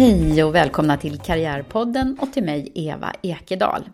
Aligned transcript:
Hej 0.00 0.44
och 0.44 0.54
välkomna 0.54 0.96
till 0.96 1.18
Karriärpodden 1.18 2.18
och 2.20 2.32
till 2.32 2.44
mig 2.44 2.72
Eva 2.74 3.12
Ekedal. 3.22 3.88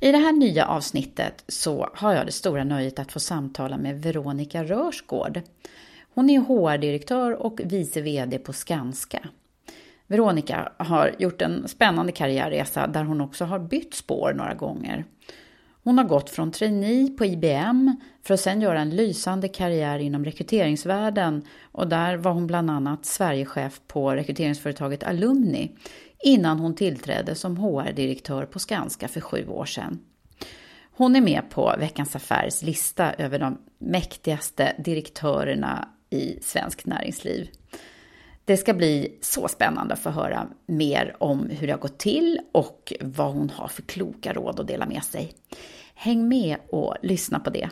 I 0.00 0.12
det 0.12 0.18
här 0.18 0.32
nya 0.32 0.66
avsnittet 0.66 1.44
så 1.48 1.90
har 1.94 2.14
jag 2.14 2.26
det 2.26 2.32
stora 2.32 2.64
nöjet 2.64 2.98
att 2.98 3.12
få 3.12 3.20
samtala 3.20 3.78
med 3.78 4.02
Veronica 4.02 4.64
Rörsgård. 4.64 5.40
Hon 6.14 6.30
är 6.30 6.40
HR-direktör 6.40 7.32
och 7.32 7.60
vice 7.64 8.00
VD 8.00 8.38
på 8.38 8.52
Skanska. 8.52 9.28
Veronica 10.06 10.72
har 10.76 11.14
gjort 11.18 11.42
en 11.42 11.68
spännande 11.68 12.12
karriärresa 12.12 12.86
där 12.86 13.04
hon 13.04 13.20
också 13.20 13.44
har 13.44 13.58
bytt 13.58 13.94
spår 13.94 14.32
några 14.36 14.54
gånger. 14.54 15.04
Hon 15.82 15.98
har 15.98 16.04
gått 16.04 16.30
från 16.30 16.50
trainee 16.50 17.08
på 17.08 17.24
IBM 17.24 17.96
för 18.22 18.34
att 18.34 18.40
sedan 18.40 18.60
göra 18.60 18.80
en 18.80 18.96
lysande 18.96 19.48
karriär 19.48 19.98
inom 19.98 20.24
rekryteringsvärlden 20.24 21.42
och 21.62 21.88
där 21.88 22.16
var 22.16 22.32
hon 22.32 22.46
bland 22.46 22.70
annat 22.70 23.06
Sverigechef 23.06 23.80
på 23.86 24.14
rekryteringsföretaget 24.14 25.02
Alumni 25.02 25.76
innan 26.24 26.58
hon 26.58 26.74
tillträdde 26.74 27.34
som 27.34 27.56
HR-direktör 27.56 28.46
på 28.46 28.58
Skanska 28.58 29.08
för 29.08 29.20
sju 29.20 29.48
år 29.48 29.64
sedan. 29.64 29.98
Hon 30.92 31.16
är 31.16 31.20
med 31.20 31.42
på 31.50 31.74
Veckans 31.78 32.16
Affärs 32.16 32.62
lista 32.62 33.12
över 33.12 33.38
de 33.38 33.58
mäktigaste 33.78 34.74
direktörerna 34.78 35.88
i 36.10 36.38
svenskt 36.42 36.86
näringsliv. 36.86 37.48
Det 38.44 38.56
ska 38.56 38.74
bli 38.74 39.18
så 39.20 39.48
spännande 39.48 39.94
att 39.94 40.00
få 40.00 40.10
höra 40.10 40.48
mer 40.66 41.16
om 41.18 41.50
hur 41.50 41.66
det 41.66 41.72
har 41.72 41.80
gått 41.80 41.98
till 41.98 42.40
och 42.52 42.92
vad 43.00 43.32
hon 43.32 43.50
har 43.50 43.68
för 43.68 43.82
kloka 43.82 44.32
råd 44.32 44.60
att 44.60 44.68
dela 44.68 44.86
med 44.86 45.04
sig. 45.04 45.32
Häng 45.94 46.28
med 46.28 46.56
och 46.68 46.96
lyssna 47.02 47.40
på 47.40 47.50
det. 47.50 47.70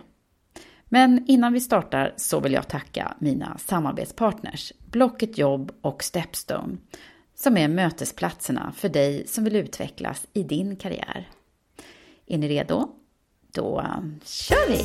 Men 0.84 1.24
innan 1.28 1.52
vi 1.52 1.60
startar 1.60 2.14
så 2.16 2.40
vill 2.40 2.52
jag 2.52 2.68
tacka 2.68 3.14
mina 3.18 3.58
samarbetspartners 3.58 4.72
Blocket 4.90 5.38
Jobb 5.38 5.72
och 5.80 6.04
Stepstone 6.04 6.76
som 7.34 7.56
är 7.56 7.68
mötesplatserna 7.68 8.72
för 8.76 8.88
dig 8.88 9.26
som 9.26 9.44
vill 9.44 9.56
utvecklas 9.56 10.26
i 10.32 10.42
din 10.42 10.76
karriär. 10.76 11.28
Är 12.26 12.38
ni 12.38 12.48
redo? 12.48 12.88
Då 13.54 13.80
eh, 13.80 14.00
kör 14.24 14.68
vi! 14.68 14.84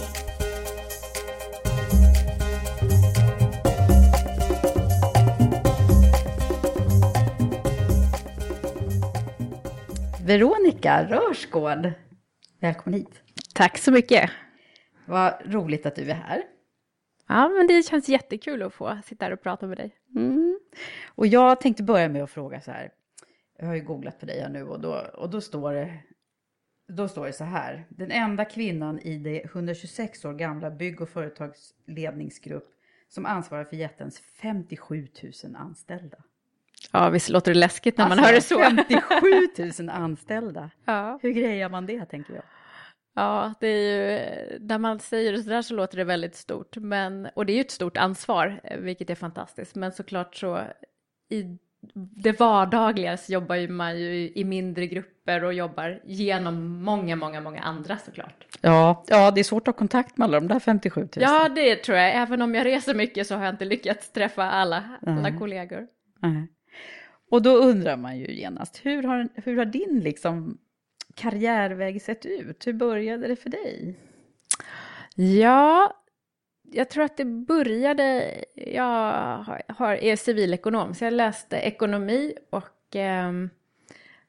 Veronica 10.25 11.07
Rörsgård, 11.09 11.91
välkommen 12.59 12.99
hit. 12.99 13.21
Tack 13.53 13.77
så 13.77 13.91
mycket. 13.91 14.29
Vad 15.05 15.33
roligt 15.45 15.85
att 15.85 15.95
du 15.95 16.09
är 16.09 16.15
här. 16.15 16.43
Ja, 17.27 17.49
men 17.49 17.67
det 17.67 17.83
känns 17.83 18.09
jättekul 18.09 18.61
att 18.61 18.73
få 18.73 18.97
sitta 19.05 19.25
här 19.25 19.31
och 19.31 19.41
prata 19.41 19.67
med 19.67 19.77
dig. 19.77 19.95
Mm. 20.15 20.59
Och 21.15 21.27
jag 21.27 21.61
tänkte 21.61 21.83
börja 21.83 22.09
med 22.09 22.23
att 22.23 22.31
fråga 22.31 22.61
så 22.61 22.71
här. 22.71 22.91
Jag 23.57 23.65
har 23.65 23.75
ju 23.75 23.81
googlat 23.81 24.19
på 24.19 24.25
dig 24.25 24.39
här 24.41 24.49
nu 24.49 24.63
och 24.63 24.79
då, 24.79 24.95
och 25.13 25.29
då 25.29 25.41
står 25.41 25.73
det 25.73 25.99
då 26.87 27.07
står 27.07 27.25
det 27.25 27.33
så 27.33 27.43
här. 27.43 27.85
Den 27.89 28.11
enda 28.11 28.45
kvinnan 28.45 28.99
i 28.99 29.17
det 29.17 29.43
126 29.43 30.25
år 30.25 30.33
gamla 30.33 30.71
bygg 30.71 31.01
och 31.01 31.09
företagsledningsgrupp 31.09 32.69
som 33.09 33.25
ansvarar 33.25 33.65
för 33.65 33.75
jättens 33.75 34.19
57 34.19 35.07
000 35.43 35.55
anställda. 35.55 36.17
Ja, 36.93 37.09
visst 37.09 37.29
låter 37.29 37.53
det 37.53 37.59
läskigt 37.59 37.97
när 37.97 38.05
alltså, 38.05 38.15
man 38.21 38.25
hör 38.25 38.33
det 38.33 38.41
så. 38.41 38.59
57 38.59 39.83
000 39.85 39.89
anställda. 39.89 40.69
Ja. 40.85 41.19
Hur 41.21 41.31
grejar 41.31 41.69
man 41.69 41.85
det, 41.85 42.05
tänker 42.05 42.33
jag? 42.33 42.43
Ja, 43.15 43.53
det 43.59 43.67
är 43.67 43.97
ju, 43.97 44.59
när 44.59 44.77
man 44.77 44.99
säger 44.99 45.31
det 45.31 45.43
så 45.43 45.49
där 45.49 45.61
så 45.61 45.73
låter 45.73 45.97
det 45.97 46.03
väldigt 46.03 46.35
stort, 46.35 46.77
men, 46.77 47.27
och 47.35 47.45
det 47.45 47.53
är 47.53 47.55
ju 47.55 47.61
ett 47.61 47.71
stort 47.71 47.97
ansvar, 47.97 48.61
vilket 48.79 49.09
är 49.09 49.15
fantastiskt, 49.15 49.75
men 49.75 49.91
såklart 49.91 50.35
så 50.35 50.59
i 51.29 51.57
det 51.95 52.39
vardagliga 52.39 53.17
så 53.17 53.33
jobbar 53.33 53.55
ju 53.55 53.67
man 53.67 53.99
ju 53.99 54.31
i 54.35 54.43
mindre 54.43 54.87
grupper 54.87 55.43
och 55.43 55.53
jobbar 55.53 56.01
genom 56.05 56.83
många, 56.83 57.15
många, 57.15 57.41
många 57.41 57.61
andra 57.61 57.97
såklart. 57.97 58.45
Ja, 58.61 59.03
ja 59.07 59.31
det 59.31 59.39
är 59.41 59.43
svårt 59.43 59.67
att 59.67 59.75
ha 59.75 59.77
kontakt 59.79 60.17
med 60.17 60.25
alla 60.25 60.39
de 60.39 60.47
där 60.47 60.59
57 60.59 61.01
000. 61.01 61.09
Ja, 61.15 61.49
det 61.49 61.75
tror 61.75 61.97
jag. 61.97 62.15
Även 62.15 62.41
om 62.41 62.55
jag 62.55 62.65
reser 62.65 62.93
mycket 62.93 63.27
så 63.27 63.35
har 63.35 63.45
jag 63.45 63.53
inte 63.53 63.65
lyckats 63.65 64.11
träffa 64.11 64.43
alla, 64.43 64.83
alla 65.07 65.27
Mm. 65.27 65.39
kollegor. 65.39 65.87
Nej. 66.19 66.47
Och 67.33 67.41
då 67.41 67.55
undrar 67.55 67.97
man 67.97 68.17
ju 68.17 68.31
genast, 68.31 68.81
hur 68.83 69.03
har, 69.03 69.29
hur 69.35 69.57
har 69.57 69.65
din 69.65 69.99
liksom 69.99 70.57
karriärväg 71.15 72.01
sett 72.01 72.25
ut? 72.25 72.67
Hur 72.67 72.73
började 72.73 73.27
det 73.27 73.35
för 73.35 73.49
dig? 73.49 73.99
Ja, 75.15 75.93
jag 76.71 76.89
tror 76.89 77.03
att 77.03 77.17
det 77.17 77.25
började, 77.25 78.35
jag 78.55 78.93
har, 79.67 79.93
är 79.93 80.15
civilekonom, 80.15 80.93
så 80.93 81.03
jag 81.03 81.13
läste 81.13 81.57
ekonomi 81.57 82.33
och 82.49 82.95
eh, 82.95 83.31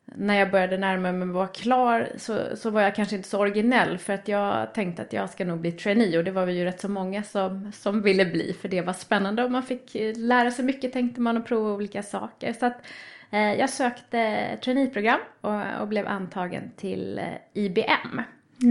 när 0.05 0.39
jag 0.39 0.51
började 0.51 0.79
närma 0.79 1.12
mig 1.12 1.29
att 1.29 1.35
vara 1.35 1.47
klar 1.47 2.09
så, 2.17 2.56
så 2.56 2.71
var 2.71 2.83
jag 2.83 2.95
kanske 2.95 3.17
inte 3.17 3.29
så 3.29 3.39
originell 3.39 3.99
för 3.99 4.12
att 4.12 4.29
jag 4.29 4.75
tänkte 4.75 5.03
att 5.03 5.12
jag 5.12 5.31
ska 5.31 5.45
nog 5.45 5.61
bli 5.61 5.73
trainee 5.73 6.19
och 6.19 6.25
det 6.25 6.31
var 6.31 6.47
vi 6.47 6.53
ju 6.53 6.65
rätt 6.65 6.81
så 6.81 6.89
många 6.89 7.23
som, 7.23 7.73
som 7.73 8.03
ville 8.03 8.27
bli 8.27 8.56
för 8.61 8.69
det 8.69 8.81
var 8.81 8.93
spännande 8.93 9.45
och 9.45 9.51
man 9.51 9.62
fick 9.62 9.95
eh, 9.95 10.17
lära 10.17 10.51
sig 10.51 10.65
mycket 10.65 10.93
tänkte 10.93 11.21
man 11.21 11.37
och 11.37 11.47
prova 11.47 11.73
olika 11.73 12.03
saker. 12.03 12.53
Så 12.53 12.67
att 12.67 12.87
eh, 13.31 13.55
jag 13.55 13.71
sökte 13.71 14.49
traineeprogram 14.65 15.21
och, 15.41 15.81
och 15.81 15.89
blev 15.89 16.06
antagen 16.06 16.71
till 16.77 17.19
eh, 17.19 17.25
IBM. 17.65 18.21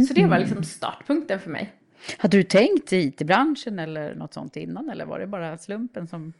Så 0.08 0.14
det 0.14 0.26
var 0.26 0.40
liksom 0.40 0.64
startpunkten 0.64 1.40
för 1.40 1.50
mig. 1.50 1.74
Hade 2.18 2.38
du 2.38 2.44
tänkt 2.44 2.94
i 2.94 2.98
IT-branschen 2.98 3.80
eller 3.80 4.16
något 4.16 4.34
sånt 4.34 4.56
innan 4.56 4.90
eller 4.90 5.06
var 5.06 5.20
det 5.20 5.28
bara 5.28 5.58
slumpen 5.58 6.08
som... 6.08 6.34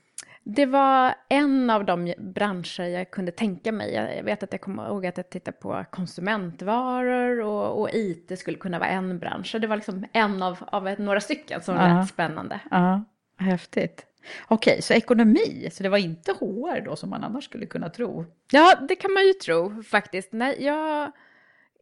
Det 0.46 0.66
var 0.66 1.16
en 1.30 1.70
av 1.70 1.86
de 1.86 2.14
branscher 2.18 2.84
jag 2.84 3.12
kunde 3.12 3.32
tänka 3.32 3.72
mig. 3.72 3.94
Jag 3.94 4.24
vet 4.24 4.44
att 4.44 4.52
jag 4.52 4.62
kommer 4.62 4.88
ihåg 4.88 5.06
att 5.06 5.18
jag 5.18 5.30
tittade 5.30 5.58
på 5.58 5.86
konsumentvaror 5.92 7.40
och, 7.42 7.82
och 7.82 7.90
IT 7.94 8.40
skulle 8.40 8.58
kunna 8.58 8.80
vara 8.80 8.90
en 8.90 9.20
bransch. 9.20 9.56
Det 9.62 9.68
var 9.68 9.76
liksom 9.76 10.06
en 10.14 10.44
av, 10.44 10.58
av 10.68 11.00
några 11.00 11.20
stycken 11.22 11.62
som 11.62 11.76
Ja. 11.76 11.88
lät 12.00 12.10
spännande. 12.10 12.60
Ja, 12.72 13.04
häftigt. 13.38 14.06
Okej, 14.48 14.82
så 14.82 14.94
ekonomi, 14.94 15.70
så 15.72 15.84
det 15.84 15.90
var 15.90 15.98
inte 15.98 16.32
HR 16.32 16.82
då 16.86 16.96
som 16.96 17.10
man 17.10 17.24
annars 17.24 17.44
skulle 17.46 17.66
kunna 17.66 17.90
tro? 17.90 18.26
Ja, 18.52 18.76
det 18.90 18.96
kan 18.96 19.14
man 19.14 19.24
ju 19.28 19.34
tro 19.34 19.84
faktiskt. 19.84 20.30
Nej, 20.34 20.64
jag 20.66 21.12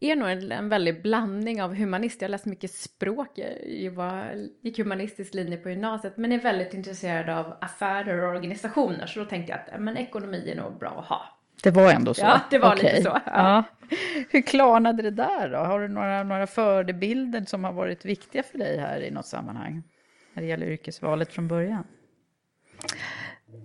är 0.01 0.15
nog 0.15 0.29
en, 0.29 0.51
en 0.51 0.69
väldig 0.69 1.01
blandning 1.01 1.61
av 1.61 1.75
humanist. 1.75 2.21
Jag 2.21 2.27
har 2.27 2.31
läst 2.31 2.45
mycket 2.45 2.71
språk, 2.71 3.39
jag 3.65 3.91
var, 3.91 4.47
gick 4.61 4.77
humanistisk 4.77 5.33
linje 5.33 5.57
på 5.57 5.69
gymnasiet, 5.69 6.17
men 6.17 6.31
är 6.31 6.39
väldigt 6.39 6.73
intresserad 6.73 7.29
av 7.29 7.57
affärer 7.61 8.23
och 8.23 8.29
organisationer. 8.29 9.05
Så 9.05 9.19
då 9.19 9.25
tänkte 9.25 9.51
jag 9.51 9.75
att 9.75 9.81
men 9.81 9.97
ekonomi 9.97 10.51
är 10.51 10.55
nog 10.55 10.79
bra 10.79 10.99
att 10.99 11.05
ha. 11.05 11.21
Det 11.63 11.71
var 11.71 11.91
ändå 11.91 12.13
så? 12.13 12.21
Ja, 12.21 12.41
det 12.49 12.59
var 12.59 12.75
lite 12.75 12.87
Okej. 12.87 13.03
så, 13.03 13.09
ja. 13.09 13.21
Ja. 13.25 13.63
Hur 14.29 14.41
klarnade 14.41 15.03
det 15.03 15.11
där 15.11 15.49
då? 15.49 15.57
Har 15.57 15.79
du 15.79 15.87
några, 15.87 16.23
några 16.23 16.47
förebilder 16.47 17.45
som 17.45 17.63
har 17.63 17.71
varit 17.71 18.05
viktiga 18.05 18.43
för 18.43 18.57
dig 18.57 18.77
här 18.77 19.01
i 19.01 19.11
något 19.11 19.25
sammanhang? 19.25 19.83
När 20.33 20.43
det 20.43 20.49
gäller 20.49 20.67
yrkesvalet 20.67 21.33
från 21.33 21.47
början? 21.47 21.83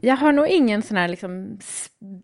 Jag 0.00 0.16
har 0.16 0.32
nog 0.32 0.48
ingen 0.48 0.82
sån 0.82 0.96
här 0.96 1.08
liksom, 1.08 1.58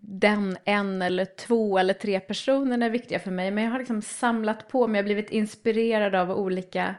den 0.01 0.57
en 0.65 1.03
eller 1.03 1.25
två 1.25 1.79
eller 1.79 1.95
tre 1.95 2.21
personer 2.21 2.87
är 2.87 2.91
viktiga 2.91 3.19
för 3.19 3.31
mig, 3.31 3.51
men 3.51 3.65
jag 3.65 3.71
har 3.71 3.79
liksom 3.79 4.03
samlat 4.03 4.69
på 4.69 4.87
mig, 4.87 4.99
jag 4.99 5.03
har 5.03 5.07
blivit 5.07 5.31
inspirerad 5.31 6.15
av 6.15 6.31
olika, 6.31 6.95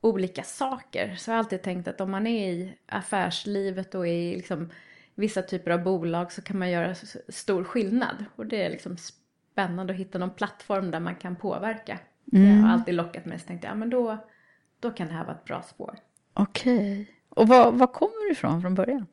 olika 0.00 0.42
saker. 0.42 1.14
Så 1.14 1.30
jag 1.30 1.34
har 1.34 1.38
alltid 1.38 1.62
tänkt 1.62 1.88
att 1.88 2.00
om 2.00 2.10
man 2.10 2.26
är 2.26 2.52
i 2.52 2.76
affärslivet 2.86 3.94
och 3.94 4.08
i 4.08 4.36
liksom, 4.36 4.70
vissa 5.14 5.42
typer 5.42 5.70
av 5.70 5.82
bolag 5.82 6.32
så 6.32 6.42
kan 6.42 6.58
man 6.58 6.70
göra 6.70 6.94
stor 7.28 7.64
skillnad. 7.64 8.24
Och 8.36 8.46
det 8.46 8.62
är 8.62 8.70
liksom 8.70 8.96
spännande 8.96 9.92
att 9.92 9.98
hitta 9.98 10.18
någon 10.18 10.34
plattform 10.34 10.90
där 10.90 11.00
man 11.00 11.14
kan 11.14 11.36
påverka. 11.36 11.98
Det 12.24 12.46
har 12.46 12.68
alltid 12.68 12.94
lockat 12.94 13.24
mig, 13.24 13.38
så 13.38 13.46
tänkte 13.46 13.66
jag, 13.66 13.74
ja 13.74 13.78
men 13.78 13.90
då, 13.90 14.18
då 14.80 14.90
kan 14.90 15.06
det 15.08 15.14
här 15.14 15.24
vara 15.24 15.36
ett 15.36 15.44
bra 15.44 15.62
spår. 15.62 15.98
Okej. 16.34 17.06
Och 17.28 17.48
var, 17.48 17.72
var 17.72 17.86
kommer 17.86 18.26
du 18.26 18.32
ifrån 18.32 18.62
från 18.62 18.74
början? 18.74 19.06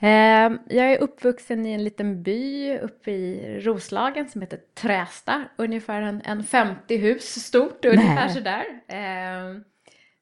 Eh, 0.00 0.52
Jag 0.76 0.92
är 0.92 0.98
uppvuxen 1.02 1.66
i 1.66 1.72
en 1.72 1.84
liten 1.84 2.22
by 2.22 2.78
uppe 2.78 3.10
i 3.10 3.60
Roslagen 3.60 4.28
som 4.28 4.40
heter 4.40 4.58
Trästa. 4.74 5.44
Ungefär 5.56 6.02
en, 6.02 6.22
en 6.24 6.44
50 6.44 6.96
hus 6.96 7.24
stort, 7.44 7.84
ungefär 7.84 8.14
Nej. 8.14 8.30
sådär. 8.30 8.64
Eh, 8.88 9.60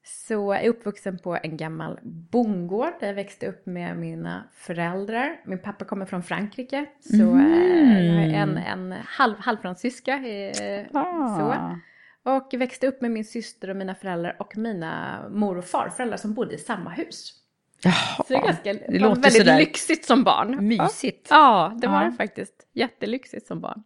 Så 0.05 0.33
jag 0.35 0.65
är 0.65 0.69
uppvuxen 0.69 1.19
på 1.19 1.39
en 1.43 1.57
gammal 1.57 1.99
bondgård 2.03 2.93
där 3.01 3.07
jag 3.07 3.15
växte 3.15 3.47
upp 3.47 3.67
med 3.67 3.97
mina 3.97 4.45
föräldrar. 4.53 5.41
Min 5.45 5.59
pappa 5.59 5.85
kommer 5.85 6.07
från 6.07 6.23
Frankrike, 6.23 6.87
så 7.01 7.17
eh, 7.39 8.07
jag 8.07 8.15
har 8.15 8.23
en, 8.43 8.57
en 8.57 8.93
halv, 9.07 9.35
halvfransyska. 9.39 10.15
eh, 10.15 10.87
Så. 10.93 10.99
Ah. 10.99 11.77
Och 12.25 12.55
växte 12.59 12.87
upp 12.87 13.01
med 13.01 13.11
min 13.11 13.25
syster 13.25 13.71
och 13.71 13.77
mina 13.77 13.95
föräldrar 13.95 14.37
och 14.39 14.57
mina 14.57 15.23
mor 15.31 15.59
och 15.59 15.65
farföräldrar 15.65 16.17
som 16.17 16.35
bodde 16.35 16.55
i 16.55 16.59
samma 16.59 16.91
hus. 16.91 17.39
Jaha. 17.85 17.95
Så 18.17 18.25
det 18.29 18.35
är 18.35 18.43
ganska, 18.47 18.73
det 18.73 18.99
låter 18.99 19.23
väldigt 19.23 19.33
sådär 19.33 19.59
lyxigt 19.59 20.05
som 20.05 20.25
barn. 20.25 20.67
mysigt. 20.69 21.27
Ja, 21.31 21.79
det 21.81 21.87
var 21.87 22.03
Ja. 22.03 22.11
det 22.11 22.17
faktiskt. 22.17 22.55
Jättelyxigt 22.75 23.47
som 23.47 23.61
barn. 23.61 23.83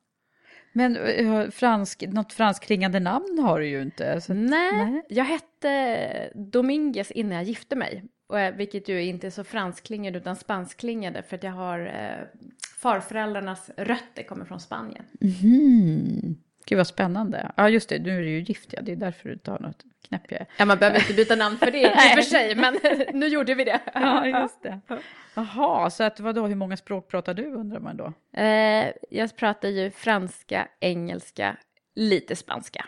Men 0.72 0.96
eh, 0.96 1.50
fransk, 1.50 2.04
något 2.08 2.32
franskklingande 2.32 3.00
namn 3.00 3.38
har 3.38 3.60
du 3.60 3.66
ju 3.68 3.82
inte. 3.82 4.20
Så, 4.20 4.34
Nej, 4.34 4.72
nej. 4.72 5.02
jag 5.08 5.24
hette 5.24 6.30
Dominguez 6.34 7.10
innan 7.10 7.32
jag 7.36 7.44
gifte 7.44 7.76
mig. 7.76 8.04
Och, 8.28 8.40
eh, 8.40 8.54
vilket 8.54 8.88
ju 8.88 9.02
inte 9.04 9.26
är 9.26 9.30
så 9.30 9.44
franskklingande 9.44 10.18
utan 10.18 10.36
spanskklingande 10.36 11.22
för 11.22 11.36
att 11.36 11.42
jag 11.42 11.52
har 11.52 11.80
eh, 11.86 12.40
farföräldrarnas 12.78 13.70
rötter 13.76 14.22
kommer 14.22 14.44
från 14.44 14.60
Spanien. 14.60 15.04
Mhm. 15.20 16.36
Gud 16.68 16.76
vad 16.76 16.86
spännande. 16.86 17.52
Ja 17.56 17.68
just 17.68 17.88
det, 17.88 17.98
nu 17.98 18.16
är 18.18 18.20
du 18.22 18.30
ju 18.30 18.40
gift 18.40 18.72
ja, 18.72 18.82
det 18.82 18.92
är 18.92 18.96
därför 18.96 19.28
du 19.28 19.36
tar 19.36 19.58
något 19.58 19.84
knäppjä. 20.08 20.46
Ja, 20.58 20.64
man 20.64 20.78
behöver 20.78 20.98
inte 21.00 21.12
byta 21.14 21.36
namn 21.36 21.56
för 21.58 21.70
det 21.70 21.80
i 21.82 21.86
och 21.86 21.90
för 22.14 22.22
sig, 22.22 22.54
men 22.54 22.78
nu 23.20 23.26
gjorde 23.26 23.54
vi 23.54 23.64
det. 23.64 23.80
Ja, 23.94 24.26
just 24.26 24.62
det. 24.62 24.80
Jaha, 25.34 25.90
så 25.90 26.04
att 26.04 26.20
vadå, 26.20 26.46
hur 26.46 26.54
många 26.54 26.76
språk 26.76 27.08
pratar 27.08 27.34
du 27.34 27.44
undrar 27.54 27.80
man 27.80 27.96
då? 27.96 28.12
Eh, 28.40 28.86
jag 29.10 29.36
pratar 29.36 29.68
ju 29.68 29.90
franska, 29.90 30.68
engelska, 30.80 31.56
lite 31.94 32.36
spanska. 32.36 32.84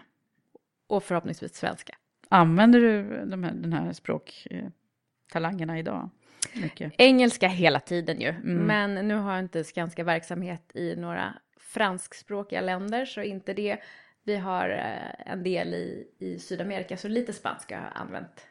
Och 0.88 1.04
förhoppningsvis 1.04 1.54
svenska. 1.54 1.94
Använder 2.28 2.80
du 2.80 3.24
de 3.26 3.44
här, 3.44 3.52
den 3.52 3.72
här 3.72 3.92
språktalangerna 3.92 5.78
idag? 5.78 6.10
Mycket. 6.54 6.92
Engelska 6.98 7.48
hela 7.48 7.80
tiden 7.80 8.20
ju, 8.20 8.28
Mm. 8.28 8.56
men 8.66 9.08
nu 9.08 9.14
har 9.14 9.30
jag 9.32 9.40
inte 9.44 9.64
Skanska 9.64 10.04
verksamhet 10.04 10.62
i 10.74 10.96
några 10.96 11.34
franskspråkiga 11.68 12.60
länder, 12.60 13.04
så 13.04 13.22
inte 13.22 13.54
det. 13.54 13.78
Vi 14.24 14.36
har 14.36 14.70
eh, 14.70 15.32
en 15.32 15.42
del 15.42 15.74
i, 15.74 16.06
i 16.18 16.38
Sydamerika, 16.38 16.96
så 16.96 17.08
lite 17.08 17.32
spanska 17.32 17.78
har 17.78 17.84
jag 17.84 17.92
använt. 17.94 18.46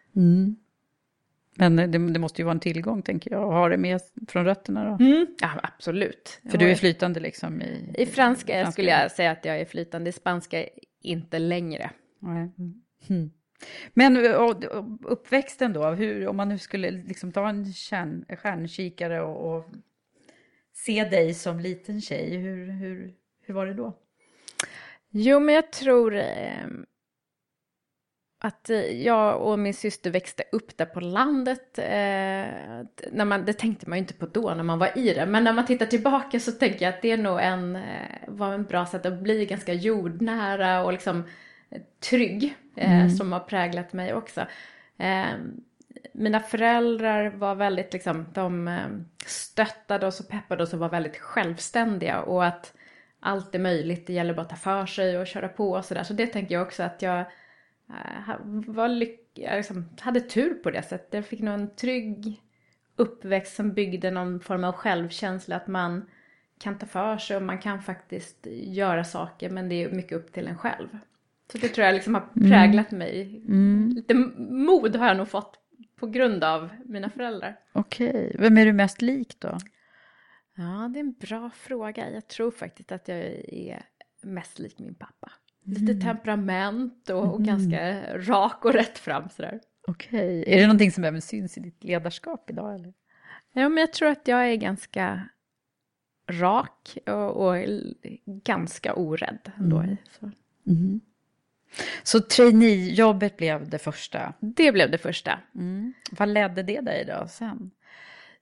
Men 1.55 1.75
det, 1.75 1.87
det 1.87 2.19
måste 2.19 2.41
ju 2.41 2.45
vara 2.45 2.53
en 2.53 2.59
tillgång 2.59 3.01
tänker 3.01 3.31
jag, 3.31 3.43
att 3.43 3.53
ha 3.53 3.69
det 3.69 3.77
med 3.77 4.01
från 4.27 4.45
rötterna 4.45 4.83
då. 4.85 5.25
Ja, 5.41 5.59
absolut. 5.63 6.41
För 6.51 6.57
du 6.57 6.71
är 6.71 6.75
flytande 6.75 7.19
liksom 7.19 7.61
i... 7.61 7.93
I 7.97 8.05
franska, 8.05 8.53
franska. 8.53 8.71
skulle 8.71 8.89
jag 8.89 9.11
säga 9.11 9.31
att 9.31 9.45
jag 9.45 9.59
är 9.59 9.65
flytande, 9.65 10.09
i 10.09 10.13
spanska 10.13 10.65
inte 11.01 11.39
längre. 11.39 11.89
Nej. 12.19 12.51
Mm. 13.09 13.31
Men 13.93 14.35
och, 14.35 14.63
och 14.63 15.11
uppväxten 15.11 15.73
då, 15.73 15.89
hur, 15.89 16.27
om 16.27 16.37
man 16.37 16.49
nu 16.49 16.57
skulle 16.57 16.91
liksom 16.91 17.31
ta 17.31 17.49
en 17.49 17.73
kärn, 17.73 18.25
stjärnkikare 18.37 19.21
och, 19.21 19.57
och 19.57 19.65
se 20.85 21.03
dig 21.03 21.33
som 21.33 21.59
liten 21.59 22.01
tjej, 22.01 22.37
hur, 22.37 22.71
hur, 22.71 23.13
hur 23.41 23.53
var 23.53 23.65
det 23.65 23.73
då? 23.73 23.93
Jo, 25.09 25.39
men 25.39 25.55
jag 25.55 25.71
tror 25.71 26.15
eh, 26.15 26.67
att 28.39 28.69
jag 28.93 29.41
och 29.41 29.59
min 29.59 29.73
syster 29.73 30.11
växte 30.11 30.43
upp 30.51 30.77
där 30.77 30.85
på 30.85 30.99
landet. 30.99 31.79
Eh, 31.79 31.85
när 33.11 33.25
man, 33.25 33.45
det 33.45 33.53
tänkte 33.53 33.89
man 33.89 33.97
ju 33.97 34.01
inte 34.01 34.13
på 34.13 34.25
då 34.25 34.53
när 34.53 34.63
man 34.63 34.79
var 34.79 34.97
i 34.97 35.13
det, 35.13 35.25
men 35.25 35.43
när 35.43 35.53
man 35.53 35.65
tittar 35.65 35.85
tillbaka 35.85 36.39
så 36.39 36.51
tänker 36.51 36.85
jag 36.85 36.93
att 36.93 37.01
det 37.01 37.11
är 37.11 37.17
nog 37.17 37.39
en, 37.41 37.75
eh, 37.75 37.81
var 38.27 38.53
en 38.53 38.63
bra 38.63 38.85
sätt 38.85 39.05
att 39.05 39.21
bli 39.21 39.45
ganska 39.45 39.73
jordnära 39.73 40.83
och 40.83 40.93
liksom 40.93 41.23
eh, 41.69 41.81
trygg 42.09 42.55
eh, 42.75 43.09
som 43.09 43.31
har 43.31 43.39
präglat 43.39 43.93
mig 43.93 44.13
också. 44.13 44.45
Mina 46.13 46.39
föräldrar 46.39 47.29
var 47.29 47.55
väldigt 47.55 47.93
liksom, 47.93 48.25
de 48.33 48.67
eh, 48.67 48.87
stöttade 49.25 50.07
oss 50.07 50.19
och 50.19 50.29
peppade 50.29 50.63
oss 50.63 50.73
och 50.73 50.79
var 50.79 50.89
väldigt 50.89 51.17
självständiga 51.17 52.21
och 52.21 52.45
att 52.45 52.73
allt 53.19 53.55
är 53.55 53.59
möjligt, 53.59 54.07
det 54.07 54.13
gäller 54.13 54.33
bara 54.33 54.41
att 54.41 54.49
ta 54.49 54.55
för 54.55 54.85
sig 54.85 55.17
och 55.17 55.27
köra 55.27 55.47
på 55.47 55.71
och 55.71 55.85
sådär. 55.85 56.03
Så 56.03 56.13
det 56.13 56.27
tänker 56.27 56.55
jag 56.55 56.67
också 56.67 56.83
att 56.83 57.01
jag 57.01 57.19
eh, 57.89 58.35
var 58.67 58.87
lyck- 58.87 59.55
liksom 59.55 59.89
hade 59.99 60.21
tur 60.21 60.53
på 60.53 60.71
det 60.71 60.81
sättet. 60.83 61.13
Jag 61.13 61.25
fick 61.25 61.39
nog 61.39 61.53
en 61.53 61.75
trygg 61.75 62.41
uppväxt 62.95 63.55
som 63.55 63.73
byggde 63.73 64.11
någon 64.11 64.39
form 64.39 64.63
av 64.63 64.73
självkänsla 64.73 65.55
att 65.55 65.67
man 65.67 66.05
kan 66.59 66.77
ta 66.77 66.85
för 66.85 67.17
sig 67.17 67.37
och 67.37 67.43
man 67.43 67.59
kan 67.59 67.81
faktiskt 67.81 68.47
göra 68.51 69.03
saker 69.03 69.49
men 69.49 69.69
det 69.69 69.83
är 69.83 69.91
mycket 69.91 70.17
upp 70.17 70.33
till 70.33 70.47
en 70.47 70.57
själv. 70.57 70.87
Så 71.51 71.57
det 71.57 71.67
tror 71.67 71.85
jag 71.85 71.95
liksom 71.95 72.13
har 72.15 72.49
präglat 72.49 72.91
mig. 72.91 73.41
Lite 73.95 74.13
mod 74.49 74.95
har 74.95 75.07
jag 75.07 75.17
nog 75.17 75.27
fått 75.27 75.59
på 75.99 76.07
grund 76.07 76.43
av 76.43 76.69
mina 76.85 77.09
föräldrar. 77.09 77.59
Okej, 77.73 78.35
vem 78.39 78.57
är 78.57 78.65
du 78.65 78.73
mest 78.73 79.01
lik 79.01 79.39
då? 79.39 79.57
Ja, 80.55 80.89
det 80.93 80.99
är 80.99 81.03
en 81.03 81.13
bra 81.13 81.49
fråga. 81.49 82.09
Jag 82.09 82.27
tror 82.27 82.51
faktiskt 82.51 82.91
att 82.91 83.07
jag 83.07 83.17
är 83.47 83.85
mest 84.23 84.59
lik 84.59 84.79
min 84.79 84.95
pappa. 84.95 85.31
Lite 85.63 85.93
temperament 86.05 87.09
och, 87.09 87.33
och 87.33 87.43
ganska 87.43 88.01
rak 88.17 88.65
och 88.65 88.73
rätt 88.73 88.97
fram 88.97 89.29
sådär. 89.29 89.59
Okej, 89.87 90.43
är 90.47 90.59
det 90.59 90.67
någonting 90.67 90.91
som 90.91 91.03
även 91.03 91.21
syns 91.21 91.57
i 91.57 91.61
ditt 91.61 91.83
ledarskap 91.83 92.49
idag 92.49 92.75
eller? 92.75 92.93
Ja, 93.53 93.69
men 93.69 93.77
jag 93.77 93.93
tror 93.93 94.09
att 94.09 94.27
jag 94.27 94.51
är 94.51 94.55
ganska 94.55 95.29
rak 96.29 96.97
och, 97.05 97.47
och 97.47 97.55
ganska 98.25 98.93
orädd 98.93 99.51
ändå. 99.57 99.85
Så. 100.19 100.31
Så 102.03 102.19
traineejobbet 102.19 103.37
blev 103.37 103.69
det 103.69 103.79
första. 103.79 104.33
Det 104.39 104.71
blev 104.71 104.91
det 104.91 104.97
första. 104.97 105.39
Vad 106.11 106.29
ledde 106.29 106.63
det 106.63 106.81
dig 106.81 107.05
då 107.05 107.27
sen? 107.27 107.71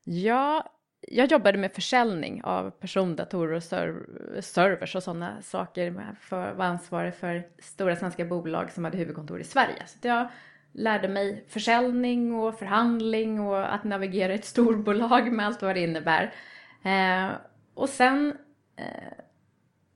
Ja, 0.03 0.71
jag 1.07 1.31
jobbade 1.31 1.57
med 1.57 1.73
försäljning 1.73 2.43
av 2.43 2.69
persondatorer 2.69 3.53
och 3.53 3.63
serv- 3.63 4.41
servers 4.41 4.95
och 4.95 5.03
sådana 5.03 5.41
saker. 5.41 6.15
För, 6.19 6.53
var 6.53 6.65
ansvarig 6.65 7.15
för 7.15 7.43
stora 7.59 7.95
svenska 7.95 8.25
bolag 8.25 8.71
som 8.71 8.83
hade 8.83 8.97
huvudkontor 8.97 9.41
i 9.41 9.43
Sverige. 9.43 9.83
Så 9.85 10.07
jag 10.07 10.27
lärde 10.71 11.07
mig 11.07 11.45
försäljning 11.49 12.33
och 12.33 12.59
förhandling 12.59 13.39
och 13.39 13.73
att 13.73 13.83
navigera 13.83 14.31
i 14.31 14.35
ett 14.35 14.45
storbolag 14.45 15.31
med 15.31 15.45
allt 15.45 15.61
vad 15.61 15.75
det 15.75 15.81
innebär. 15.81 16.33
Eh, 16.83 17.29
och 17.73 17.89
sen 17.89 18.37
eh, 18.75 19.24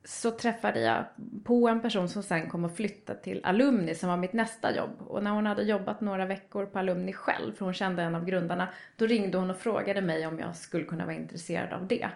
så 0.09 0.31
träffade 0.31 0.79
jag 0.81 1.05
på 1.43 1.67
en 1.69 1.81
person 1.81 2.09
som 2.09 2.23
sen 2.23 2.49
kom 2.49 2.65
att 2.65 2.75
flytta 2.75 3.13
till 3.13 3.41
Alumni 3.43 3.95
som 3.95 4.09
var 4.09 4.17
mitt 4.17 4.33
nästa 4.33 4.75
jobb. 4.75 5.01
Och 5.07 5.23
när 5.23 5.31
hon 5.31 5.45
hade 5.45 5.63
jobbat 5.63 6.01
några 6.01 6.25
veckor 6.25 6.65
på 6.65 6.79
Alumni 6.79 7.13
själv, 7.13 7.53
för 7.53 7.65
hon 7.65 7.73
kände 7.73 8.03
en 8.03 8.15
av 8.15 8.25
grundarna, 8.25 8.67
då 8.95 9.05
ringde 9.05 9.37
hon 9.37 9.49
och 9.49 9.57
frågade 9.57 10.01
mig 10.01 10.27
om 10.27 10.39
jag 10.39 10.55
skulle 10.55 10.83
kunna 10.85 11.05
vara 11.05 11.15
intresserad 11.15 11.73
av 11.73 11.87
det. 11.87 12.09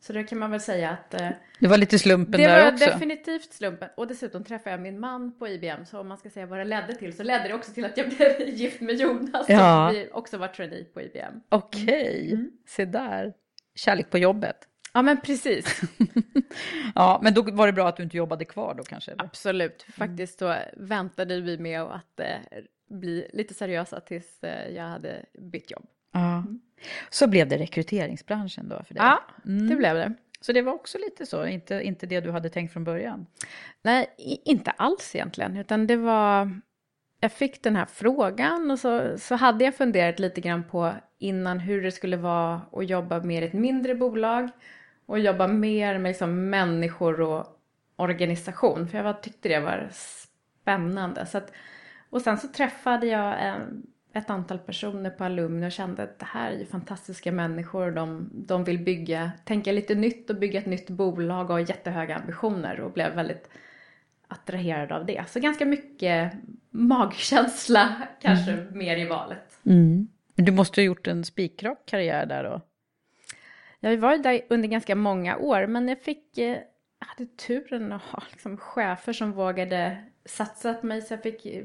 Så 0.00 0.12
det 0.12 0.24
kan 0.24 0.38
man 0.38 0.50
väl 0.50 0.60
säga 0.60 0.90
att... 0.90 1.14
Eh, 1.14 1.28
det 1.60 1.66
var 1.66 1.76
lite 1.78 1.98
slumpen 1.98 2.40
det 2.40 2.46
där 2.46 2.64
var 2.64 2.72
också. 2.72 2.84
definitivt 2.84 3.52
slumpen. 3.52 3.88
Och 3.96 4.06
dessutom 4.06 4.44
träffade 4.44 4.70
jag 4.70 4.80
min 4.80 5.00
man 5.00 5.38
på 5.38 5.48
IBM. 5.48 5.84
Så 5.86 6.00
om 6.00 6.08
man 6.08 6.18
ska 6.18 6.30
säga 6.30 6.46
vad 6.46 6.58
det 6.58 6.64
ledde 6.64 6.94
till 6.94 7.16
så 7.16 7.22
ledde 7.22 7.48
det 7.48 7.54
också 7.54 7.72
till 7.72 7.84
att 7.84 7.96
jag 7.96 8.08
blev 8.08 8.40
gift 8.48 8.80
med 8.80 8.94
Jonas. 8.94 9.48
Ja. 9.48 9.88
Och 9.88 9.94
vi 9.94 10.08
också 10.12 10.38
var 10.38 10.48
trainee 10.48 10.84
på 10.84 11.00
IBM. 11.02 11.40
Okej, 11.48 12.32
Mm. 12.32 12.50
se 12.66 12.84
där. 12.84 13.32
Kärlek 13.74 14.10
på 14.10 14.18
jobbet. 14.18 14.56
Ja 14.92 15.02
men 15.02 15.20
precis. 15.20 15.80
Ja, 16.94 17.20
men 17.22 17.34
då 17.34 17.42
var 17.42 17.66
det 17.66 17.72
bra 17.72 17.88
att 17.88 17.96
du 17.96 18.02
inte 18.02 18.16
jobbade 18.16 18.44
kvar 18.44 18.74
då 18.74 18.82
kanske? 18.82 19.10
Eller? 19.12 19.24
Absolut. 19.24 19.86
Faktiskt 19.96 20.38
så 20.38 20.54
väntade 20.76 21.40
vi 21.40 21.58
med 21.58 21.80
att 21.82 22.20
eh, 22.20 22.26
bli 22.90 23.30
lite 23.32 23.54
seriösa 23.54 24.00
tills 24.00 24.42
eh, 24.44 24.68
jag 24.74 24.84
hade 24.84 25.24
bytt 25.38 25.70
jobb. 25.70 25.86
Ja. 26.12 26.44
Så 27.10 27.26
blev 27.26 27.48
det 27.48 27.58
rekryteringsbranschen 27.58 28.68
då 28.68 28.82
för 28.86 28.94
dig? 28.94 29.02
Ja, 29.02 29.20
Mm. 29.46 29.68
det 29.68 29.76
blev 29.76 29.94
det. 29.94 30.14
Så 30.40 30.52
det 30.52 30.62
var 30.62 30.72
också 30.72 30.98
lite 30.98 31.26
så, 31.26 31.46
inte, 31.46 31.74
inte 31.82 32.06
det 32.06 32.20
du 32.20 32.30
hade 32.30 32.48
tänkt 32.48 32.72
från 32.72 32.84
början? 32.84 33.26
Nej, 33.82 34.14
inte 34.44 34.70
alls 34.70 35.14
egentligen, 35.14 35.56
utan 35.56 35.86
det 35.86 35.96
var... 35.96 36.60
Jag 37.20 37.32
fick 37.32 37.62
den 37.62 37.76
här 37.76 37.86
frågan 37.86 38.70
och 38.70 38.78
så, 38.78 39.18
så 39.18 39.34
hade 39.34 39.64
jag 39.64 39.74
funderat 39.74 40.18
lite 40.18 40.40
grann 40.40 40.64
på 40.64 40.92
innan 41.18 41.58
hur 41.60 41.82
det 41.82 41.92
skulle 41.92 42.16
vara 42.16 42.60
att 42.72 42.88
jobba 42.88 43.20
mer 43.22 43.42
i 43.42 43.44
ett 43.44 43.52
mindre 43.52 43.94
bolag 43.94 44.48
och 45.10 45.18
jobba 45.18 45.46
mer 45.46 45.98
med 45.98 46.10
liksom 46.10 46.50
människor 46.50 47.20
och 47.20 47.46
organisation, 47.96 48.88
för 48.88 48.96
jag 48.96 49.04
var, 49.04 49.12
tyckte 49.12 49.48
det 49.48 49.60
var 49.60 49.88
spännande. 49.92 51.26
Så 51.26 51.38
att, 51.38 51.52
och 52.10 52.22
sen 52.22 52.38
så 52.38 52.48
träffade 52.48 53.06
jag 53.06 53.42
en, 53.42 53.86
ett 54.12 54.30
antal 54.30 54.58
personer 54.58 55.10
på 55.10 55.24
Alumni 55.24 55.66
och 55.66 55.72
kände 55.72 56.02
att 56.02 56.18
det 56.18 56.24
här 56.24 56.52
är 56.52 56.58
ju 56.58 56.66
fantastiska 56.66 57.32
människor 57.32 57.86
och 57.86 57.92
de, 57.92 58.30
de 58.32 58.64
vill 58.64 58.78
bygga, 58.78 59.32
tänka 59.44 59.72
lite 59.72 59.94
nytt 59.94 60.30
och 60.30 60.36
bygga 60.36 60.60
ett 60.60 60.66
nytt 60.66 60.90
bolag 60.90 61.50
och 61.50 61.52
har 61.52 61.60
jättehöga 61.60 62.16
ambitioner 62.16 62.80
och 62.80 62.92
blev 62.92 63.14
väldigt 63.14 63.48
attraherad 64.28 64.92
av 64.92 65.06
det. 65.06 65.24
Så 65.28 65.40
ganska 65.40 65.66
mycket 65.66 66.32
magkänsla 66.70 67.96
kanske 68.22 68.66
mer 68.72 68.96
i 68.96 69.08
valet. 69.08 69.58
Men 70.34 70.44
du 70.44 70.52
måste 70.52 70.80
ha 70.80 70.84
gjort 70.84 71.06
en 71.06 71.24
spikrak 71.24 71.78
karriär 71.86 72.26
där 72.26 72.44
då? 72.44 72.60
Jag 73.80 73.96
var 73.96 74.12
ju 74.12 74.22
där 74.22 74.40
under 74.48 74.68
ganska 74.68 74.94
många 74.94 75.36
år 75.36 75.66
men 75.66 75.88
jag 75.88 76.02
fick, 76.02 76.38
eh, 76.38 76.58
hade 76.98 77.26
turen 77.26 77.92
att 77.92 78.02
ha 78.02 78.22
liksom 78.30 78.56
chefer 78.56 79.12
som 79.12 79.32
vågade 79.32 80.04
satsa 80.24 80.74
på 80.74 80.86
mig 80.86 81.02
så 81.02 81.14
jag 81.14 81.22
fick 81.22 81.46
eh, 81.46 81.64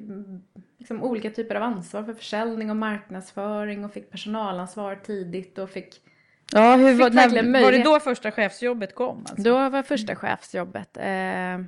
liksom 0.78 1.04
olika 1.04 1.30
typer 1.30 1.56
av 1.56 1.64
ansvar 1.64 2.04
för 2.04 2.14
försäljning 2.14 2.70
och 2.70 2.76
marknadsföring 2.76 3.86
och 3.86 3.94
fick 3.94 4.12
personalansvar 4.12 4.96
tidigt 4.96 5.58
och 5.58 5.70
fick 5.70 6.02
Ja, 6.52 6.76
hur 6.76 6.94
var, 6.94 7.10
när, 7.10 7.64
var 7.64 7.72
det 7.72 7.84
då 7.84 8.00
första 8.00 8.32
chefsjobbet 8.32 8.96
kom? 8.96 9.18
Alltså? 9.20 9.44
Då 9.44 9.70
var 9.70 9.84
första 9.84 10.16
chefsjobbet. 10.16 10.98
Eh, 10.98 11.66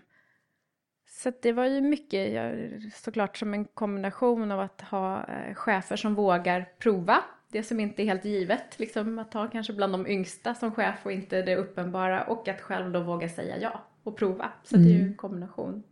så 1.10 1.32
det 1.42 1.52
var 1.52 1.66
ju 1.66 1.82
mycket, 1.82 2.50
såklart 2.94 3.38
som 3.38 3.54
en 3.54 3.66
kombination 3.66 4.52
av 4.52 4.60
att 4.60 4.82
ha 4.82 5.24
eh, 5.24 5.54
chefer 5.54 5.96
som 5.96 6.16
vågar 6.16 6.66
prova 6.80 7.24
det 7.52 7.64
som 7.64 7.80
inte 7.80 8.04
är 8.04 8.06
helt 8.06 8.26
givet. 8.26 8.80
Liksom 8.80 9.20
att 9.20 9.34
ha 9.34 9.48
kanske 9.48 9.74
bland 9.74 9.94
de 9.94 10.08
yngsta 10.08 10.56
som 10.56 10.72
chef 10.72 10.96
och 11.04 11.12
inte 11.12 11.42
det 11.42 11.56
uppenbara. 11.56 12.24
Och 12.24 12.48
att 12.48 12.62
själv 12.62 12.92
då 12.92 13.00
våga 13.00 13.30
säga 13.30 13.58
ja 13.58 13.82
och 14.04 14.18
prova. 14.18 14.52
Så 14.64 14.78
det 14.78 14.90
är 14.90 14.94
ju 14.94 15.02
en 15.02 15.16
kombination. 15.16 15.84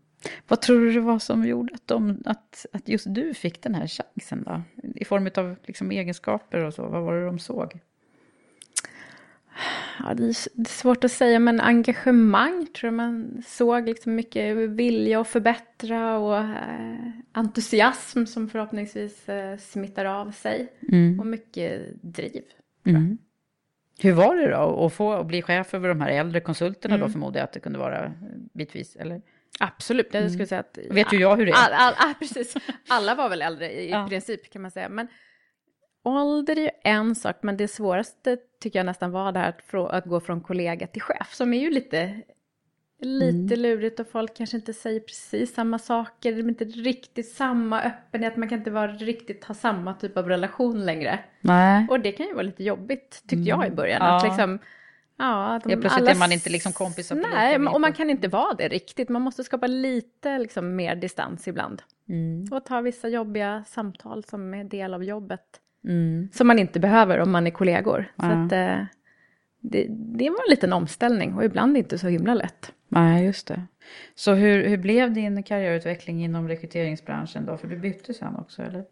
Vad 0.47 0.61
tror 0.61 0.79
du 0.79 0.91
det 0.91 0.99
var 0.99 1.19
som 1.19 1.45
gjorde 1.45 1.73
att, 1.73 1.87
de, 1.87 2.23
att, 2.25 2.65
att 2.73 2.87
just 2.87 3.05
du 3.09 3.33
fick 3.33 3.61
den 3.61 3.75
här 3.75 3.87
chansen 3.87 4.43
då? 4.43 4.61
I 4.95 5.05
form 5.05 5.29
av 5.35 5.55
liksom 5.65 5.91
egenskaper 5.91 6.63
och 6.63 6.73
så, 6.73 6.87
vad 6.87 7.03
var 7.03 7.15
det 7.15 7.25
de 7.25 7.39
såg? 7.39 7.79
Ja, 9.99 10.13
det, 10.13 10.23
är, 10.23 10.67
svårt 10.67 11.03
att 11.03 11.11
säga, 11.11 11.39
men 11.39 11.61
engagemang 11.61 12.67
tror 12.75 12.87
jag 12.87 12.93
man 12.93 13.43
såg 13.47 13.87
liksom 13.87 14.15
mycket 14.15 14.55
vilja 14.57 15.21
att 15.21 15.27
förbättra 15.27 16.17
och 16.17 16.37
eh, 16.37 17.09
entusiasm 17.31 18.25
som 18.25 18.49
förhoppningsvis 18.49 19.29
eh, 19.29 19.57
smittar 19.57 20.05
av 20.05 20.31
sig. 20.31 20.67
Och 21.19 21.25
mycket 21.25 21.81
driv. 22.01 22.43
Mm. 22.85 23.17
Hur 23.99 24.11
var 24.13 24.35
det 24.35 24.51
då 24.51 24.85
att 24.85 24.93
få 24.93 25.13
att 25.13 25.27
bli 25.27 25.41
chef 25.41 25.73
över 25.73 25.89
de 25.89 26.01
här 26.01 26.09
äldre 26.09 26.39
konsulterna 26.39 26.97
då 26.97 27.09
förmodar 27.09 27.39
jag 27.39 27.43
att 27.43 27.53
det 27.53 27.59
kunde 27.59 27.79
vara 27.79 28.13
bitvis, 28.53 28.95
eller? 28.95 29.21
Absolut, 29.59 30.13
jag 30.13 30.31
skulle 30.31 30.47
säga 30.47 30.59
att... 30.61 30.79
Vet 30.89 31.13
ju 31.13 31.17
jag 31.17 31.35
hur 31.35 31.45
det 31.45 31.51
är. 31.51 31.55
All, 31.55 31.73
all, 31.73 31.93
ah, 32.09 32.13
precis. 32.19 32.55
Alla 32.87 33.15
var 33.15 33.29
väl 33.29 33.41
äldre 33.41 33.71
i, 33.71 33.87
i 33.87 33.91
Ja. 33.91 34.07
princip 34.09 34.53
kan 34.53 34.61
man 34.61 34.71
säga. 34.71 34.89
Men 34.89 35.07
ålder 36.05 36.57
är 36.57 36.61
ju 36.61 36.69
en 36.83 37.15
sak, 37.15 37.35
men 37.41 37.57
det 37.57 37.67
svåraste 37.67 38.37
tycker 38.59 38.79
jag 38.79 38.85
nästan 38.85 39.11
var 39.11 39.31
det 39.31 39.39
här 39.39 39.49
att, 39.49 39.73
att 39.73 40.05
gå 40.05 40.19
från 40.19 40.41
kollega 40.41 40.87
till 40.87 41.01
chef, 41.01 41.33
som 41.33 41.53
är 41.53 41.59
ju 41.59 41.69
lite, 41.69 42.21
lite 42.99 43.55
lurigt 43.55 43.99
och 43.99 44.07
folk 44.07 44.37
kanske 44.37 44.57
inte 44.57 44.73
säger 44.73 44.99
precis 44.99 45.53
samma 45.53 45.79
saker, 45.79 46.31
det 46.31 46.41
är 46.41 46.47
inte 46.47 46.65
riktigt 46.65 47.29
samma 47.29 47.81
öppenhet, 47.81 48.37
man 48.37 48.49
kan 48.49 48.57
inte 48.57 48.71
vara 48.71 48.91
riktigt 48.91 49.43
ha 49.43 49.55
samma 49.55 49.93
typ 49.93 50.17
av 50.17 50.29
relation 50.29 50.85
längre. 50.85 51.19
Nej. 51.41 51.87
Och 51.89 51.99
det 51.99 52.11
kan 52.11 52.25
ju 52.25 52.33
vara 52.33 52.43
lite 52.43 52.63
jobbigt, 52.63 53.23
tyckte 53.27 53.49
jag 53.49 53.67
i 53.67 53.71
början. 53.71 53.97
Ja. 54.01 54.17
Att 54.17 54.23
liksom, 54.23 54.59
ja, 55.17 55.59
de, 55.63 55.69
Helt 55.69 55.81
plötsligt 55.81 56.01
alla 56.01 56.11
är 56.11 56.19
man 56.19 56.31
inte 56.31 56.49
liksom 56.49 56.73
kompisar 56.73 57.15
Nej, 57.15 57.55
och 57.55 57.81
man 57.81 57.93
kan 57.93 58.09
inte 58.09 58.27
vara 58.27 58.53
det 58.53 58.67
riktigt. 58.67 59.09
Man 59.09 59.21
måste 59.21 59.43
skapa 59.43 59.67
lite 59.67 60.37
liksom, 60.37 60.75
mer 60.75 60.95
distans 60.95 61.47
ibland. 61.47 61.81
Mm. 62.09 62.47
Och 62.51 62.65
ta 62.65 62.81
vissa 62.81 63.07
jobbiga 63.07 63.63
samtal 63.67 64.23
som 64.23 64.53
är 64.53 64.63
del 64.63 64.93
av 64.93 65.03
jobbet. 65.03 65.61
Mm. 65.85 66.29
Som 66.33 66.47
man 66.47 66.59
inte 66.59 66.79
behöver 66.79 67.19
om 67.19 67.31
man 67.31 67.47
är 67.47 67.51
kollegor. 67.51 68.05
Så 68.19 68.25
Ja. 68.25 68.45
att, 68.45 68.51
eh, 68.51 68.85
det, 69.61 69.85
det 69.89 70.29
var 70.29 70.37
en 70.47 70.49
liten 70.49 70.73
omställning 70.73 71.33
och 71.35 71.43
ibland 71.45 71.77
inte 71.77 71.97
så 71.97 72.07
himla 72.07 72.33
lätt. 72.33 72.71
Nej, 72.87 73.25
just 73.25 73.47
det. 73.47 73.61
Så 74.15 74.33
hur, 74.33 74.67
hur 74.69 74.77
blev 74.77 75.13
din 75.13 75.43
karriärutveckling 75.43 76.23
inom 76.23 76.47
rekryteringsbranschen 76.47 77.45
då? 77.45 77.57
För 77.57 77.67
du 77.67 77.77
bytte 77.77 78.13
sen 78.13 78.35
också, 78.35 78.61
eller? 78.61 78.83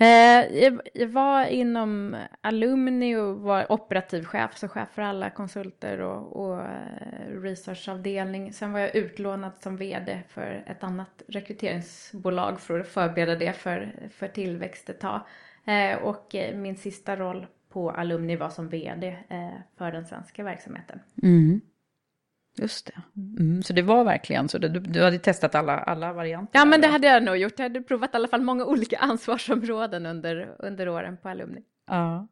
Eh, 0.00 0.62
jag, 0.62 0.80
jag 0.94 1.08
var 1.08 1.44
inom 1.44 2.16
Alumni 2.40 3.16
och 3.16 3.36
var 3.40 3.72
operativ 3.72 4.24
chef, 4.24 4.56
så 4.58 4.68
chef 4.68 4.88
för 4.94 5.02
alla 5.02 5.30
konsulter 5.30 6.00
och, 6.00 6.36
och 6.36 6.60
eh, 6.60 7.40
researchavdelning. 7.42 8.52
Sen 8.52 8.72
var 8.72 8.80
jag 8.80 8.96
utlånad 8.96 9.52
som 9.60 9.76
vd 9.76 10.22
för 10.28 10.62
ett 10.66 10.84
annat 10.84 11.22
rekryteringsbolag 11.28 12.60
för 12.60 12.80
att 12.80 12.88
förbereda 12.88 13.34
det 13.34 13.52
för, 13.52 13.92
för 14.10 14.28
tillväxt 14.28 14.90
ett 14.90 15.00
tag. 15.00 15.20
Eh, 15.68 16.02
och 16.02 16.34
eh, 16.34 16.56
min 16.56 16.76
sista 16.76 17.16
roll 17.16 17.46
på 17.68 17.90
Alumni 17.90 18.36
var 18.36 18.50
som 18.50 18.68
vd 18.68 19.08
eh, 19.28 19.50
för 19.76 19.92
den 19.92 20.06
svenska 20.06 20.44
verksamheten. 20.44 21.00
Mm. 21.22 21.60
Just 22.58 22.86
det. 22.86 23.02
Mm. 23.38 23.62
Så 23.62 23.72
det 23.72 23.82
var 23.82 24.04
verkligen 24.04 24.48
så, 24.48 24.58
du, 24.58 24.68
du 24.68 25.02
hade 25.02 25.18
testat 25.18 25.54
alla, 25.54 25.78
alla 25.78 26.12
varianter? 26.12 26.58
Ja, 26.58 26.64
men 26.64 26.80
det 26.80 26.86
hade 26.86 27.06
jag 27.06 27.22
nog 27.22 27.36
gjort. 27.36 27.58
Jag 27.58 27.64
hade 27.64 27.82
provat 27.82 28.14
i 28.14 28.16
alla 28.16 28.28
fall 28.28 28.40
många 28.40 28.64
olika 28.66 28.98
ansvarsområden 28.98 30.06
under, 30.06 30.56
under 30.58 30.88
åren 30.88 31.16
på 31.16 31.28
Alumni. 31.28 31.62
Ja. 31.86 32.28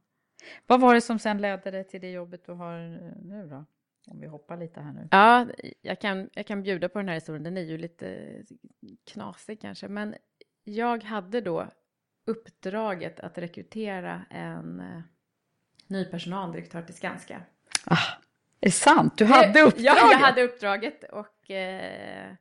Vad 0.66 0.80
var 0.80 0.94
det 0.94 1.00
som 1.00 1.18
sen 1.18 1.40
ledde 1.40 1.70
dig 1.70 1.84
till 1.84 2.00
det 2.00 2.10
jobbet 2.10 2.46
du 2.46 2.52
har 2.52 2.78
nu 3.22 3.46
då? 3.50 3.64
Om 4.10 4.20
vi 4.20 4.26
hoppar 4.26 4.56
lite 4.56 4.80
här 4.80 4.92
nu. 4.92 5.08
Ja, 5.10 5.46
jag 5.82 6.00
kan, 6.00 6.30
jag 6.32 6.46
kan 6.46 6.62
bjuda 6.62 6.88
på 6.88 6.98
den 6.98 7.08
här 7.08 7.14
historien. 7.14 7.42
Den 7.42 7.56
är 7.56 7.62
ju 7.62 7.78
lite 7.78 8.28
knasig 9.04 9.60
kanske. 9.60 9.88
Men 9.88 10.14
jag 10.64 11.04
hade 11.04 11.40
då 11.40 11.66
uppdraget 12.26 13.20
att 13.20 13.38
rekrytera 13.38 14.24
en 14.30 14.80
eh, 14.80 15.00
ny 15.86 16.04
personaldirektör 16.04 16.82
till 16.82 16.94
Skanska. 16.94 17.40
Ah, 17.84 17.96
är 18.60 18.66
det 18.66 18.70
sant? 18.70 19.18
Du 19.18 19.24
hade 19.24 19.62
uppdraget? 19.62 19.84
Ja, 19.84 20.12
jag 20.12 20.18
hade 20.18 20.42
uppdraget 20.42 21.04
och 21.04 21.50
eh, 21.50 22.32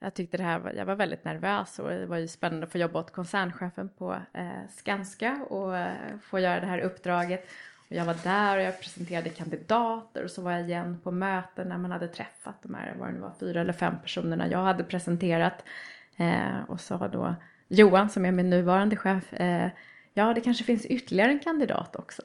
jag 0.00 0.14
tyckte 0.14 0.36
det 0.36 0.42
här 0.42 0.58
var, 0.58 0.72
jag 0.72 0.86
var 0.86 0.94
väldigt 0.94 1.24
nervös 1.24 1.78
och 1.78 1.90
det 1.90 2.06
var 2.06 2.16
ju 2.16 2.28
spännande 2.28 2.66
att 2.66 2.72
få 2.72 2.78
jobba 2.78 3.00
åt 3.00 3.12
koncernchefen 3.12 3.88
på 3.88 4.16
eh, 4.32 4.68
Skanska 4.70 5.44
och 5.48 5.76
eh, 5.76 6.18
få 6.22 6.38
göra 6.38 6.60
det 6.60 6.66
här 6.66 6.78
uppdraget. 6.78 7.48
Och 7.88 7.92
jag 7.96 8.04
var 8.04 8.16
där 8.24 8.56
och 8.56 8.62
jag 8.62 8.80
presenterade 8.80 9.28
kandidater 9.28 10.24
och 10.24 10.30
så 10.30 10.42
var 10.42 10.52
jag 10.52 10.62
igen 10.62 11.00
på 11.02 11.10
möten 11.10 11.68
när 11.68 11.78
man 11.78 11.90
hade 11.90 12.08
träffat 12.08 12.62
de 12.62 12.74
här, 12.74 12.94
vad 12.98 13.08
det 13.08 13.12
nu 13.12 13.20
var, 13.20 13.32
fyra 13.40 13.60
eller 13.60 13.72
fem 13.72 13.94
personerna 14.02 14.48
jag 14.48 14.58
hade 14.58 14.84
presenterat. 14.84 15.64
Eh, 16.16 16.62
och 16.68 16.80
sa 16.80 17.08
då 17.08 17.34
Johan 17.68 18.10
som 18.10 18.24
är 18.24 18.32
min 18.32 18.50
nuvarande 18.50 18.96
chef, 18.96 19.32
eh, 19.32 19.68
ja 20.14 20.34
det 20.34 20.40
kanske 20.40 20.64
finns 20.64 20.86
ytterligare 20.86 21.30
en 21.30 21.38
kandidat 21.38 21.96
också. 21.96 22.22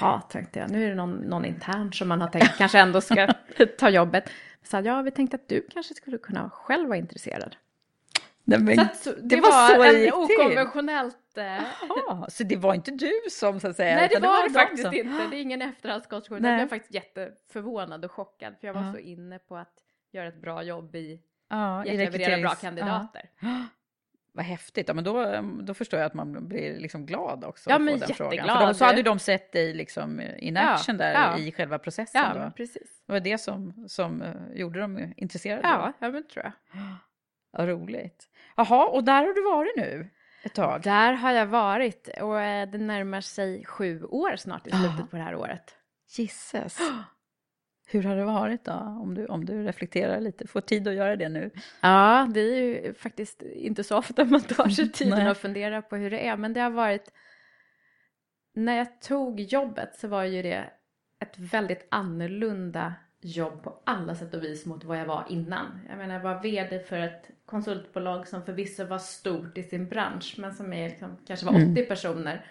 Ja, 0.00 0.20
tänkte 0.30 0.58
jag. 0.58 0.70
Nu 0.70 0.84
är 0.84 0.88
det 0.88 0.94
någon, 0.94 1.10
någon 1.16 1.44
intern 1.44 1.92
som 1.92 2.08
man 2.08 2.20
har 2.20 2.28
tänkt 2.28 2.54
kanske 2.58 2.78
ändå 2.78 3.00
ska 3.00 3.28
ta 3.78 3.88
jobbet. 3.90 4.30
Så 4.62 4.80
ja, 4.84 5.02
vi 5.02 5.10
tänkte 5.10 5.34
att 5.34 5.48
du 5.48 5.66
kanske 5.70 5.94
skulle 5.94 6.18
kunna 6.18 6.50
själv 6.50 6.88
vara 6.88 6.98
intresserad. 6.98 7.56
Nej, 8.44 8.76
Så 8.76 8.82
att, 8.82 9.04
det, 9.16 9.22
det 9.36 9.40
var, 9.40 9.78
var 9.78 9.84
så 9.86 9.96
en 10.06 10.12
okonventionellt... 10.12 11.16
Eh, 11.36 11.44
Jaha, 11.88 12.30
så 12.30 12.44
det 12.44 12.56
var 12.56 12.74
inte 12.74 12.90
du 12.90 13.10
som 13.30 13.60
så 13.60 13.68
att 13.68 13.76
säga? 13.76 13.96
nej, 13.96 14.08
det 14.12 14.20
var 14.20 14.42
det 14.42 14.48
de 14.48 14.54
faktiskt 14.54 14.82
som- 14.82 14.94
inte. 14.94 15.26
Det 15.30 15.36
är 15.36 15.40
ingen 15.40 15.62
efterhandskonstruktion. 15.62 16.44
Jag 16.50 16.58
blev 16.58 16.68
faktiskt 16.68 16.94
jätteförvånad 16.94 18.04
och 18.04 18.12
chockad. 18.12 18.54
För 18.60 18.66
jag 18.66 18.74
var 18.74 18.82
Ja. 18.82 18.92
så 18.92 18.98
inne 18.98 19.38
på 19.38 19.56
att 19.56 19.74
göra 20.12 20.28
ett 20.28 20.40
bra 20.42 20.62
jobb 20.62 20.96
i 20.96 21.20
Ja, 21.48 21.80
att 21.80 21.86
i 21.86 21.96
bra 21.96 22.04
rekryterings- 22.06 22.60
kandidater. 22.60 23.30
Ja. 23.40 23.64
Vad 24.36 24.44
häftigt. 24.44 24.88
Ja, 24.88 24.94
men 24.94 25.04
då, 25.04 25.40
då 25.62 25.74
förstår 25.74 26.00
jag 26.00 26.06
att 26.06 26.14
man 26.14 26.48
blir 26.48 26.78
liksom 26.78 27.06
glad 27.06 27.44
också. 27.44 27.70
Ja, 27.70 27.76
att 27.76 27.80
få 27.80 27.84
men 27.84 27.98
den 27.98 28.08
frågan. 28.08 28.32
jätteglad. 28.32 28.58
För 28.58 28.66
då, 28.66 28.74
så 28.74 28.84
hade 28.84 28.96
ju 28.96 29.02
de 29.02 29.18
sett 29.18 29.52
dig 29.52 29.74
liksom 29.74 30.20
in 30.38 30.54
Ja, 30.54 30.60
action 30.60 30.96
där 30.96 31.12
ja. 31.12 31.38
i 31.38 31.52
själva 31.52 31.78
processen. 31.78 32.22
Ja, 32.34 32.44
då. 32.44 32.50
precis. 32.50 33.02
Det 33.06 33.12
var 33.12 33.20
det 33.20 33.38
som, 33.38 33.84
som 33.88 34.22
eh, 34.22 34.32
gjorde 34.54 34.80
dem 34.80 35.12
intresserade. 35.16 35.68
Ja, 35.68 35.92
ja 35.98 36.10
men 36.10 36.28
tror 36.28 36.44
jag. 36.44 36.52
Ja, 37.52 37.66
roligt. 37.66 38.28
Jaha, 38.56 38.86
och 38.86 39.04
där 39.04 39.26
har 39.26 39.34
du 39.34 39.42
varit 39.42 39.76
nu 39.76 40.10
ett 40.42 40.54
tag? 40.54 40.82
Där 40.82 41.12
har 41.12 41.32
jag 41.32 41.46
varit 41.46 42.08
och 42.20 42.40
eh, 42.40 42.68
det 42.68 42.78
närmar 42.78 43.20
sig 43.20 43.64
sju 43.64 44.04
år 44.04 44.36
snart 44.36 44.66
i 44.66 44.70
slutet 44.70 45.10
på 45.10 45.16
det 45.16 45.22
här 45.22 45.34
året. 45.34 45.74
Gisses. 46.16 46.78
Hur 47.88 48.02
har 48.02 48.16
det 48.16 48.24
varit 48.24 48.64
då? 48.64 48.72
Om 48.72 49.14
du, 49.14 49.26
om 49.26 49.44
du 49.44 49.64
reflekterar 49.64 50.20
lite, 50.20 50.46
får 50.46 50.60
tid 50.60 50.88
att 50.88 50.94
göra 50.94 51.16
det 51.16 51.28
nu. 51.28 51.50
Ja, 51.80 52.28
det 52.34 52.40
är 52.40 52.56
ju 52.56 52.94
faktiskt 52.94 53.42
inte 53.42 53.84
så 53.84 53.98
ofta 53.98 54.24
man 54.24 54.40
tar 54.40 54.68
sig 54.68 54.88
tiden 54.92 55.26
att 55.26 55.38
fundera 55.38 55.82
på 55.82 55.96
hur 55.96 56.10
det 56.10 56.26
är. 56.26 56.36
Men 56.36 56.52
det 56.52 56.60
har 56.60 56.70
varit... 56.70 57.12
När 58.54 58.76
jag 58.76 59.00
tog 59.00 59.40
jobbet 59.40 59.94
så 59.94 60.08
var 60.08 60.24
ju 60.24 60.42
det 60.42 60.70
ett 61.20 61.38
väldigt 61.38 61.86
annorlunda 61.88 62.94
jobb 63.20 63.62
på 63.62 63.82
alla 63.84 64.14
sätt 64.14 64.34
och 64.34 64.44
vis 64.44 64.66
mot 64.66 64.84
vad 64.84 64.98
jag 64.98 65.06
var 65.06 65.24
innan. 65.28 65.80
Jag 65.88 65.98
menar, 65.98 66.14
jag 66.14 66.22
var 66.22 66.42
vd 66.42 66.78
för 66.78 66.98
ett 66.98 67.30
konsultbolag 67.46 68.28
som 68.28 68.42
förvisso 68.42 68.84
var 68.84 68.98
stort 68.98 69.58
i 69.58 69.62
sin 69.62 69.88
bransch 69.88 70.34
men 70.38 70.54
som 70.54 70.72
är 70.72 70.88
liksom, 70.88 71.16
kanske 71.26 71.46
var 71.46 71.72
80 71.72 71.86
personer. 71.86 72.46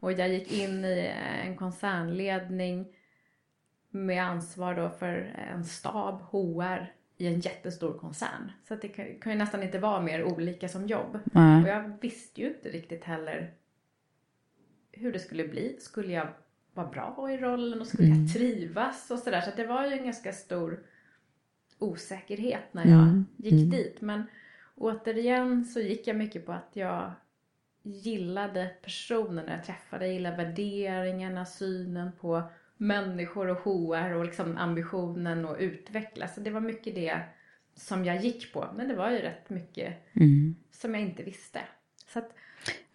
Och 0.00 0.12
jag 0.12 0.28
gick 0.28 0.52
in 0.52 0.84
i 0.84 1.12
en 1.44 1.56
koncernledning 1.56 2.86
med 3.94 4.24
ansvar 4.24 4.74
då 4.74 4.90
för 4.90 5.34
en 5.52 5.64
stab, 5.64 6.22
HR, 6.22 6.92
i 7.16 7.26
en 7.26 7.40
jättestor 7.40 7.98
koncern. 7.98 8.52
Så 8.68 8.74
att 8.74 8.82
det 8.82 8.88
kan, 8.88 9.06
kan 9.20 9.32
ju 9.32 9.38
nästan 9.38 9.62
inte 9.62 9.78
vara 9.78 10.00
mer 10.00 10.24
olika 10.24 10.68
som 10.68 10.86
jobb. 10.86 11.18
Och 11.62 11.68
jag 11.68 11.92
visste 12.00 12.40
ju 12.40 12.48
inte 12.48 12.68
riktigt 12.68 13.04
heller 13.04 13.54
hur 14.92 15.12
det 15.12 15.18
skulle 15.18 15.48
bli. 15.48 15.76
Skulle 15.80 16.12
jag 16.12 16.28
vara 16.74 16.86
bra 16.86 17.32
i 17.32 17.36
rollen 17.36 17.80
och 17.80 17.86
skulle 17.86 18.08
jag 18.08 18.32
trivas 18.32 19.10
och 19.10 19.18
sådär. 19.18 19.40
Så 19.40 19.50
att 19.50 19.56
det 19.56 19.66
var 19.66 19.86
ju 19.86 19.92
en 19.92 20.04
ganska 20.04 20.32
stor 20.32 20.82
osäkerhet 21.78 22.74
när 22.74 22.86
jag 22.86 23.24
gick 23.36 23.70
dit. 23.70 24.00
Men 24.00 24.22
återigen 24.74 25.64
så 25.64 25.80
gick 25.80 26.06
jag 26.06 26.16
mycket 26.16 26.46
på 26.46 26.52
att 26.52 26.70
jag 26.72 27.12
gillade 27.82 28.70
personerna 28.82 29.52
jag 29.52 29.64
träffade. 29.64 30.06
Jag 30.06 30.14
gillade 30.14 30.36
värderingarna, 30.36 31.46
synen 31.46 32.12
på 32.20 32.42
människor 32.82 33.48
och 33.48 33.58
HR 33.58 34.14
och 34.14 34.24
liksom 34.24 34.56
ambitionen 34.56 35.44
att 35.44 35.58
utvecklas. 35.58 36.34
Så 36.34 36.40
det 36.40 36.50
var 36.50 36.60
mycket 36.60 36.94
det 36.94 37.20
som 37.74 38.04
jag 38.04 38.16
gick 38.24 38.52
på. 38.52 38.66
Men 38.76 38.88
det 38.88 38.94
var 38.94 39.10
ju 39.10 39.18
rätt 39.18 39.50
mycket 39.50 39.94
som 40.70 40.94
jag 40.94 41.02
inte 41.02 41.22
visste. 41.22 41.60
Så 42.12 42.18
att, 42.18 42.30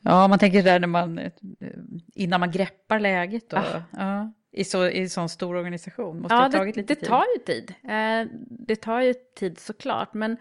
Ja, 0.02 0.28
man 0.28 0.40
tänker 0.40 0.64
där 0.64 0.80
när 0.80 0.88
man, 0.88 1.20
innan 2.14 2.40
man 2.40 2.52
greppar 2.52 3.00
läget 3.00 3.50
då. 3.50 3.58
Ah. 3.58 3.82
Ja, 3.92 4.32
i, 4.52 4.64
så, 4.64 4.88
I 4.88 5.02
en 5.02 5.10
sån 5.10 5.30
stor 5.30 5.56
organisation. 5.56 6.20
Måste 6.22 6.36
ja, 6.36 6.42
ha 6.42 6.50
det, 6.50 6.58
tagit 6.58 6.76
lite 6.76 6.94
det 6.94 7.00
tid. 7.00 7.10
tar 7.10 7.26
ju 7.38 7.44
tid. 7.46 7.74
Eh, 7.84 8.38
det 8.50 8.76
tar 8.76 9.02
ju 9.02 9.14
tid 9.14 9.60
såklart. 9.60 10.14
Men 10.14 10.38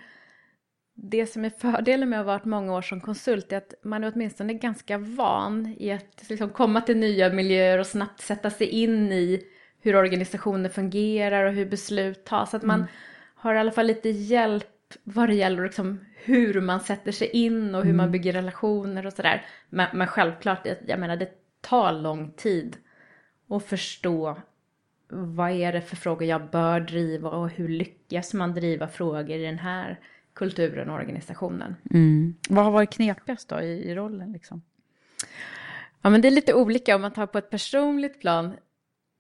det 0.99 1.27
som 1.27 1.45
är 1.45 1.51
fördelen 1.51 2.09
med 2.09 2.21
att 2.21 2.27
ha 2.27 2.33
varit 2.33 2.45
många 2.45 2.75
år 2.75 2.83
som 2.83 3.01
konsult 3.01 3.53
är 3.53 3.57
att 3.57 3.75
man 3.83 4.05
är 4.05 4.13
åtminstone 4.15 4.55
ganska 4.55 4.99
van 4.99 5.75
i 5.79 5.93
att 5.93 6.29
liksom 6.29 6.51
komma 6.51 6.81
till 6.81 6.97
nya 6.97 7.31
miljöer 7.31 7.79
och 7.79 7.87
snabbt 7.87 8.21
sätta 8.21 8.51
sig 8.51 8.67
in 8.67 9.13
i 9.13 9.43
hur 9.81 9.97
organisationer 9.97 10.69
fungerar 10.69 11.45
och 11.45 11.53
hur 11.53 11.67
beslut 11.67 12.25
tas. 12.25 12.51
Så 12.51 12.57
att 12.57 12.63
man 12.63 12.87
har 13.35 13.55
i 13.55 13.59
alla 13.59 13.73
fall 13.73 13.87
lite 13.87 14.09
hjälp 14.09 14.95
vad 15.05 15.29
det 15.29 15.35
gäller 15.35 15.65
liksom 15.65 16.05
hur 16.15 16.61
man 16.61 16.81
sätter 16.81 17.13
sig 17.13 17.29
in 17.29 17.75
och 17.75 17.85
hur 17.85 17.93
man 17.93 18.11
bygger 18.11 18.33
relationer 18.33 19.07
och 19.07 19.13
sådär. 19.13 19.47
Men, 19.69 19.87
men 19.93 20.07
självklart, 20.07 20.67
jag 20.87 21.01
menar 21.01 21.17
det 21.17 21.31
tar 21.61 21.93
lång 21.93 22.33
tid 22.33 22.77
att 23.49 23.65
förstå 23.65 24.37
vad 25.09 25.51
är 25.51 25.73
det 25.73 25.81
för 25.81 25.97
frågor 25.97 26.29
jag 26.29 26.51
bör 26.51 26.81
driva 26.81 27.31
och 27.31 27.51
hur 27.51 27.69
lyckas 27.69 28.35
man 28.35 28.55
driva 28.55 28.89
frågor 28.89 29.37
i 29.37 29.45
den 29.45 29.59
här 29.59 30.01
kulturen 30.37 30.91
och 30.91 30.97
organisationen. 30.97 31.77
Mm. 31.91 32.35
Vad 32.49 32.65
har 32.65 32.73
varit 32.73 32.91
knepigast 32.91 33.49
då 33.49 33.61
i, 33.61 33.91
i 33.91 33.95
rollen 33.95 34.33
liksom? 34.33 34.63
Ja 36.03 36.11
men 36.11 36.21
det 36.21 36.29
är 36.29 36.33
lite 36.33 36.55
olika 36.55 36.95
om 36.95 37.03
man 37.03 37.13
tar 37.13 37.27
på 37.27 37.39
ett 37.39 37.51
personligt 37.51 38.21
plan. 38.21 38.55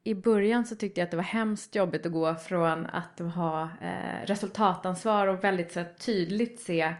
I 0.04 0.14
början 0.14 0.64
så 0.66 0.76
tyckte 0.76 1.00
jag 1.00 1.04
att 1.04 1.10
det 1.10 1.16
var 1.16 1.24
hemskt 1.24 1.74
jobbigt 1.74 2.06
att 2.06 2.12
gå 2.12 2.34
från 2.34 2.86
att 2.86 3.18
ha 3.34 3.62
eh, 3.62 4.26
resultatansvar 4.26 5.26
och 5.26 5.44
väldigt 5.44 5.72
så 5.72 5.80
här, 5.80 5.88
tydligt 5.98 6.60
se 6.60 6.94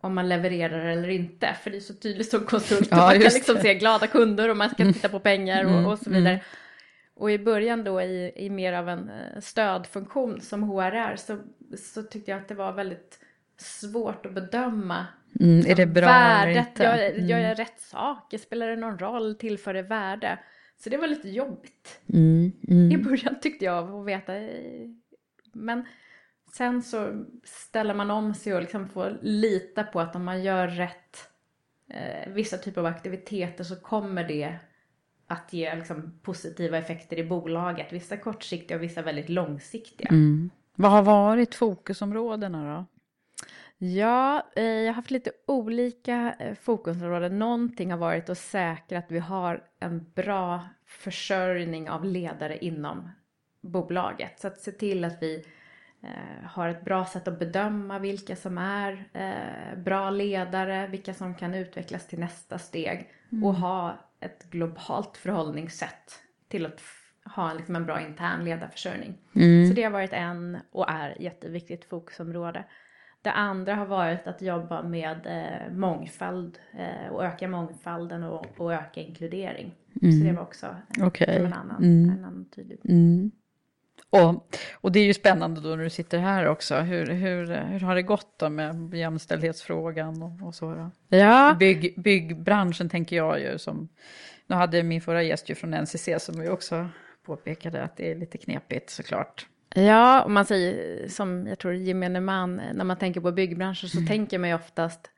om 0.00 0.14
man 0.14 0.28
levererar 0.28 0.84
eller 0.86 1.08
inte. 1.08 1.56
För 1.62 1.70
det 1.70 1.76
är 1.76 1.80
så 1.80 1.94
tydligt 1.94 2.30
som 2.30 2.40
konsult. 2.40 2.88
Ja, 2.90 2.96
man 2.96 3.12
kan 3.12 3.22
liksom 3.22 3.54
det. 3.54 3.62
se 3.62 3.74
glada 3.74 4.06
kunder 4.06 4.48
och 4.48 4.56
man 4.56 4.70
ska 4.70 4.84
titta 4.92 5.08
på 5.08 5.20
pengar 5.20 5.64
och, 5.64 5.70
Mm, 5.70 5.86
och 5.86 5.98
så 5.98 6.10
vidare. 6.10 6.40
Och 7.14 7.30
i 7.30 7.38
början 7.38 7.84
då 7.84 8.02
i, 8.02 8.32
i 8.36 8.50
mer 8.50 8.72
av 8.72 8.88
en 8.88 9.10
eh, 9.10 9.40
stödfunktion 9.40 10.40
som 10.40 10.62
HR 10.62 11.16
så, 11.16 11.38
så 11.78 12.02
tyckte 12.02 12.30
jag 12.30 12.40
att 12.40 12.48
det 12.48 12.54
var 12.54 12.72
väldigt 12.72 13.18
svårt 13.60 14.26
att 14.26 14.32
bedöma 14.32 15.06
Mm, 15.40 15.66
är 15.66 15.74
det 15.74 15.86
bra 15.86 16.08
eller 16.08 16.46
värdet. 16.46 16.68
inte? 16.68 16.82
Gör, 16.82 17.10
Mm. 17.14 17.26
gör 17.28 17.38
jag 17.38 17.58
rätt 17.58 17.80
saker? 17.80 18.38
Spelar 18.38 18.68
det 18.68 18.76
någon 18.76 18.98
roll? 18.98 19.34
Tillför 19.34 19.74
det 19.74 19.82
värde? 19.82 20.38
Så 20.78 20.90
det 20.90 20.96
var 20.96 21.06
lite 21.06 21.28
jobbigt. 21.28 22.00
Mm, 22.12 22.52
mm. 22.68 22.92
I 22.92 22.96
början 22.96 23.40
tyckte 23.40 23.64
jag 23.64 23.90
att 23.90 24.06
veta. 24.06 24.32
Men 25.52 25.84
sen 26.52 26.82
så 26.82 27.24
ställer 27.44 27.94
man 27.94 28.10
om 28.10 28.34
sig 28.34 28.54
och 28.54 28.60
liksom 28.60 28.88
får 28.88 29.18
lita 29.22 29.82
på 29.84 30.00
att 30.00 30.16
om 30.16 30.24
man 30.24 30.42
gör 30.42 30.68
rätt 30.68 31.28
eh, 31.90 32.32
vissa 32.32 32.56
typer 32.58 32.80
av 32.80 32.86
aktiviteter 32.86 33.64
så 33.64 33.76
kommer 33.76 34.28
det 34.28 34.56
att 35.26 35.52
ge 35.52 35.74
liksom, 35.74 36.18
positiva 36.22 36.78
effekter 36.78 37.18
i 37.18 37.24
bolaget. 37.24 37.92
Vissa 37.92 38.16
kortsiktiga 38.16 38.76
och 38.76 38.82
vissa 38.82 39.02
väldigt 39.02 39.28
långsiktiga. 39.28 40.08
Mm. 40.08 40.50
Vad 40.74 40.90
har 40.90 41.02
varit 41.02 41.54
fokusområdena 41.54 42.76
då? 42.76 42.86
Ja, 43.78 44.46
eh, 44.56 44.64
jag 44.64 44.86
har 44.86 44.94
haft 44.94 45.10
lite 45.10 45.30
olika 45.46 46.34
eh, 46.38 46.54
fokusområden. 46.54 47.38
Någonting 47.38 47.90
har 47.90 47.98
varit 47.98 48.30
att 48.30 48.38
säkra 48.38 48.98
att 48.98 49.10
vi 49.10 49.18
har 49.18 49.64
en 49.80 50.10
bra 50.14 50.68
försörjning 50.86 51.90
av 51.90 52.04
ledare 52.04 52.58
inom 52.58 53.10
bolaget. 53.60 54.40
Så 54.40 54.46
att 54.46 54.60
se 54.60 54.72
till 54.72 55.04
att 55.04 55.22
vi 55.22 55.44
eh, 56.02 56.46
har 56.46 56.68
ett 56.68 56.84
bra 56.84 57.04
sätt 57.04 57.28
att 57.28 57.38
bedöma 57.38 57.98
vilka 57.98 58.36
som 58.36 58.58
är 58.58 59.06
bra 59.76 60.10
ledare, 60.10 60.86
vilka 60.86 61.14
som 61.14 61.34
kan 61.34 61.54
utvecklas 61.54 62.06
till 62.06 62.18
nästa 62.18 62.58
steg 62.58 63.10
och 63.44 63.54
ha 63.54 63.98
ett 64.20 64.50
globalt 64.50 65.16
förhållningssätt 65.16 66.22
till 66.48 66.66
att 66.66 66.80
ha 67.24 67.54
liksom 67.54 67.76
en 67.76 67.86
bra 67.86 68.00
intern 68.00 68.44
ledarförsörjning. 68.44 69.18
Så 69.68 69.74
det 69.74 69.82
har 69.82 69.90
varit 69.90 70.12
en 70.12 70.58
och 70.70 70.90
är 70.90 71.22
jätteviktigt 71.22 71.84
fokusområde. 71.84 72.64
Det 73.26 73.32
andra 73.32 73.74
har 73.74 73.86
varit 73.86 74.26
att 74.26 74.42
jobba 74.42 74.82
med 74.82 75.26
eh, 75.26 75.72
mångfald 75.76 76.58
eh, 76.78 77.12
och 77.12 77.24
öka 77.24 77.48
mångfalden 77.48 78.22
och, 78.22 78.46
och 78.56 78.74
öka 78.74 79.00
inkludering. 79.00 79.74
Så 80.00 80.24
det 80.24 80.32
var 80.32 80.42
också 80.42 80.66
som 80.94 81.10
en 81.26 81.52
annan, 81.52 81.84
Mm. 81.84 82.10
en 82.10 82.24
annan 82.24 82.44
tydlig. 82.56 82.78
Mm. 82.84 83.30
Och, 84.10 84.56
och 84.80 84.92
det 84.92 85.00
är 85.00 85.04
ju 85.04 85.14
spännande 85.14 85.60
då 85.60 85.68
när 85.68 85.84
du 85.84 85.90
sitter 85.90 86.18
här 86.18 86.46
också. 86.46 86.76
Hur, 86.76 87.06
hur, 87.06 87.46
hur 87.46 87.80
har 87.80 87.94
det 87.94 88.02
gått 88.02 88.38
då 88.38 88.48
med 88.48 88.94
jämställdhetsfrågan 88.94 90.22
och, 90.22 90.46
och 90.46 90.54
så? 90.54 90.74
Då? 90.74 91.16
Ja, 91.16 91.56
Bygg, 91.58 92.02
byggbranschen 92.02 92.88
tänker 92.88 93.16
jag 93.16 93.40
ju 93.40 93.58
som... 93.58 93.88
Nu 94.46 94.56
hade 94.56 94.82
min 94.82 95.00
förra 95.00 95.22
gäst 95.22 95.50
ju 95.50 95.54
från 95.54 95.74
NCC 95.74 96.08
som 96.18 96.42
ju 96.42 96.50
också 96.50 96.88
påpekade 97.26 97.82
att 97.82 97.96
det 97.96 98.10
är 98.10 98.14
lite 98.14 98.38
knepigt 98.38 98.90
såklart. 98.90 99.46
Ja, 99.80 100.22
och 100.22 100.30
man 100.30 100.44
säger 100.44 101.08
som 101.08 101.46
jag 101.46 101.58
tror 101.58 101.74
gemene 101.74 102.20
man, 102.20 102.56
när 102.56 102.84
man 102.84 102.96
tänker 102.96 103.20
på 103.20 103.32
byggbranschen 103.32 103.88
så 103.88 104.00
tänker 104.08 104.38
man 104.38 104.48
ju 104.48 104.54
oftast 104.54 105.10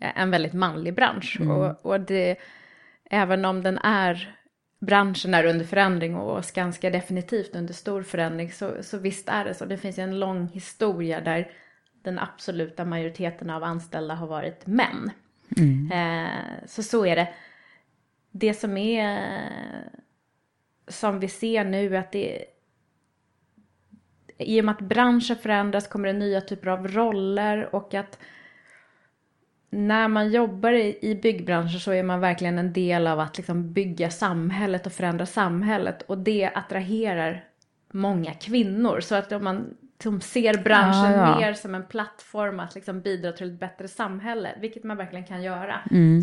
eh, 0.00 0.20
en 0.20 0.30
väldigt 0.30 0.52
manlig 0.52 0.94
bransch. 0.94 1.40
Och, 1.40 1.86
och 1.86 2.00
det, 2.00 2.36
även 3.10 3.44
om 3.44 3.62
den 3.62 3.78
är, 3.78 4.36
branschen 4.80 5.34
är 5.34 5.46
under 5.46 5.64
förändring 5.64 6.16
och 6.16 6.44
Skanska 6.44 6.86
är 6.86 6.92
definitivt 6.92 7.56
under 7.56 7.74
stor 7.74 8.02
förändring 8.02 8.52
så, 8.52 8.82
så 8.82 8.98
visst 8.98 9.28
är 9.28 9.44
det 9.44 9.54
så. 9.54 9.64
Det 9.64 9.76
finns 9.76 9.98
ju 9.98 10.02
en 10.02 10.20
lång 10.20 10.48
historia 10.48 11.20
där 11.20 11.50
den 12.02 12.18
absoluta 12.18 12.84
majoriteten 12.84 13.50
av 13.50 13.64
anställda 13.64 14.14
har 14.14 14.26
varit 14.26 14.66
män. 14.66 15.10
Eh, 15.92 16.66
så 16.66 16.82
så 16.82 17.06
är 17.06 17.16
det. 17.16 17.28
Det 18.30 18.54
som 18.54 18.76
är 18.76 19.30
som 20.88 21.20
vi 21.20 21.28
ser 21.28 21.64
nu 21.64 21.96
att 21.96 22.12
det 22.12 22.44
i 24.38 24.60
och 24.60 24.64
med 24.64 24.72
att 24.72 24.80
branschen 24.80 25.36
förändras 25.36 25.88
kommer 25.88 26.06
det 26.12 26.18
nya 26.18 26.40
typer 26.40 26.68
av 26.68 26.88
roller 26.88 27.74
och 27.74 27.94
att 27.94 28.18
när 29.70 30.08
man 30.08 30.30
jobbar 30.30 30.72
i, 30.72 31.20
byggbranschen 31.22 31.80
så 31.80 31.92
är 31.92 32.02
man 32.02 32.20
verkligen 32.20 32.58
en 32.58 32.72
del 32.72 33.06
av 33.06 33.20
att 33.20 33.36
liksom 33.36 33.72
bygga 33.72 34.10
samhället 34.10 34.86
och 34.86 34.92
förändra 34.92 35.26
samhället 35.26 36.02
och 36.02 36.18
det 36.18 36.50
attraherar 36.54 37.44
många 37.92 38.34
kvinnor. 38.34 39.00
Så 39.00 39.14
att 39.14 39.32
om 39.32 39.44
man 39.44 39.76
som 40.02 40.20
ser 40.20 40.62
branschen 40.62 41.12
Ja, 41.12 41.30
ja. 41.30 41.38
mer 41.38 41.54
som 41.54 41.74
en 41.74 41.86
plattform 41.86 42.60
att 42.60 42.74
liksom 42.74 43.00
bidra 43.00 43.32
till 43.32 43.52
ett 43.52 43.60
bättre 43.60 43.88
samhälle, 43.88 44.48
vilket 44.60 44.84
man 44.84 44.96
verkligen 44.96 45.26
kan 45.26 45.42
göra, 45.42 45.80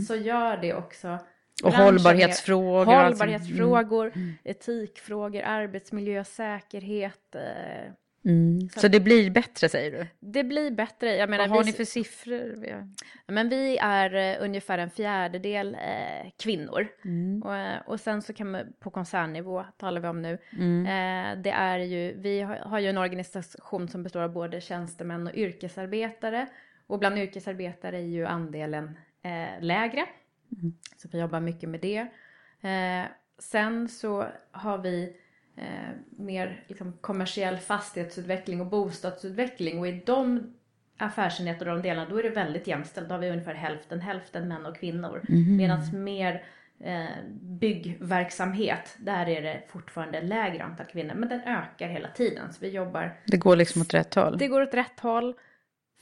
så 0.08 0.16
gör 0.16 0.58
det 0.58 0.74
också 0.74 1.20
Mm. 1.64 1.74
Och 1.74 1.86
hållbarhetsfrågor 1.86 2.86
sånt. 2.86 3.04
Hållbarhetsfrågor, 3.04 4.14
etikfrågor, 4.44 5.42
arbetsmiljö, 5.42 6.24
säkerhet. 6.24 7.36
eh, 7.36 7.94
Mm. 8.26 8.70
Så 8.70 8.88
det 8.88 9.00
blir 9.00 9.30
bättre 9.30 9.70
säger 9.70 9.92
du? 9.92 10.08
Det 10.20 10.44
blir 10.44 10.72
bättre. 10.72 11.16
Jag 11.16 11.30
menar, 11.30 11.48
Vad 11.48 11.58
har 11.58 11.64
vi- 11.64 11.72
ni 11.72 11.78
för 11.78 11.86
siffror? 11.86 12.88
Men 13.28 13.50
vi 13.50 13.78
är 13.78 14.16
eh, 14.16 14.44
ungefär 14.44 14.78
en 14.78 14.90
fjärdedel 14.90 15.76
eh, 15.76 16.32
kvinnor. 16.38 16.88
Mm. 17.06 17.44
Och, 17.44 17.56
eh, 17.56 17.80
och 17.86 18.00
sen 18.00 18.22
så 18.22 18.34
kan 18.34 18.52
man 18.52 18.74
på 18.80 18.90
koncernnivå 18.90 19.66
talar 19.78 20.02
vi 20.02 20.08
om 20.08 20.22
nu. 20.22 20.38
Mm. 20.60 20.84
Det 21.42 21.52
är 21.52 21.80
ju, 21.80 22.14
vi 22.18 22.42
har, 22.42 22.56
har 22.56 22.80
ju 22.80 22.90
en 22.90 22.98
organisation 22.98 23.88
som 23.88 24.04
består 24.04 24.22
av 24.22 24.32
både 24.34 24.62
tjänstemän 24.62 25.28
och 25.28 25.36
yrkesarbetare. 25.36 26.48
Och 26.88 27.00
bland 27.00 27.18
yrkesarbetare 27.20 27.98
är 27.98 28.02
ju 28.06 28.26
andelen 28.26 28.98
lägre. 29.60 30.06
Mm. 30.62 30.74
Så 30.98 31.08
vi 31.12 31.20
jobbar 31.20 31.40
mycket 31.40 31.70
med 31.70 31.80
det. 31.80 32.08
Sen 33.40 33.88
så 33.90 34.26
har 34.52 34.78
vi 34.78 35.16
eh, 35.58 35.64
mer 36.18 36.64
liksom, 36.68 36.94
kommersiell 37.02 37.58
fastighetsutveckling 37.58 38.62
och 38.62 38.68
bostadsutveckling. 38.68 39.80
Och 39.80 39.88
i 39.88 40.04
de 40.06 40.54
affärsenheter 40.98 41.68
och 41.70 41.76
de 41.76 41.82
delarna, 41.82 42.10
då 42.10 42.20
är 42.20 42.24
det 42.24 42.30
väldigt 42.30 42.68
jämställt. 42.68 43.10
Då 43.10 43.16
har 43.16 43.20
vi 43.20 43.30
ungefär 43.30 43.54
hälften, 43.54 44.02
hälften 44.02 44.48
män 44.48 44.66
och 44.66 44.78
kvinnor. 44.78 45.22
Medan 45.58 46.04
mer 46.04 46.44
eh, 46.84 47.06
byggverksamhet, 47.42 48.96
där 48.98 49.30
är 49.30 49.42
det 49.42 49.64
fortfarande 49.72 50.22
lägre 50.22 50.64
antal 50.64 50.86
kvinnor. 50.86 51.14
Men 51.14 51.30
den 51.30 51.42
ökar 51.42 51.88
hela 51.88 52.08
tiden. 52.08 52.54
Så 52.54 52.58
vi 52.62 52.70
jobbar, 52.70 53.14
Det 53.26 53.38
går 53.38 53.56
liksom 53.56 53.82
åt 53.82 53.94
rätt 53.94 54.16
håll. 54.16 54.38
det 54.38 54.48
går 54.48 54.62
åt 54.62 54.74
rätt 54.74 55.00
håll. 55.00 55.34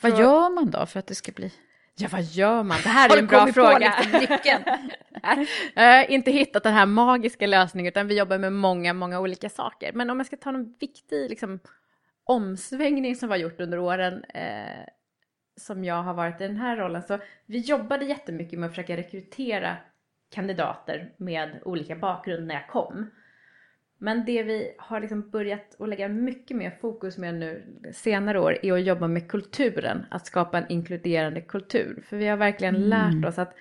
Vad 0.01 0.11
För- 0.11 0.19
gör 0.19 0.49
man 0.55 0.69
då 0.71 0.85
för 0.85 0.99
att 0.99 1.07
det 1.07 1.15
ska 1.15 1.31
bli? 1.31 1.53
Ja, 1.95 2.07
vad 2.11 2.21
gör 2.23 2.63
man? 2.63 2.77
Det 2.83 2.89
här 2.89 3.15
är 3.15 3.19
en 3.19 3.27
bra 3.27 3.39
kommit 3.39 3.55
på 3.55 3.61
fråga. 3.61 3.93
liksom 4.01 4.19
nyckeln? 4.19 4.63
Har 5.23 6.09
inte 6.11 6.31
hittat 6.31 6.63
den 6.63 6.73
här 6.73 6.85
magiska 6.85 7.47
lösningen, 7.47 7.89
utan 7.89 8.07
vi 8.07 8.17
jobbar 8.17 8.37
med 8.37 8.53
många, 8.53 8.93
många 8.93 9.19
olika 9.19 9.49
saker. 9.49 9.93
Men 9.93 10.09
om 10.09 10.17
jag 10.17 10.27
ska 10.27 10.37
ta 10.37 10.51
någon 10.51 10.75
viktig 10.79 11.29
liksom, 11.29 11.59
omsvängning 12.23 13.15
som 13.15 13.29
vi 13.29 13.33
har 13.33 13.39
gjort 13.39 13.61
under 13.61 13.79
åren, 13.79 14.23
eh, 14.23 14.85
som 15.57 15.83
jag 15.83 16.03
har 16.03 16.13
varit 16.13 16.41
i 16.41 16.47
den 16.47 16.57
här 16.57 16.77
rollen, 16.77 17.03
så 17.03 17.19
vi 17.45 17.57
jobbade 17.57 18.05
jättemycket 18.05 18.59
med 18.59 18.67
att 18.67 18.71
försöka 18.71 18.97
rekrytera 18.97 19.77
kandidater 20.31 21.13
med 21.17 21.59
olika 21.65 21.95
bakgrund 21.95 22.47
när 22.47 22.55
jag 22.55 22.67
kom. 22.67 23.09
Men 24.01 24.25
det 24.25 24.43
vi 24.43 24.75
har 24.77 24.99
liksom 24.99 25.29
börjat 25.29 25.81
att 25.81 25.89
lägga 25.89 26.07
mycket 26.07 26.57
mer 26.57 26.71
fokus 26.81 27.17
med 27.17 27.35
nu 27.35 27.63
senare 27.93 28.39
år 28.39 28.57
är 28.65 28.73
att 28.73 28.83
jobba 28.83 29.07
med 29.07 29.31
kulturen, 29.31 30.05
att 30.11 30.25
skapa 30.27 30.57
en 30.57 30.71
inkluderande 30.71 31.41
kultur. 31.41 32.03
För 32.09 32.17
vi 32.17 32.27
har 32.27 32.37
verkligen 32.37 32.89
lärt 32.89 33.25
oss 33.25 33.39
att 33.39 33.55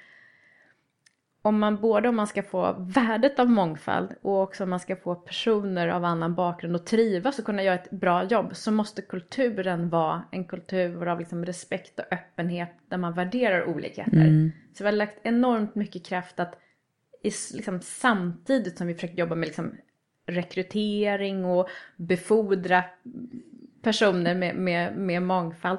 om 1.42 1.58
man 1.58 1.76
både 1.76 2.08
om 2.08 2.16
man 2.16 2.26
ska 2.26 2.42
få 2.42 2.76
värdet 2.78 3.38
av 3.38 3.50
mångfald 3.50 4.14
och 4.22 4.42
också 4.42 4.64
om 4.64 4.70
man 4.70 4.80
ska 4.80 4.96
få 4.96 5.14
personer 5.14 5.88
av 5.88 6.04
annan 6.04 6.34
bakgrund 6.34 6.76
att 6.76 6.86
trivas 6.86 7.38
och 7.38 7.44
kunna 7.44 7.62
göra 7.62 7.74
ett 7.74 7.90
bra 7.90 8.24
jobb 8.24 8.56
så 8.56 8.70
måste 8.70 9.02
kulturen 9.02 9.88
vara 9.88 10.22
en 10.30 10.44
kultur 10.44 11.06
av 11.06 11.18
liksom 11.18 11.46
respekt 11.46 11.98
och 11.98 12.12
öppenhet 12.12 12.70
där 12.88 12.96
man 12.96 13.12
värderar 13.14 13.64
olikheter. 13.68 14.12
Så 14.74 14.84
vi 14.84 14.88
har 14.88 14.92
lagt 14.96 15.18
enormt 15.22 15.74
mycket 15.74 16.06
kraft 16.06 16.40
att 16.40 16.58
i, 17.22 17.30
liksom, 17.54 17.80
samtidigt 17.80 18.78
som 18.78 18.86
vi 18.86 18.94
försöker 18.94 19.14
jobba 19.18 19.34
med 19.34 19.46
liksom, 19.46 19.74
rekrytering 20.26 21.44
och 21.44 21.68
befordra 21.96 22.84
personer 23.82 24.34
med, 24.34 24.56
med, 24.56 24.96
med 24.96 25.22
mångfald 25.22 25.78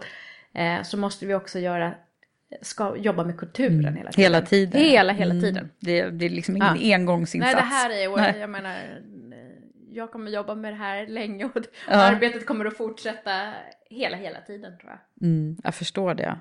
eh, 0.54 0.82
så 0.84 0.98
måste 0.98 1.26
vi 1.26 1.34
också 1.34 1.60
göra 1.60 1.94
ska 2.62 2.96
jobba 2.98 3.24
med 3.24 3.38
kulturen 3.38 3.96
hela 3.98 4.12
tiden. 4.12 4.24
Hela 4.24 4.42
tiden? 4.42 4.82
Hela, 4.82 5.14
hela 5.14 5.32
Mm. 5.32 5.44
tiden. 5.44 5.70
Det, 5.80 6.10
det 6.10 6.26
är 6.26 6.30
liksom 6.30 6.58
ingen 6.58 6.78
Ja. 6.82 6.96
engångsinsats? 6.96 7.54
Nej, 7.54 7.62
det 7.64 7.68
här 7.70 7.90
är, 7.90 8.12
och 8.12 8.40
jag 8.42 8.50
menar, 8.50 9.02
jag 9.92 10.12
kommer 10.12 10.32
jobba 10.32 10.56
med 10.56 10.74
det 10.74 10.78
här 10.78 11.08
länge 11.08 11.46
och 11.46 11.52
Ja. 11.88 11.94
arbetet 11.96 12.46
kommer 12.46 12.66
att 12.66 12.78
fortsätta 12.78 13.54
hela, 13.90 14.18
hela 14.18 14.42
tiden 14.42 14.78
tror 14.78 14.92
jag. 14.92 15.28
Mm, 15.30 15.58
jag 15.64 15.76
förstår 15.76 16.14
det. 16.14 16.38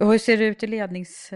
Och 0.00 0.10
hur 0.12 0.18
ser 0.18 0.36
det 0.36 0.44
ut 0.44 0.62
i 0.62 0.66
lednings... 0.66 1.30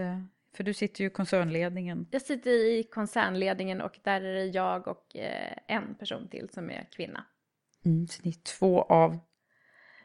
För 0.55 0.63
du 0.63 0.73
sitter 0.73 1.01
ju 1.01 1.07
i 1.07 1.09
koncernledningen. 1.09 2.07
Jag 2.11 2.21
sitter 2.21 2.49
i 2.51 2.83
koncernledningen 2.83 3.81
och 3.81 3.99
där 4.03 4.21
är 4.21 4.33
det 4.33 4.45
jag 4.45 4.87
och 4.87 5.15
eh, 5.15 5.57
en 5.67 5.95
person 5.95 6.27
till 6.27 6.49
som 6.53 6.69
är 6.69 6.87
kvinna. 6.95 7.23
Mm, 7.85 8.07
så 8.07 8.21
ni 8.23 8.29
är 8.31 8.57
två 8.59 8.81
av 8.81 9.17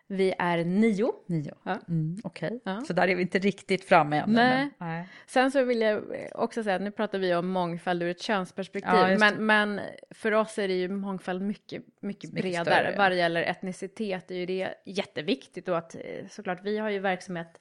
Vi 0.08 0.34
är 0.38 0.64
nio. 0.64 1.12
nio. 1.26 1.54
Ja. 1.62 1.78
Mm, 1.88 2.16
Okej, 2.24 2.60
Ja. 2.64 2.80
så 2.86 2.92
där 2.92 3.08
är 3.08 3.14
vi 3.16 3.22
inte 3.22 3.38
riktigt 3.38 3.84
framme 3.84 4.16
än. 4.18 4.30
Nej. 4.32 4.70
Nej. 4.78 5.08
Sen 5.26 5.50
så 5.50 5.64
vill 5.64 5.80
jag 5.80 6.02
också 6.34 6.62
säga 6.62 6.76
att 6.76 6.82
nu 6.82 6.90
pratar 6.90 7.18
vi 7.18 7.34
om 7.34 7.48
mångfald 7.48 8.02
ur 8.02 8.08
ett 8.10 8.22
könsperspektiv. 8.22 8.94
Ja, 8.94 9.16
men, 9.18 9.46
men 9.46 9.80
för 10.10 10.32
oss 10.32 10.58
är 10.58 10.68
det 10.68 10.74
ju 10.74 10.88
mångfald 10.88 11.42
mycket, 11.42 11.82
mycket, 12.00 12.02
Mycket 12.02 12.30
bredare. 12.32 12.64
större. 12.64 12.94
Vad 12.98 13.10
det 13.10 13.16
gäller 13.16 13.42
etnicitet 13.42 14.30
är 14.30 14.34
ju 14.34 14.46
det 14.46 14.74
jätteviktigt. 14.84 15.68
Och 15.68 15.78
att 15.78 15.94
eh, 15.94 16.00
såklart 16.30 16.60
vi 16.64 16.78
har 16.78 16.90
ju 16.90 16.98
verksamhet 16.98 17.60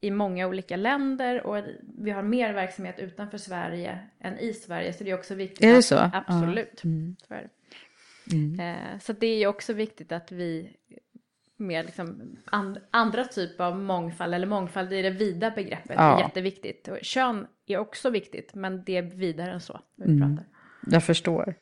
i 0.00 0.10
många 0.10 0.46
olika 0.46 0.76
länder 0.76 1.46
och 1.46 1.64
vi 1.98 2.10
har 2.10 2.22
mer 2.22 2.52
verksamhet 2.52 2.98
utanför 2.98 3.38
Sverige 3.38 3.98
än 4.20 4.38
i 4.38 4.52
Sverige. 4.52 4.92
Så 4.92 5.04
det 5.04 5.10
är 5.10 5.14
också 5.18 5.34
viktigt. 5.34 5.64
Är 5.64 5.72
det 5.72 5.78
att, 5.78 5.84
så? 5.84 6.10
Absolut. 6.12 6.80
Ja. 6.82 6.88
Mm. 6.90 7.16
Så, 7.28 7.34
är 7.34 7.42
det. 7.42 7.48
Eh, 8.62 8.98
så 9.00 9.12
det 9.12 9.26
är 9.26 9.38
ju 9.38 9.46
också 9.46 9.72
viktigt 9.72 10.12
att 10.12 10.32
vi 10.32 10.76
med 11.60 11.84
liksom 11.86 12.36
and, 12.44 12.78
andra 12.90 13.24
typer 13.24 13.64
av 13.64 13.78
mångfald, 13.78 14.34
eller 14.34 14.46
mångfald 14.46 14.92
i 14.92 15.02
det 15.02 15.10
vida 15.10 15.50
begreppet, 15.50 15.94
Ja. 15.96 16.18
är 16.18 16.22
jätteviktigt. 16.22 16.88
Och 16.88 16.98
kön 17.02 17.46
är 17.66 17.78
också 17.78 18.10
viktigt, 18.10 18.54
men 18.54 18.84
det 18.84 18.96
är 18.96 19.02
vidare 19.02 19.52
än 19.52 19.60
så. 19.60 19.80
Vi 19.96 20.04
Mm. 20.12 20.36
pratar. 20.36 20.48
Jag 20.90 21.04
förstår. 21.04 21.54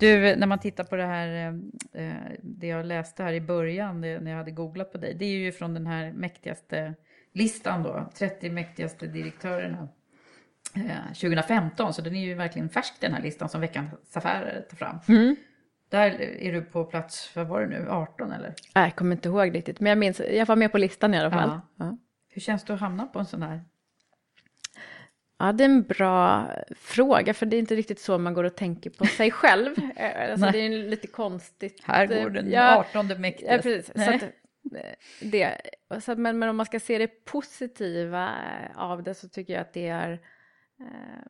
Du, 0.00 0.36
när 0.36 0.46
man 0.46 0.58
tittar 0.58 0.84
på 0.84 0.96
det 0.96 1.04
här, 1.06 1.46
eh, 1.92 2.12
det 2.42 2.66
jag 2.66 2.86
läste 2.86 3.22
här 3.22 3.32
i 3.32 3.40
början, 3.40 4.00
när 4.00 4.30
jag 4.30 4.38
hade 4.38 4.50
googlat 4.50 4.92
på 4.92 4.98
dig, 4.98 5.14
det 5.14 5.24
är 5.24 5.28
ju 5.38 5.52
från 5.52 5.74
den 5.74 5.86
här 5.86 6.12
mäktigaste 6.12 6.94
listan 7.34 7.82
då, 7.82 8.10
30 8.14 8.50
mäktigaste 8.50 9.06
direktörerna 9.06 9.88
eh, 10.76 11.06
2015, 11.06 11.94
så 11.94 12.02
den 12.02 12.16
är 12.16 12.24
ju 12.24 12.34
verkligen 12.34 12.68
färsk 12.68 12.94
den 13.00 13.12
här 13.12 13.22
listan 13.22 13.48
som 13.48 13.60
Veckans 13.60 14.16
Affärer 14.16 14.60
tar 14.70 14.76
fram. 14.76 14.98
Där 15.88 16.10
är 16.20 16.52
du 16.52 16.62
på 16.62 16.84
plats, 16.84 17.30
vad 17.36 17.46
var 17.46 17.60
det 17.60 17.66
nu, 17.66 17.88
18 17.90 18.32
eller? 18.32 18.54
Nej, 18.74 18.84
Jag 18.84 18.96
kommer 18.96 19.12
inte 19.16 19.28
ihåg 19.28 19.54
riktigt, 19.54 19.80
men 19.80 19.90
jag 19.90 19.98
minns, 19.98 20.20
jag 20.20 20.46
var 20.46 20.56
med 20.56 20.72
på 20.72 20.78
listan 20.78 21.14
i 21.14 21.18
alla 21.18 21.30
fall. 21.30 21.48
Ja. 21.48 21.60
Ja. 21.84 21.96
Hur 22.28 22.40
känns 22.40 22.64
det 22.64 22.74
att 22.74 22.80
hamna 22.80 23.06
på 23.06 23.18
en 23.18 23.26
sån 23.26 23.42
här? 23.42 23.60
Ja, 25.38 25.52
det 25.52 25.64
är 25.64 25.68
en 25.68 25.82
bra 25.82 26.46
fråga, 26.76 27.34
för 27.34 27.46
det 27.46 27.56
är 27.56 27.58
inte 27.58 27.74
riktigt 27.76 28.00
så 28.00 28.18
man 28.18 28.34
går 28.34 28.44
och 28.44 28.56
tänker 28.56 28.90
på 28.90 29.06
sig 29.06 29.30
själv. 29.30 29.74
Eh, 29.96 30.30
alltså, 30.32 30.50
det 30.50 30.58
är 30.58 30.88
lite 30.88 31.06
konstigt. 31.06 31.80
Här 31.84 32.06
går 32.06 32.30
den 32.30 32.50
Ja, 32.50 32.76
18 32.90 33.08
Ja, 33.08 33.18
mäktigaste. 33.18 33.62
precis. 33.62 33.92
Eh, 34.72 34.94
det, 35.20 35.60
så 36.00 36.16
men, 36.16 36.38
men 36.38 36.48
om 36.48 36.56
man 36.56 36.66
ska 36.66 36.80
se 36.80 36.98
det 36.98 37.24
positiva 37.24 38.28
eh, 38.28 38.78
av 38.78 39.02
det 39.02 39.14
så 39.14 39.28
tycker 39.28 39.52
jag 39.52 39.60
att 39.60 39.72
det 39.72 39.88
är 39.88 40.12
eh, 40.80 41.26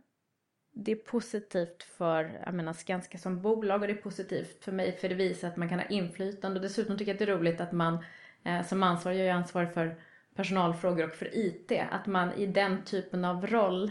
det 0.75 0.93
är 0.93 0.97
positivt 0.97 1.83
för 1.83 2.41
jag 2.45 2.55
menar, 2.55 2.73
Skanska 2.73 3.19
som 3.19 3.43
bolag 3.43 3.81
och 3.81 3.87
det 3.87 3.93
är 3.93 4.03
positivt 4.03 4.65
för 4.65 4.73
mig 4.73 4.93
för 4.93 5.09
det 5.09 5.15
visar 5.15 5.49
att 5.49 5.57
man 5.57 5.69
kan 5.69 5.79
ha 5.79 5.87
inflytande 5.87 6.61
och 6.61 6.63
dessutom 6.63 6.99
tycker 6.99 7.11
jag 7.11 7.15
att 7.15 7.27
det 7.27 7.33
är 7.33 7.37
roligt 7.37 7.61
att 7.61 7.73
man 7.73 8.05
eh, 8.45 8.67
som 8.67 8.83
ansvarig, 8.83 9.19
jag 9.19 9.27
är 9.27 9.33
ansvarig 9.33 9.73
för 9.73 9.97
personalfrågor 10.37 11.05
och 11.05 11.15
för 11.15 11.37
IT, 11.37 11.73
att 11.91 12.07
man 12.07 12.33
i 12.33 12.47
den 12.47 12.85
typen 12.85 13.25
av 13.25 13.47
roll 13.47 13.91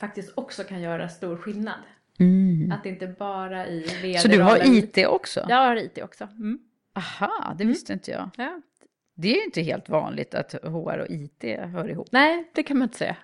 faktiskt 0.00 0.32
också 0.34 0.64
kan 0.64 0.80
göra 0.80 1.08
stor 1.08 1.36
skillnad. 1.36 1.80
Att 2.72 2.82
det 2.82 2.88
inte 2.88 3.06
bara 3.06 3.66
i 3.66 3.80
vd 3.80 4.08
Mm. 4.08 4.18
Så 4.18 4.28
du 4.28 4.42
har 4.42 4.74
IT 4.76 5.06
också? 5.06 5.46
Jag 5.48 5.56
har 5.56 5.76
IT 5.76 5.98
också. 6.02 6.24
Mm. 6.24 6.58
Aha, 6.92 7.54
det 7.58 7.64
visste 7.64 7.92
inte 7.92 8.10
jag. 8.10 8.30
Ja. 8.36 8.60
Det 9.20 9.28
är 9.28 9.34
ju 9.34 9.44
inte 9.44 9.62
helt 9.62 9.88
vanligt 9.88 10.34
att 10.34 10.52
HR 10.52 10.98
och 10.98 11.06
IT 11.10 11.44
hör 11.58 11.88
ihop. 11.88 12.08
Nej, 12.10 12.50
det 12.54 12.62
kan 12.62 12.78
man 12.78 12.86
inte 12.86 12.98
säga. 12.98 13.16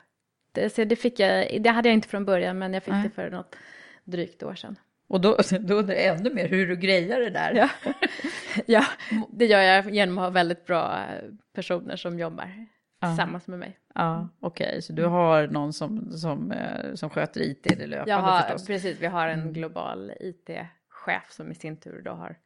Det, 0.52 0.70
så 0.70 0.84
det, 0.84 0.96
fick 0.96 1.20
jag, 1.20 1.62
det 1.62 1.70
hade 1.70 1.88
jag 1.88 1.94
inte 1.94 2.08
från 2.08 2.24
början, 2.24 2.58
men 2.58 2.74
jag 2.74 2.82
fick 2.82 2.92
Nej. 2.92 3.02
det 3.02 3.10
för 3.10 3.30
något 3.30 3.56
drygt 4.04 4.42
år 4.42 4.54
sedan. 4.54 4.76
Och 5.08 5.20
då, 5.20 5.36
då 5.60 5.74
undrar 5.74 5.94
jag 5.94 6.04
ännu 6.04 6.34
mer 6.34 6.48
hur 6.48 6.66
du 6.66 6.76
grejar 6.76 7.20
det 7.20 7.30
där. 7.30 7.54
Ja. 7.54 7.70
ja, 8.66 8.84
det 9.30 9.46
gör 9.46 9.60
jag 9.60 9.94
genom 9.94 10.18
att 10.18 10.24
ha 10.24 10.30
väldigt 10.30 10.66
bra 10.66 11.04
personer 11.52 11.96
som 11.96 12.18
jobbar 12.18 12.66
tillsammans 13.00 13.46
med 13.46 13.58
mig. 13.58 13.78
Ja, 13.94 14.28
Okej, 14.40 14.82
så 14.82 14.92
du 14.92 15.04
har 15.04 15.46
någon 15.46 15.72
som, 15.72 16.12
som, 16.12 16.52
eh, 16.52 16.94
som 16.94 17.10
sköter 17.10 17.40
IT 17.40 17.62
det 17.62 17.86
löpande 17.86 18.10
Jag 18.10 18.18
har, 18.18 18.40
förstås? 18.40 18.66
precis, 18.66 19.00
vi 19.00 19.06
har 19.06 19.28
en 19.28 19.52
global 19.52 20.12
IT-chef 20.20 21.30
som 21.30 21.50
i 21.50 21.54
sin 21.54 21.76
tur 21.76 22.02
då 22.02 22.10
har 22.10 22.36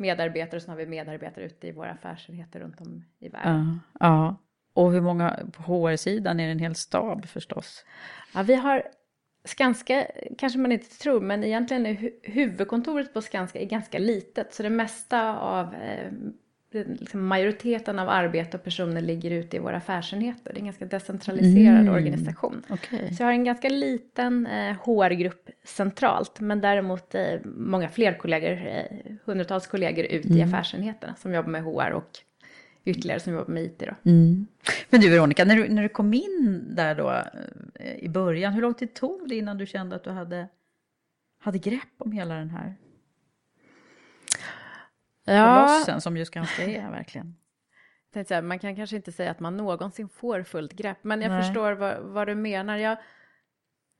medarbetare, 0.00 0.56
och 0.56 0.62
så 0.62 0.70
har 0.70 0.76
vi 0.76 0.86
medarbetare 0.86 1.44
ute 1.44 1.66
i 1.66 1.72
våra 1.72 1.90
affärsenheter 1.90 2.60
runt 2.60 2.80
om 2.80 3.04
i 3.18 3.28
världen. 3.28 3.80
Ja, 3.92 4.06
ja. 4.06 4.36
Och 4.72 4.92
hur 4.92 5.00
många 5.00 5.38
på 5.52 5.62
HR-sidan 5.62 6.40
är 6.40 6.46
det 6.46 6.52
en 6.52 6.58
hel 6.58 6.74
stab 6.74 7.26
förstås? 7.26 7.84
Ja, 8.34 8.42
vi 8.42 8.54
har 8.54 8.82
Skanska 9.44 10.06
kanske 10.38 10.58
man 10.58 10.72
inte 10.72 10.98
tror, 10.98 11.20
men 11.20 11.44
egentligen 11.44 11.86
är 11.86 11.94
hu 11.94 12.10
huvudkontoret 12.22 13.14
på 13.14 13.22
Skanska 13.22 13.60
är 13.60 13.66
ganska 13.66 13.98
litet. 13.98 14.54
Så 14.54 14.62
det 14.62 14.70
mesta 14.70 15.38
av, 15.38 15.74
eh, 15.74 16.12
liksom 16.72 17.26
majoriteten 17.26 17.98
av 17.98 18.08
arbete 18.08 18.56
och 18.56 18.64
personer 18.64 19.00
ligger 19.00 19.30
ute 19.30 19.56
i 19.56 19.60
våra 19.60 19.76
affärsenheter. 19.76 20.52
Det 20.52 20.56
är 20.56 20.60
en 20.60 20.64
ganska 20.64 20.86
decentraliserad 20.86 21.80
mm. 21.80 21.94
organisation. 21.94 22.62
Okay. 22.68 23.14
Så 23.14 23.22
jag 23.22 23.26
har 23.26 23.32
en 23.32 23.44
ganska 23.44 23.68
liten 23.68 24.46
eh, 24.46 24.76
HR-grupp 24.76 25.50
centralt, 25.64 26.40
men 26.40 26.60
däremot 26.60 27.14
eh, 27.14 27.34
många 27.44 27.88
fler 27.88 28.18
kollegor, 28.18 28.66
eh, 28.66 28.84
hundratals 29.24 29.66
kollegor 29.66 30.04
ute 30.04 30.28
mm. 30.28 30.38
i 30.38 30.42
affärsenheterna 30.42 31.14
som 31.14 31.34
jobbar 31.34 31.50
med 31.50 31.62
HR 31.62 31.90
och 31.90 32.18
ytterligare 32.84 33.20
som 33.20 33.32
jobbar 33.32 33.52
med 33.52 33.62
IT. 33.62 33.78
Då. 33.78 34.10
Mm. 34.10 34.46
Men 34.90 35.00
du 35.00 35.10
Veronica, 35.10 35.44
när 35.44 35.56
du, 35.56 35.68
när 35.68 35.82
du 35.82 35.88
kom 35.88 36.14
in 36.14 36.64
där 36.70 36.94
då 36.94 37.10
eh, 37.74 37.94
i 37.94 38.08
början, 38.08 38.52
hur 38.52 38.62
lång 38.62 38.74
tid 38.74 38.94
tog 38.94 39.28
det 39.28 39.34
innan 39.34 39.58
du 39.58 39.66
kände 39.66 39.96
att 39.96 40.04
du 40.04 40.10
hade, 40.10 40.48
hade 41.40 41.58
grepp 41.58 41.94
om 41.98 42.12
hela 42.12 42.34
den 42.34 42.50
här. 42.50 42.76
Kolossen 45.26 46.00
som 46.00 46.16
just 46.16 46.34
ganska 46.34 46.62
är 46.62 46.90
verkligen? 46.90 47.36
Säga, 48.12 48.42
man 48.42 48.58
kan 48.58 48.76
kanske 48.76 48.96
inte 48.96 49.12
säga 49.12 49.30
att 49.30 49.40
man 49.40 49.56
någonsin 49.56 50.08
får 50.08 50.42
fullt 50.42 50.72
grepp, 50.72 50.98
men 51.02 51.22
jag 51.22 51.30
Nej. 51.30 51.42
förstår 51.42 51.72
vad, 51.72 51.98
vad, 51.98 52.28
du 52.28 52.34
menar. 52.34 52.76
Jag, 52.76 52.98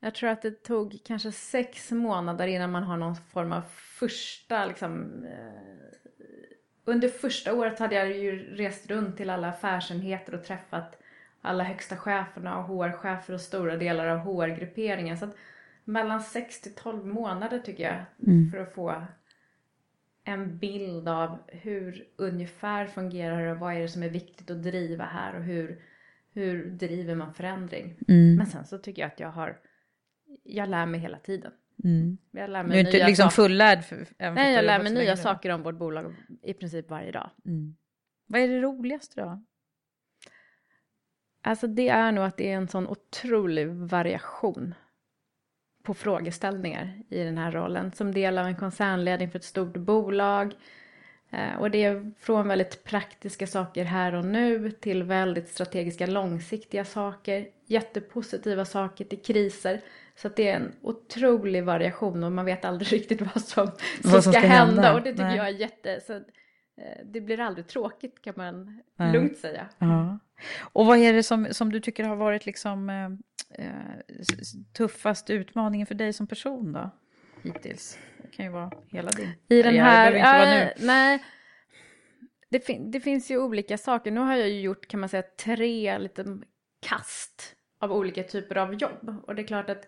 jag 0.01 0.15
tror 0.15 0.31
att 0.31 0.43
det 0.43 0.63
tog 0.63 0.99
kanske 1.05 1.33
sex 1.33 1.91
månader 1.91 2.47
innan 2.47 2.71
man 2.71 2.83
har 2.83 2.97
någon 2.97 3.17
form 3.17 3.53
av 3.53 3.63
första 3.99 4.67
liksom, 4.67 5.25
eh, 5.25 5.71
under 6.85 7.09
första 7.09 7.55
året 7.55 7.79
hade 7.79 7.95
jag 7.95 8.17
ju 8.17 8.55
rest 8.57 8.91
runt 8.91 9.17
till 9.17 9.31
alla 9.31 9.49
affärsenheter 9.49 10.35
och 10.35 10.45
träffat 10.45 11.03
alla 11.43 11.65
högsta 11.65 11.97
cheferna 11.97 12.59
och 12.59 12.65
HR-chefer 12.65 13.35
och 13.35 13.41
stora 13.41 13.77
delar 13.77 14.07
av 14.07 14.19
HR-grupperingen. 14.19 15.19
Så 15.19 15.25
att 15.25 15.37
mellan 15.85 16.23
6 16.23 16.61
till 16.61 16.75
12 16.75 17.07
månader 17.07 17.59
tycker 17.59 17.85
jag 17.85 18.05
mm. 18.27 18.51
för 18.51 18.59
att 18.59 18.75
få 18.75 19.05
en 20.31 20.59
bild 20.59 21.09
av 21.09 21.39
hur 21.49 22.09
ungefär 22.17 22.87
fungerar 22.87 23.45
det 23.45 23.53
och 23.53 23.59
vad 23.59 23.75
är 23.75 23.81
det 23.81 23.89
som 23.89 24.03
är 24.03 24.09
viktigt 24.09 24.51
att 24.51 24.63
driva 24.63 25.05
här 25.05 25.37
och 25.37 25.45
hur, 25.45 25.83
hur 26.33 26.71
driver 26.71 27.15
man 27.15 27.35
förändring. 27.35 27.97
Mm. 28.09 28.37
Men 28.37 28.47
sen 28.47 28.65
så 28.67 28.79
tycker 28.79 29.03
jag 29.03 29.11
att 29.11 29.21
jag 29.21 29.31
har, 29.31 29.61
jag 30.43 30.69
lär 30.69 30.87
mig 30.87 31.01
hela 31.01 31.19
tiden. 31.19 31.53
Mm. 31.85 32.19
Jag 32.31 32.51
lär 32.51 32.63
mig 32.63 32.73
du 32.73 32.89
är 32.89 32.95
inte 32.95 33.07
liksom 33.07 33.31
fullärd? 33.31 33.85
För, 33.85 34.07
Nej, 34.19 34.55
jag 34.55 34.65
lär 34.65 34.83
mig 34.83 34.93
nya 34.93 35.17
saker 35.17 35.51
om 35.51 35.63
vårt 35.63 35.79
bolag 35.79 36.15
i 36.43 36.55
princip 36.55 36.91
varje 36.91 37.13
dag. 37.13 37.31
Mm. 37.45 37.77
Vad 38.27 38.41
är 38.41 38.49
det 38.49 38.61
roligaste 38.61 39.21
då? 39.21 39.43
Alltså 41.43 41.67
det 41.67 41.89
är 41.89 42.13
nog 42.13 42.25
att 42.25 42.37
det 42.37 42.53
är 42.53 42.57
en 42.57 42.69
sån 42.69 42.89
otrolig 42.89 43.69
variation 43.69 44.75
på 45.83 45.95
frågeställningar 45.95 47.03
i 47.09 47.25
den 47.25 47.39
här 47.39 47.53
rollen. 47.53 47.93
Som 47.93 48.15
del 48.15 48.39
av 48.39 48.47
en 48.47 48.57
koncernledning 48.57 49.31
för 49.31 49.39
ett 49.39 49.45
stort 49.45 49.77
bolag. 49.77 50.55
Eh, 51.31 51.61
och 51.61 51.71
det 51.71 51.85
är 51.85 52.13
från 52.19 52.49
väldigt 52.49 52.85
praktiska 52.85 53.47
saker 53.47 53.85
här 53.85 54.15
och 54.15 54.25
nu 54.25 54.71
till 54.71 55.03
väldigt 55.03 55.49
strategiska 55.49 56.07
långsiktiga 56.07 56.85
saker. 56.85 57.47
Jättepositiva 57.67 58.65
saker 58.65 59.05
till 59.05 59.23
kriser. 59.23 59.81
Så 60.17 60.27
att 60.27 60.37
det 60.37 60.49
är 60.49 60.57
en 60.57 60.73
otrolig 60.83 61.65
variation 61.65 62.25
och 62.25 62.33
man 62.33 62.45
vet 62.45 62.65
aldrig 62.65 62.93
riktigt 62.93 63.21
vad 63.21 63.45
som, 63.45 63.67
vad 64.03 64.13
som 64.13 64.23
ska, 64.23 64.31
ska 64.33 64.41
hända. 64.41 64.83
hända. 64.83 64.95
Och 64.95 65.03
det 65.03 65.11
tycker 65.11 65.25
Nej. 65.25 65.37
jag 65.37 65.47
är 65.47 65.53
jätte... 65.53 66.01
Så, 66.07 66.15
eh, 66.15 66.21
det 67.05 67.21
blir 67.21 67.41
aldrig 67.41 67.67
tråkigt 67.67 68.23
kan 68.23 68.35
man 68.37 68.83
Nej. 68.97 69.13
lugnt 69.13 69.39
säga. 69.39 69.67
Ja. 69.79 70.19
Och 70.61 70.87
vad 70.87 70.99
är 70.99 71.13
det 71.13 71.23
som, 71.23 71.49
som 71.51 71.73
du 71.73 71.81
tycker 71.81 72.05
har 72.05 72.17
varit 72.17 72.47
liksom 72.47 72.91
eh, 73.59 73.69
eh 73.69 73.97
tuffast 74.73 75.31
utmaningen 75.31 75.87
för 75.87 75.95
dig 75.95 76.13
som 76.13 76.27
person 76.27 76.73
då? 76.73 76.91
Hittills? 77.43 77.99
Det 78.23 78.37
kan 78.37 78.47
ju 78.47 78.53
vara 78.53 78.73
hela 78.89 79.11
din 79.11 79.33
I 79.49 79.63
den 79.63 79.75
här, 79.75 80.13
äh, 80.13 80.69
Nej, 80.79 81.25
det, 82.49 82.61
fin 82.61 82.91
det, 82.91 83.01
finns 83.01 83.31
ju 83.31 83.39
olika 83.39 83.79
saker. 83.79 84.11
Nu 84.11 84.21
har 84.21 84.37
jag 84.37 84.49
ju 84.49 84.61
gjort 84.61 84.89
kan 84.89 85.01
man 85.01 85.09
säga 85.09 85.23
tre 85.23 85.99
lite 85.99 86.39
kast 86.81 87.57
av 87.79 87.93
olika 87.93 88.23
typer 88.23 88.57
av 88.57 88.75
jobb. 88.75 89.17
Och 89.27 89.35
det 89.35 89.43
är 89.43 89.47
klart 89.47 89.71
att 89.71 89.87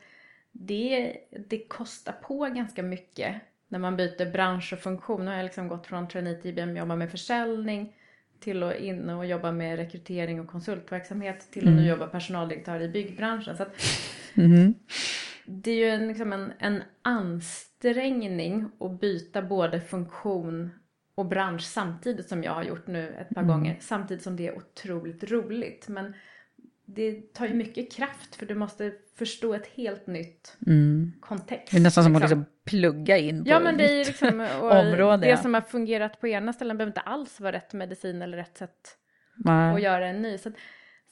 det, 0.52 1.16
det 1.48 1.66
kostar 1.68 2.12
på 2.12 2.38
ganska 2.38 2.82
mycket 2.82 3.34
när 3.68 3.78
man 3.78 3.96
byter 3.96 4.32
bransch 4.32 4.72
och 4.72 4.78
funktion. 4.78 5.24
Nu 5.24 5.30
har 5.30 5.36
jag 5.36 5.44
liksom 5.44 5.68
gått 5.68 5.86
från 5.86 6.08
trainee 6.08 6.34
till 6.34 6.50
IBM, 6.50 6.76
jobba 6.76 6.96
med 6.96 7.10
försäljning 7.10 7.96
till 8.42 8.62
att 8.62 8.78
in 8.78 9.10
och 9.10 9.26
jobba 9.26 9.52
med 9.52 9.76
rekrytering 9.76 10.40
och 10.40 10.48
konsultverksamhet 10.48 11.50
till 11.50 11.62
att 11.62 11.68
mm. 11.68 11.82
nu 11.82 11.88
jobba 11.88 12.06
personaldirektör 12.06 12.80
i 12.80 12.88
byggbranschen. 12.88 13.56
Så 13.56 13.66
mm. 14.34 14.74
Det 15.44 15.70
är 15.70 15.76
ju 15.76 15.88
en, 15.88 16.08
liksom 16.08 16.32
en, 16.32 16.52
en 16.58 16.82
ansträngning 17.02 18.70
att 18.80 19.00
byta 19.00 19.42
både 19.42 19.80
funktion 19.80 20.70
och 21.14 21.26
bransch 21.26 21.62
samtidigt 21.62 22.28
som 22.28 22.42
jag 22.42 22.52
har 22.52 22.62
gjort 22.62 22.86
nu 22.86 23.08
ett 23.08 23.28
par 23.28 23.42
mm. 23.42 23.52
gånger. 23.52 23.76
Samtidigt 23.80 24.22
som 24.22 24.36
det 24.36 24.46
är 24.46 24.56
otroligt 24.56 25.30
roligt. 25.30 25.88
Men 25.88 26.14
det 26.84 27.34
tar 27.34 27.46
ju 27.46 27.54
mycket 27.54 27.92
kraft 27.92 28.34
för 28.34 28.46
du 28.46 28.54
måste 28.54 28.92
förstå 29.14 29.54
ett 29.54 29.66
helt 29.66 30.06
nytt 30.06 30.56
mm. 30.66 31.12
kontext. 31.20 31.72
Det 31.72 31.78
är 31.78 31.82
nästan 31.82 32.04
som 32.04 32.12
liksom. 32.12 32.24
att 32.24 32.30
liksom 32.30 32.44
plugga 32.64 33.16
in 33.16 33.44
på 33.44 33.50
ja, 33.50 33.60
men 33.60 33.76
det 33.76 33.84
är 33.84 34.04
liksom, 34.04 34.40
område. 34.62 35.26
Det 35.26 35.36
som 35.36 35.54
har 35.54 35.60
fungerat 35.60 36.20
på 36.20 36.28
ena 36.28 36.52
ställen 36.52 36.78
behöver 36.78 36.90
inte 36.90 37.00
alls 37.00 37.40
vara 37.40 37.52
rätt 37.52 37.72
medicin 37.72 38.22
eller 38.22 38.36
rätt 38.36 38.58
sätt 38.58 38.96
Nej. 39.36 39.74
att 39.74 39.82
göra 39.82 40.08
en 40.08 40.22
ny. 40.22 40.38
Så, 40.38 40.50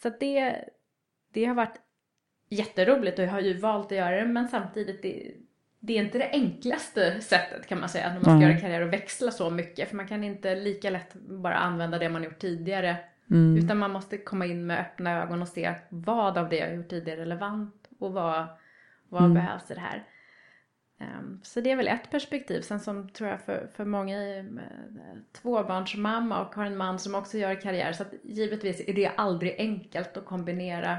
så 0.02 0.10
det, 0.20 0.64
det 1.32 1.44
har 1.44 1.54
varit 1.54 1.76
jätteroligt 2.50 3.18
och 3.18 3.24
jag 3.24 3.30
har 3.30 3.40
ju 3.40 3.58
valt 3.58 3.86
att 3.86 3.98
göra 3.98 4.16
det 4.16 4.26
men 4.26 4.48
samtidigt 4.48 5.02
det, 5.02 5.32
det 5.80 5.98
är 5.98 6.02
inte 6.02 6.18
det 6.18 6.30
enklaste 6.30 7.20
sättet 7.20 7.66
kan 7.66 7.80
man 7.80 7.88
säga 7.88 8.06
när 8.06 8.14
man 8.14 8.22
ska 8.22 8.30
mm. 8.30 8.42
göra 8.42 8.60
karriär 8.60 8.80
och 8.80 8.92
växla 8.92 9.30
så 9.30 9.50
mycket 9.50 9.88
för 9.88 9.96
man 9.96 10.08
kan 10.08 10.24
inte 10.24 10.54
lika 10.54 10.90
lätt 10.90 11.14
bara 11.14 11.54
använda 11.54 11.98
det 11.98 12.08
man 12.08 12.24
gjort 12.24 12.38
tidigare 12.38 12.96
Mm. 13.30 13.56
Utan 13.56 13.78
man 13.78 13.90
måste 13.90 14.18
komma 14.18 14.46
in 14.46 14.66
med 14.66 14.80
öppna 14.80 15.22
ögon 15.22 15.42
och 15.42 15.48
se 15.48 15.74
vad 15.88 16.38
av 16.38 16.48
det 16.48 16.56
jag 16.56 16.74
gjort 16.74 16.88
tidigare 16.88 17.20
är 17.20 17.24
relevant 17.24 17.79
och 18.00 18.12
vad, 18.12 18.46
vad 19.08 19.22
mm. 19.22 19.34
behövs 19.34 19.70
i 19.70 19.74
det 19.74 19.80
här. 19.80 20.04
Um, 21.00 21.40
så 21.42 21.60
det 21.60 21.70
är 21.70 21.76
väl 21.76 21.88
ett 21.88 22.10
perspektiv. 22.10 22.60
Sen 22.60 22.80
som 22.80 23.08
tror 23.08 23.30
jag 23.30 23.40
för, 23.40 23.70
för 23.74 23.84
många 23.84 24.16
är 24.16 24.46
tvåbarnsmamma 25.32 26.46
och 26.46 26.54
har 26.54 26.64
en 26.64 26.76
man 26.76 26.98
som 26.98 27.14
också 27.14 27.38
gör 27.38 27.60
karriär. 27.60 27.92
Så 27.92 28.02
att 28.02 28.14
givetvis 28.22 28.88
är 28.88 28.94
det 28.94 29.08
aldrig 29.08 29.54
enkelt 29.58 30.16
att 30.16 30.24
kombinera 30.24 30.98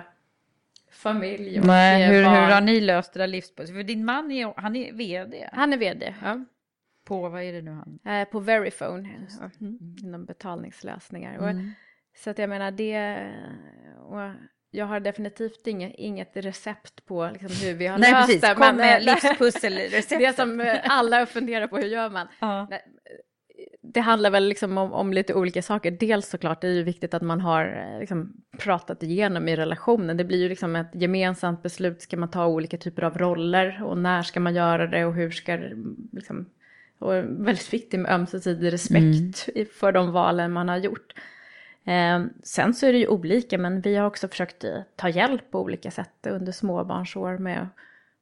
familj 0.92 1.60
och 1.60 1.66
Nej, 1.66 2.08
hur, 2.08 2.24
barn. 2.24 2.36
hur 2.36 2.52
har 2.52 2.62
ni 2.62 2.82
löst 2.82 3.14
det 3.14 3.20
där 3.20 3.28
livspusslet? 3.28 3.78
För 3.78 3.84
din 3.84 4.06
man 4.06 4.32
är, 4.32 4.54
han 4.58 4.76
är 4.76 4.94
vd. 4.94 5.50
Han 5.54 5.74
är 5.74 5.78
vd, 5.78 6.16
ja. 6.22 6.46
På, 7.04 7.30
vad 7.30 7.42
är 7.44 7.54
det 7.54 7.62
nu 7.62 7.72
han? 7.72 8.00
Eh, 8.06 8.28
på 8.28 8.40
Verifone, 8.40 9.10
mm. 9.60 9.96
inom 10.04 10.26
betalningslösningar. 10.26 11.34
Mm. 11.34 11.58
Och 11.58 11.74
så 12.18 12.30
att 12.30 12.38
jag 12.38 12.50
menar 12.50 12.72
det, 12.72 13.32
och 14.00 14.20
jag 14.72 14.86
har 14.86 15.00
definitivt 15.00 15.68
inget, 15.68 15.94
inget 15.96 16.32
recept 16.34 17.06
på 17.06 17.30
liksom 17.34 17.68
hur 17.68 17.74
vi 17.74 17.88
har 17.88 17.98
Nej, 17.98 18.12
löst 18.12 18.26
precis. 18.26 18.42
det. 18.42 18.56
Kom 18.56 18.76
med 18.76 19.04
livspusselrecept. 19.04 20.10
Det 20.20 20.36
som 20.36 20.60
eh, 20.62 20.80
alla 20.84 21.26
funderar 21.26 21.68
på, 21.68 21.78
hur 21.78 21.88
gör 21.88 22.10
man? 22.10 22.28
Ja. 22.40 22.68
Det 23.82 24.00
handlar 24.00 24.30
väl 24.30 24.48
liksom 24.48 24.78
om, 24.78 24.94
om, 24.94 25.14
lite 25.14 25.34
olika 25.34 25.62
saker. 25.62 25.92
Dels 25.92 26.30
såklart, 26.30 26.62
det 26.62 26.68
är 26.68 26.72
ju 26.72 26.84
viktigt 26.84 27.14
att 27.14 27.22
man 27.22 27.42
har 27.42 27.92
eh, 27.94 28.00
liksom 28.00 28.34
pratat 28.58 29.04
igenom 29.04 29.48
i 29.48 29.56
relationen. 29.56 30.18
Det 30.18 30.24
blir 30.24 30.38
ju 30.38 30.50
liksom 30.50 30.76
ett 30.76 30.92
gemensamt 30.94 31.64
beslut. 31.64 32.02
Ska 32.02 32.18
man 32.18 32.32
ta 32.32 32.46
olika 32.46 32.78
typer 32.78 33.04
av 33.04 33.18
roller 33.18 33.84
och 33.84 33.98
när 33.98 34.22
ska 34.22 34.40
man 34.40 34.56
göra 34.56 34.88
det 34.88 35.06
och 35.06 35.14
hur 35.14 35.32
ska 35.32 35.60
liksom... 36.12 36.46
Och 37.00 37.14
väldigt 37.14 37.74
viktigt 37.74 38.00
med 38.00 38.12
ömsesidig 38.12 38.74
respekt 38.74 39.50
mm. 39.56 39.68
för 39.80 39.92
de 39.92 40.12
valen 40.12 40.52
man 40.52 40.70
har 40.70 40.78
gjort. 40.78 41.14
Eh, 41.86 42.26
sen 42.44 42.74
så 42.74 42.86
är 42.86 42.94
det 42.94 43.00
ju 43.00 43.08
olika, 43.08 43.58
men 43.58 43.82
vi 43.82 43.96
har 43.96 44.08
också 44.08 44.28
försökt 44.28 44.64
eh, 44.64 44.82
ta 44.96 45.10
hjälp 45.10 45.52
på 45.52 45.60
olika 45.60 45.92
sätt 45.92 46.28
under 46.28 46.52
småbarnsår 46.52 47.38
med 47.38 47.62
att 47.62 47.68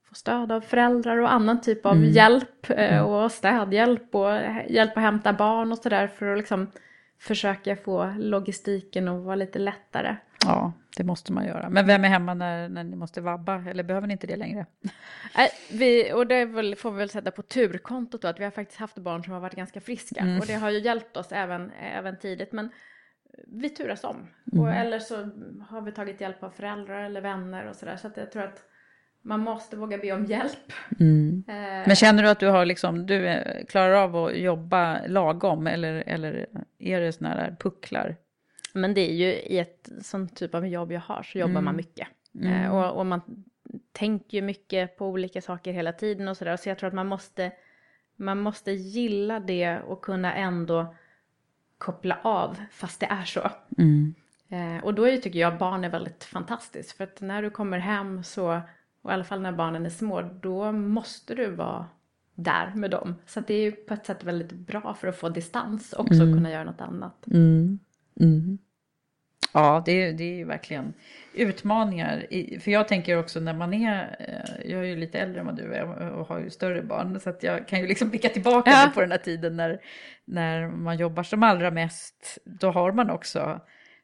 få 0.10 0.16
stöd 0.16 0.52
av 0.52 0.62
föräldrar 0.62 1.18
och 1.18 1.34
annan 1.34 1.62
typ 1.62 1.86
av 1.86 1.96
mm. 1.96 2.10
hjälp 2.10 2.70
eh, 2.70 3.02
och 3.02 3.32
städhjälp 3.32 4.16
och 4.16 4.32
hjälp 4.68 4.98
att 4.98 5.04
hämta 5.04 5.34
barn 5.34 5.72
och 5.72 5.78
sådär 5.78 6.08
för 6.08 6.32
att 6.32 6.38
liksom 6.38 6.72
försöka 7.20 7.76
få 7.76 8.14
logistiken 8.18 9.08
att 9.08 9.24
vara 9.24 9.36
lite 9.36 9.60
lättare. 9.60 10.16
Ja, 10.46 10.74
det 10.98 11.04
måste 11.04 11.34
man 11.34 11.46
göra. 11.46 11.70
Men 11.70 11.88
vem 11.88 12.04
är 12.04 12.10
hemma 12.10 12.34
när, 12.34 12.70
när 12.70 12.84
ni 12.84 12.96
måste 12.96 13.22
vabba? 13.22 13.64
Eller 13.70 13.84
behöver 13.84 14.08
ni 14.08 14.12
inte 14.12 14.28
det 14.28 14.36
längre? 14.36 14.66
Nej, 15.38 15.50
vi, 15.72 16.14
och 16.14 16.28
det 16.28 16.46
väl, 16.46 16.76
får 16.76 16.92
vi 16.92 16.98
väl 16.98 17.10
sätta 17.10 17.32
på 17.32 17.42
turkontot 17.42 18.22
då, 18.22 18.28
att 18.28 18.40
vi 18.40 18.44
har 18.44 18.52
faktiskt 18.52 18.80
haft 18.80 18.98
barn 18.98 19.24
som 19.24 19.34
har 19.34 19.40
varit 19.40 19.56
ganska 19.56 19.82
friska. 19.82 20.22
Mm. 20.22 20.40
Och 20.40 20.46
det 20.46 20.54
har 20.54 20.70
ju 20.70 20.80
hjälpt 20.80 21.18
oss 21.18 21.32
även, 21.32 21.72
även 21.72 22.18
tidigt. 22.18 22.52
Men 22.52 22.70
vi 23.48 23.70
turas 23.70 24.04
om. 24.04 24.28
Mm. 24.52 24.64
Och, 24.64 24.74
eller 24.74 25.00
så 25.00 25.16
har 25.70 25.82
vi 25.82 25.92
tagit 25.92 26.22
hjälp 26.22 26.44
av 26.44 26.50
föräldrar 26.50 27.04
eller 27.04 27.22
vänner 27.22 27.66
och 27.66 27.76
sådär. 27.76 27.98
Så 27.98 28.08
att 28.08 28.18
jag 28.18 28.32
tror 28.32 28.44
att 28.44 28.64
man 29.22 29.40
måste 29.40 29.78
våga 29.78 29.98
be 29.98 30.12
om 30.12 30.26
hjälp. 30.26 30.74
Mm. 31.00 31.44
Eh. 31.48 31.88
Men 31.88 31.96
känner 31.96 32.24
du 32.24 32.30
att 32.30 32.40
du 32.40 32.48
har 32.48 32.66
liksom, 32.66 33.06
du 33.06 33.44
klarar 33.68 33.94
av 33.94 34.16
att 34.16 34.38
jobba 34.38 35.00
lagom 35.08 35.68
eller, 35.68 36.04
eller 36.08 36.48
är 36.80 37.02
det 37.02 37.12
sådana 37.12 37.36
här 37.36 37.56
pucklar? 37.60 38.16
Men 38.74 38.94
det 38.94 39.02
är 39.02 39.14
ju 39.14 39.34
i 39.34 39.60
ett 39.60 39.90
sånt 40.02 40.36
typ 40.36 40.56
av 40.56 40.68
jobb 40.68 40.92
jag 40.92 41.00
har 41.00 41.24
så 41.24 41.38
jobbar 41.38 41.62
man 41.62 41.76
mycket. 41.76 42.08
Eh, 42.44 42.76
och, 42.76 42.98
och 42.98 43.06
man 43.06 43.22
tänker 43.92 44.38
ju 44.38 44.42
mycket 44.42 44.98
på 44.98 45.08
olika 45.08 45.42
saker 45.42 45.74
hela 45.74 45.94
tiden 45.94 46.28
och 46.28 46.38
sådär. 46.38 46.58
Så 46.58 46.70
jag 46.70 46.78
tror 46.78 46.88
att 46.88 46.94
man 46.94 47.08
måste, 47.08 47.52
man 48.16 48.40
måste 48.40 48.72
gilla 48.72 49.40
det 49.40 49.80
och 49.80 50.02
kunna 50.02 50.34
ändå 50.34 50.96
koppla 51.80 52.18
av 52.24 52.58
fast 52.72 53.00
det 53.00 53.06
är 53.06 53.26
så. 53.26 53.52
Eh, 54.50 54.84
och 54.84 54.94
då 54.94 55.08
är, 55.08 55.18
tycker 55.18 55.40
jag 55.40 55.58
barn 55.58 55.84
är 55.84 55.90
väldigt 55.90 56.24
fantastiskt. 56.24 56.92
För 56.92 57.04
att 57.04 57.22
när 57.22 57.42
du 57.42 57.50
kommer 57.50 57.80
hem 57.80 58.24
så, 58.24 58.62
och 59.02 59.12
i 59.12 59.14
alla 59.14 59.24
fall 59.24 59.42
när 59.42 59.52
barnen 59.52 59.86
är 59.86 59.90
små, 59.90 60.22
då 60.22 60.72
måste 60.72 61.36
du 61.36 61.52
vara 61.52 61.86
där 62.36 62.74
med 62.76 62.92
dem. 62.92 63.16
Så 63.26 63.40
att 63.40 63.48
det 63.48 63.54
är 63.54 63.62
ju 63.62 63.72
på 63.72 63.94
ett 63.94 64.06
sätt 64.06 64.24
väldigt 64.24 64.52
bra 64.52 64.94
för 64.94 65.08
att 65.08 65.16
få 65.16 65.30
distans 65.30 65.94
också 65.94 66.14
och 66.14 66.34
kunna 66.34 66.52
göra 66.52 66.64
något 66.64 66.82
annat. 66.82 67.26
Ja, 69.54 69.84
det 69.86 69.92
är, 70.04 70.14
det 70.14 70.24
är 70.24 70.36
ju 70.36 70.46
verkligen 70.46 70.94
utmaningar. 71.34 72.26
I, 72.34 72.60
för 72.60 72.72
jag 72.72 72.88
tänker 72.88 73.20
också 73.20 73.40
när 73.40 73.54
man 73.54 73.74
är, 73.74 74.16
eh, 74.20 74.72
jag 74.72 74.80
är 74.80 74.86
ju 74.86 74.96
lite 74.96 75.20
äldre 75.20 75.40
än 75.40 75.46
vad 75.46 75.56
du 75.56 75.74
är 75.74 76.12
och 76.12 76.28
har 76.28 76.40
ju 76.40 76.50
större 76.50 76.82
barn. 76.82 77.20
Så 77.20 77.30
att 77.30 77.44
jag 77.44 77.68
kan 77.68 77.80
ju 77.80 77.88
liksom 77.88 78.10
blicka 78.10 78.30
tillbaka 78.30 78.70
Ja. 78.72 78.92
på 78.94 79.02
den 79.02 79.12
här 79.12 79.18
tiden 79.18 79.56
när, 79.56 79.80
när 80.26 80.68
man 80.68 80.98
jobbar 80.98 81.24
som 81.24 81.44
allra 81.44 81.72
mest. 81.72 82.38
Då 82.46 82.72
har 82.72 82.92
man 82.92 83.10
också 83.10 83.60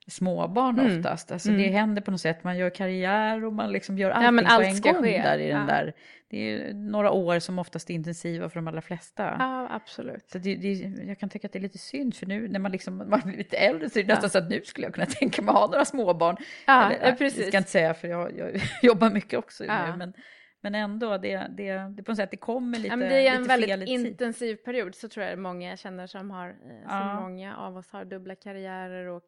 småbarn 0.08 0.79
Mm. 0.79 0.97
oftast. 0.97 1.31
Alltså 1.31 1.49
det 1.49 1.67
händer 1.67 2.01
på 2.01 2.12
något 2.12 2.21
sätt, 2.21 2.43
man 2.43 2.58
gör 2.58 2.69
karriär 2.69 3.45
och 3.45 3.53
man 3.53 3.71
liksom 3.71 3.97
gör 3.97 4.10
allting 4.10 4.25
Ja, 4.25 4.31
men 4.31 4.45
på 4.45 4.51
allt 4.51 4.65
en 4.65 4.81
gång 4.81 5.03
ske. 5.03 5.21
där 5.21 5.38
i 5.39 5.47
den 5.47 5.62
Ja. 5.62 5.67
där. 5.67 5.93
Det 6.35 6.51
är 6.51 6.73
några 6.73 7.11
år 7.11 7.39
som 7.39 7.59
oftast 7.59 7.89
är 7.89 7.93
intensiva 7.93 8.49
för 8.49 8.55
de 8.55 8.67
allra 8.67 8.81
flesta. 8.81 9.35
Ja, 9.39 9.67
absolut. 9.71 10.29
Så 10.31 10.37
det, 10.37 10.55
det, 10.55 10.73
jag 11.07 11.19
kan 11.19 11.29
tycka 11.29 11.47
att 11.47 11.51
det 11.53 11.59
är 11.59 11.61
lite 11.61 11.77
synd 11.77 12.15
för 12.15 12.25
nu 12.25 12.47
när 12.47 12.59
man, 12.59 12.71
liksom, 12.71 12.97
man 12.97 13.21
blir 13.25 13.37
lite 13.37 13.57
äldre 13.57 13.89
så 13.89 13.99
är 13.99 14.03
det 14.03 14.13
nästan 14.13 14.29
så 14.29 14.37
att 14.37 14.49
nu 14.49 14.61
skulle 14.63 14.87
jag 14.87 14.93
kunna 14.93 15.05
tänka 15.19 15.41
mig 15.41 15.51
att 15.51 15.57
ha 15.59 15.67
några 15.67 15.85
småbarn. 15.85 16.37
Ja, 16.67 16.91
Eller, 16.91 17.09
ja, 17.09 17.15
precis. 17.15 17.39
Det 17.39 17.45
ska 17.47 17.55
jag 17.55 17.61
inte 17.61 17.71
säga 17.71 17.93
för 17.93 18.07
jag, 18.07 18.37
jag 18.37 18.61
jobbar 18.81 19.09
mycket 19.09 19.39
också 19.39 19.65
Ja. 19.65 19.91
nu. 19.91 19.97
Men, 19.97 20.13
men 20.61 20.75
ändå, 20.75 21.17
det, 21.17 21.47
det, 21.57 21.73
det 21.97 22.03
på 22.03 22.11
något 22.11 22.17
sätt, 22.17 22.31
det 22.31 22.37
kommer 22.37 22.77
lite 22.77 22.87
Ja, 22.89 22.95
men 22.95 23.09
det 23.09 23.27
är 23.27 23.35
en 23.35 23.43
väldigt 23.43 23.87
intensiv 23.89 24.55
period 24.55 24.95
så 24.95 25.09
tror 25.09 25.25
jag 25.25 25.39
många 25.39 25.77
känner 25.77 26.07
som 26.07 26.31
har, 26.31 26.47
eh, 26.49 26.89
som 26.89 26.97
Ja. 27.07 27.19
många 27.19 27.57
av 27.57 27.77
oss 27.77 27.91
har 27.91 28.05
dubbla 28.05 28.35
karriärer 28.35 29.05
och 29.07 29.23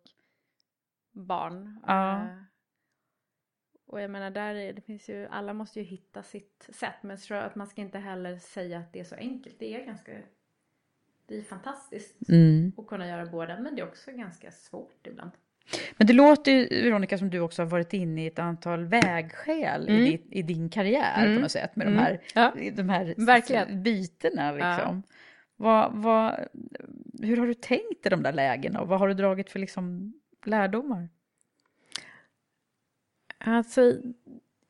barn. 1.14 1.80
Ja. 1.88 2.28
Och 3.90 4.02
jag 4.02 4.12
menar 4.12 4.30
där 4.30 4.56
är, 4.56 4.74
det 4.74 4.82
finns 4.82 5.10
ju, 5.10 5.28
alla 5.32 5.54
måste 5.54 5.80
ju 5.80 5.86
hitta 5.86 6.24
sitt 6.24 6.70
sätt 6.70 6.96
men 7.02 7.10
jag 7.10 7.20
tror 7.20 7.38
att 7.38 7.56
man 7.56 7.68
ska 7.68 7.82
inte 7.82 8.00
heller 8.00 8.38
säga 8.38 8.78
att 8.80 8.94
det 8.94 9.00
är 9.00 9.04
så 9.04 9.16
enkelt. 9.16 9.56
Det 9.60 9.76
är 9.76 9.86
ganska, 9.86 10.12
det 11.26 11.38
är 11.38 11.42
fantastiskt 11.42 12.30
Mm. 12.30 12.72
att 12.78 12.88
kunna 12.88 13.08
göra 13.08 13.26
båda 13.26 13.60
men 13.60 13.76
det 13.76 13.82
är 13.82 13.88
också 13.88 14.12
ganska 14.12 14.52
svårt 14.52 15.08
ibland. 15.08 15.32
Men 15.98 16.08
det 16.08 16.14
låter 16.14 16.52
ju, 16.52 16.68
Veronica, 16.84 17.18
som 17.18 17.30
du 17.30 17.40
också 17.40 17.62
har 17.62 17.68
varit 17.70 17.94
inne 17.94 18.24
i 18.24 18.28
ett 18.28 18.40
antal 18.40 18.86
vägskäl 18.86 19.90
i, 19.90 19.92
Mm. 19.92 20.04
din, 20.06 20.22
i 20.32 20.42
din 20.42 20.70
karriär 20.70 21.16
på 21.24 21.30
Mm. 21.30 21.42
något 21.42 21.52
sätt 21.52 21.76
med 21.76 21.88
Mm. 21.88 21.98
de 22.00 22.04
här, 22.04 22.22
Ja. 22.36 22.54
de 22.74 22.90
här 22.90 23.14
Verkligen. 23.26 23.84
bytena. 23.84 24.52
Liksom. 24.52 25.04
Vad, 25.56 25.94
vad, 25.94 26.48
hur 27.22 27.38
har 27.38 27.48
du 27.48 27.54
tänkt 27.54 28.06
i 28.06 28.10
de 28.10 28.24
där 28.24 28.34
lägena 28.34 28.82
och 28.82 28.88
vad 28.88 29.00
har 29.00 29.08
du 29.08 29.14
dragit 29.14 29.50
för 29.50 29.60
liksom, 29.60 30.14
lärdomar? 30.46 31.10
Alltså, 33.40 33.94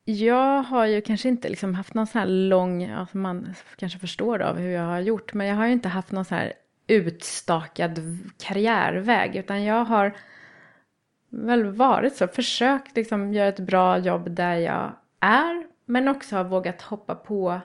jag 0.06 0.64
har 0.64 0.86
ju 0.86 1.02
kanske 1.02 1.30
inte 1.30 1.50
liksom 1.50 1.76
haft 1.76 1.94
någon 1.94 2.08
sån 2.08 2.20
här 2.20 2.28
lång, 2.28 2.86
alltså 2.86 3.18
man 3.18 3.54
kanske 3.76 4.00
förstår 4.00 4.42
av 4.42 4.58
hur 4.58 4.70
jag 4.70 4.84
har 4.84 5.00
gjort, 5.00 5.34
men 5.34 5.48
jag 5.48 5.56
har 5.56 5.66
ju 5.66 5.74
inte 5.74 5.90
haft 5.90 6.12
någon 6.12 6.26
sån 6.26 6.38
här 6.38 6.54
utstakad 6.88 8.00
karriärväg, 8.38 9.36
utan 9.36 9.64
jag 9.64 9.86
har 9.86 10.18
väl 11.30 11.66
varit 11.66 12.16
så, 12.16 12.28
försökt 12.28 12.96
liksom 12.96 13.34
göra 13.34 13.48
ett 13.48 13.60
bra 13.60 13.98
jobb 13.98 14.32
där 14.32 14.56
jag 14.56 14.92
är, 15.20 15.68
men 15.86 16.08
också 16.08 16.36
har 16.36 16.44
vågat 16.44 16.82
hoppa 16.82 17.16
på 17.16 17.62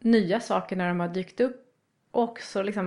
nya 0.00 0.40
saker 0.40 0.76
när 0.76 0.88
de 0.88 1.00
har 1.00 1.08
dykt 1.08 1.40
upp. 1.40 1.64
Och 2.10 2.22
också 2.22 2.62
liksom 2.62 2.86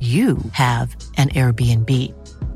you 0.00 0.38
have 0.52 0.96
an 1.16 1.30
Airbnb. 1.30 1.90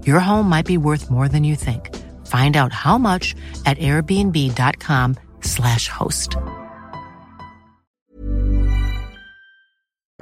Your 0.06 0.20
home 0.20 0.48
might 0.48 0.66
be 0.66 0.78
worth 0.78 1.10
more 1.10 1.28
than 1.28 1.42
you 1.42 1.56
think. 1.56 1.90
Find 2.26 2.56
out 2.56 2.72
how 2.72 2.98
much 2.98 3.34
at 3.66 3.78
airbnb.com 3.78 5.16
slash 5.40 5.88
host. 5.88 6.36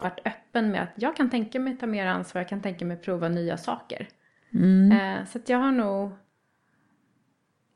varit 0.01 0.21
öppen 0.27 0.71
med 0.71 0.83
att 0.83 0.93
jag 0.95 1.17
kan 1.17 1.31
tänka 1.31 1.61
mig 1.61 1.77
ta 1.77 1.87
mer 1.87 2.07
ansvar, 2.07 2.41
jag 2.41 2.49
kan 2.49 2.63
tänka 2.63 2.85
mig 2.85 2.97
prova 2.97 3.29
nya 3.29 3.57
saker. 3.57 4.09
Mm. 4.55 4.93
Eh, 4.93 5.27
så 5.27 5.39
att 5.39 5.49
jag 5.49 5.59
har 5.59 5.73
nog 5.73 6.13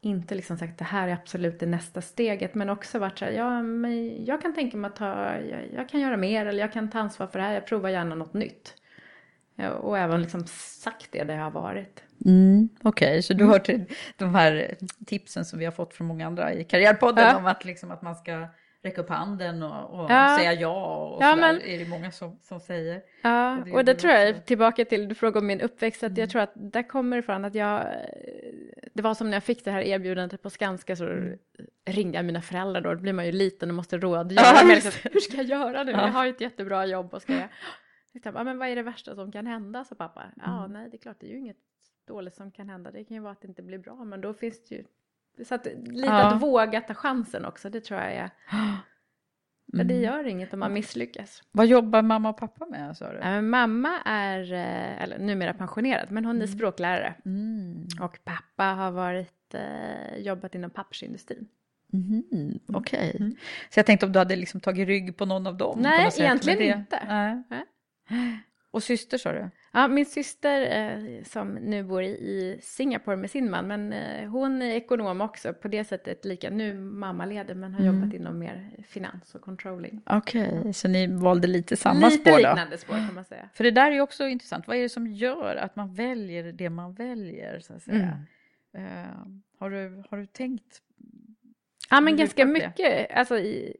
inte 0.01 0.35
liksom 0.35 0.59
sagt 0.59 0.79
det 0.79 0.85
här 0.85 1.09
är 1.09 1.13
absolut 1.13 1.61
det 1.61 1.67
nästa 1.67 2.01
steget 2.01 2.55
men 2.55 2.71
också 2.71 2.99
varit 2.99 3.19
så 3.19 3.25
här, 3.25 3.33
ja 3.33 3.63
men 3.63 4.25
jag 4.25 4.43
kan 4.43 4.55
tänka 4.55 4.77
mig 4.77 4.89
att 4.89 4.97
ta, 4.97 5.37
jag, 5.37 5.73
jag 5.75 5.89
kan 5.89 6.01
göra 6.01 6.17
mer 6.17 6.47
eller 6.47 6.61
jag 6.61 6.73
kan 6.73 6.91
ta 6.91 6.99
ansvar 6.99 7.27
för 7.27 7.39
det 7.39 7.45
här, 7.45 7.55
jag 7.55 7.67
provar 7.67 7.89
gärna 7.89 8.15
något 8.15 8.35
nytt. 8.35 8.75
Och 9.81 9.99
även 9.99 10.23
liksom 10.23 10.47
sagt 10.47 11.09
det 11.13 11.25
där 11.25 11.35
jag 11.35 11.43
har 11.45 11.51
varit. 11.51 12.03
Mm, 12.27 12.69
Okej, 12.83 13.09
okay. 13.09 13.23
så 13.23 13.35
du 13.35 13.45
har 13.45 13.59
till 13.59 13.85
de 14.17 14.35
här 14.35 14.75
tipsen 15.07 15.45
som 15.45 15.59
vi 15.59 15.65
har 15.65 15.73
fått 15.73 15.95
från 15.95 16.07
många 16.07 16.27
andra 16.27 16.53
i 16.55 16.65
Karriärpodden 16.65 17.25
Ja. 17.25 17.37
om 17.37 17.47
att, 17.47 17.65
liksom, 17.65 17.91
att 17.91 18.03
man 18.03 18.15
ska 18.17 18.49
räcka 18.83 19.01
upp 19.01 19.09
handen 19.09 19.63
och, 19.63 20.01
och 20.01 20.11
Ja. 20.11 20.37
säga 20.39 20.53
ja 20.53 20.97
och 20.97 21.23
Ja, 21.23 21.37
men- 21.37 21.61
är 21.63 21.79
det 21.79 21.89
många 21.89 22.11
som, 22.11 22.39
som 22.43 22.61
säger. 22.61 23.01
Ja, 23.23 23.59
Och 23.59 23.65
det 23.65 23.73
och 23.73 23.85
det 23.85 23.95
tror 23.95 24.13
jag. 24.13 24.29
Mm. 24.29 24.43
tillbaka 24.43 24.85
till 24.85 25.09
du 25.09 25.15
frågade 25.15 25.39
om 25.39 25.47
min 25.47 25.61
uppväxt, 25.61 26.03
att 26.03 26.19
jag 26.19 26.31
tror 26.31 26.43
att 26.43 26.53
där 26.55 26.89
kommer 26.89 27.19
ifrån 27.19 27.45
att 27.45 27.55
jag, 27.55 27.85
det 28.95 29.03
var 29.03 29.15
som 29.15 29.31
när 29.31 29.37
jag 29.37 29.45
fick 29.45 29.65
det 29.65 29.71
här 29.71 29.81
erbjudandet 29.83 30.43
på 30.43 30.51
Skanska 30.51 30.97
så 30.97 31.05
Mm. 31.07 31.39
ringde 31.87 32.19
jag 32.19 32.25
mina 32.25 32.43
föräldrar 32.43 32.81
då, 32.81 32.95
då 32.95 33.01
blir 33.01 33.13
man 33.13 33.27
ju 33.27 33.33
liten 33.33 33.69
och 33.69 33.75
måste 33.75 33.99
rådgöra 33.99 34.45
Ja, 34.47 34.81
hur 35.13 35.21
ska 35.21 35.37
jag 35.37 35.47
göra 35.47 35.83
nu, 35.85 35.93
Ja. 35.93 36.01
jag 36.07 36.13
har 36.13 36.25
ju 36.25 36.31
ett 36.31 36.41
jättebra 36.41 36.87
jobb 36.87 37.15
och 37.15 37.23
ska 37.23 37.33
jag, 37.33 37.49
ja 38.23 38.45
men 38.45 38.59
vad 38.59 38.69
är 38.69 38.77
det 38.77 38.83
värsta 38.83 39.15
som 39.15 39.33
kan 39.33 39.47
hända, 39.47 39.85
sa 39.85 39.95
pappa. 39.95 40.25
Ja, 40.37 40.59
Mm. 40.59 40.73
nej 40.73 40.91
det 40.91 40.97
är 40.97 40.99
klart, 40.99 41.17
det 41.21 41.27
är 41.27 41.31
ju 41.31 41.39
inget 41.39 41.57
dåligt 42.07 42.35
som 42.35 42.51
kan 42.51 42.69
hända, 42.69 42.91
det 42.91 43.05
kan 43.05 43.15
ju 43.15 43.21
vara 43.23 43.33
att 43.33 43.41
det 43.41 43.49
inte 43.49 43.63
blir 43.63 43.79
bra, 43.79 44.05
men 44.05 44.21
då 44.21 44.35
finns 44.35 44.65
det 44.69 44.75
ju, 44.75 44.85
så 45.45 45.55
att 45.55 45.67
lite 45.67 46.07
Ja. 46.07 46.35
att 46.35 46.43
våga 46.43 46.81
ta 46.81 46.95
chansen 46.95 47.45
också, 47.45 47.71
det 47.71 47.81
tror 47.81 48.01
jag 48.01 48.13
är, 48.13 48.31
för 49.77 49.85
det 49.85 49.95
Mm. 49.95 50.03
gör 50.03 50.25
inget 50.27 50.53
om 50.55 50.61
man 50.61 50.73
misslyckas. 50.73 51.43
Vad 51.53 51.67
jobbar 51.67 52.03
mamma 52.03 52.29
och 52.29 52.37
pappa 52.37 52.67
med 52.67 52.97
sa 52.97 53.13
du? 53.13 53.19
Men 53.19 53.49
mamma 53.51 54.01
är, 54.05 54.53
eh, 54.53 55.03
eller 55.03 55.19
numera 55.19 55.55
pensionerad, 55.55 56.11
men 56.11 56.25
hon 56.25 56.43
är 56.43 56.47
språklärare. 56.47 57.15
Mm. 57.25 57.87
Och 58.01 58.19
pappa 58.25 58.65
har 58.65 58.91
varit, 58.91 59.55
eh, 59.55 60.17
jobbat 60.19 60.55
inom 60.55 60.71
pappersindustrin. 60.71 61.49
Mhm, 61.93 62.59
Okej. 62.69 63.37
Så 63.71 63.79
jag 63.79 63.87
tänkte 63.87 64.07
om 64.07 64.13
du 64.13 64.19
hade 64.19 64.37
liksom 64.37 64.61
tagit 64.61 64.89
rygg 64.89 65.17
på 65.17 65.27
någon 65.27 65.47
av 65.47 65.57
dem? 65.57 65.79
Nej, 65.81 66.11
egentligen 66.19 66.79
inte. 66.79 67.03
Nej. 67.09 67.43
Nej. 67.49 67.65
Och 68.71 68.83
syster 68.83 69.19
sa 69.19 69.33
du? 69.33 69.51
Ja, 69.73 69.89
min 69.89 70.07
syster 70.07 70.61
eh, 70.63 71.23
som 71.25 71.49
nu 71.55 71.83
bor 71.83 72.03
i, 72.03 72.07
i 72.07 72.59
Singapore 72.63 73.17
med 73.17 73.31
sin 73.31 73.51
man, 73.51 73.67
men 73.67 73.93
eh, 73.93 74.29
hon 74.31 74.63
är 74.63 74.71
ekonom 74.75 75.21
också, 75.21 75.53
på 75.55 75.69
det 75.69 75.85
sättet 75.85 76.25
lika, 76.25 76.51
nu 76.51 76.75
mammaledig, 76.75 77.57
men 77.57 77.75
har 77.75 77.81
Mm. 77.81 77.95
jobbat 77.95 78.15
inom 78.15 78.39
mer 78.39 78.71
finans 78.89 79.35
och 79.35 79.41
controlling. 79.41 80.03
Okej, 80.07 80.73
så 80.75 80.89
ni 80.89 81.07
valde 81.07 81.49
lite 81.49 81.77
samma 81.77 82.09
Lite 82.09 82.23
spår 82.23 82.31
då? 82.31 82.37
liknande 82.37 82.79
spår 82.79 82.95
kan 82.95 83.15
man 83.15 83.25
säga. 83.25 83.49
För 83.55 83.65
det 83.65 83.71
där 83.71 83.91
är 83.91 83.95
ju 83.95 84.01
också 84.01 84.27
intressant. 84.27 84.67
Vad 84.69 84.77
är 84.77 84.83
det 84.83 84.89
som 84.89 85.07
gör 85.07 85.57
att 85.57 85.77
man 85.77 85.95
väljer 85.95 86.53
det 86.53 86.71
man 86.71 86.95
väljer? 86.95 87.61
Så 87.61 87.73
att 87.75 87.83
säga? 87.83 88.25
Eh, 88.77 88.83
har, 89.59 89.71
du, 89.71 90.03
har 90.11 90.19
du 90.19 90.27
tänkt? 90.27 90.81
Ja, 91.91 92.01
men 92.01 92.17
ganska 92.17 92.45
mycket. 92.47 93.11
Alltså, 93.17 93.39
i, 93.39 93.77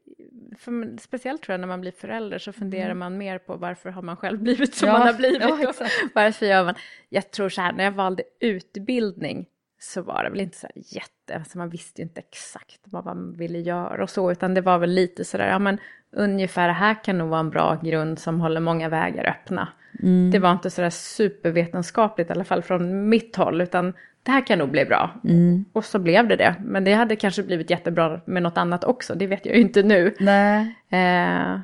för, 0.59 0.97
speciellt 1.01 1.41
tror 1.41 1.53
jag 1.53 1.59
när 1.59 1.67
man 1.67 1.81
blir 1.81 1.91
förälder 1.91 2.37
så 2.37 2.51
funderar 2.53 2.85
Mm. 2.85 2.97
man 2.99 3.17
mer 3.17 3.37
på 3.37 3.55
varför 3.55 3.89
har 3.89 4.01
man 4.01 4.17
själv 4.17 4.39
blivit 4.43 4.75
som 4.75 4.87
Ja, 4.87 4.93
man 4.97 5.07
har 5.07 5.13
blivit. 5.13 5.41
ja, 5.41 5.73
varför 6.15 6.45
gör 6.45 6.63
man? 6.63 6.75
Jag 7.09 7.31
tror 7.31 7.49
så 7.49 7.61
här, 7.61 7.73
när 7.73 7.83
jag 7.83 7.91
valde 7.91 8.23
utbildning 8.39 9.45
så 9.79 10.01
var 10.01 10.23
det 10.23 10.29
väl 10.29 10.39
inte 10.41 10.57
så 10.57 10.67
här 10.67 10.83
jätte, 10.85 11.35
alltså 11.35 11.57
man 11.57 11.69
visste 11.69 12.01
ju 12.01 12.03
inte 12.07 12.19
exakt 12.21 12.79
vad 12.83 13.05
man 13.05 13.33
ville 13.37 13.59
göra 13.59 14.03
och 14.03 14.09
så, 14.09 14.31
utan 14.31 14.53
det 14.53 14.61
var 14.61 14.77
väl 14.77 14.89
lite 14.89 15.25
så 15.25 15.37
där, 15.37 15.47
ja 15.47 15.59
men 15.59 15.77
ungefär 16.11 16.67
det 16.67 16.73
här 16.73 17.03
kan 17.03 17.17
nog 17.17 17.29
vara 17.29 17.39
en 17.39 17.49
bra 17.49 17.79
grund 17.83 18.19
som 18.19 18.39
håller 18.41 18.59
många 18.61 18.89
vägar 18.89 19.25
öppna. 19.29 19.67
Mm. 20.03 20.31
Det 20.31 20.39
var 20.39 20.51
inte 20.51 20.69
så 20.69 20.81
där 20.81 20.89
supervetenskapligt 20.89 22.29
i 22.29 22.33
alla 22.33 22.43
fall 22.43 22.61
från 22.63 23.09
mitt 23.09 23.35
håll, 23.35 23.61
utan 23.61 23.93
det 24.25 24.31
här 24.31 24.47
kan 24.47 24.59
nog 24.59 24.69
bli 24.69 24.85
bra. 24.85 25.09
Mm. 25.23 25.65
Och 25.73 25.85
så 25.85 25.99
blev 25.99 26.27
det 26.27 26.35
det. 26.35 26.55
Men 26.61 26.83
det 26.83 26.93
hade 26.93 27.15
kanske 27.15 27.43
blivit 27.43 27.69
jättebra 27.69 28.21
med 28.25 28.43
något 28.43 28.57
annat 28.57 28.83
också. 28.83 29.15
Det 29.15 29.27
vet 29.27 29.45
jag 29.45 29.55
ju 29.55 29.61
inte 29.61 29.83
nu. 29.83 30.15
Nej. 30.19 30.75
Eh, 30.89 31.59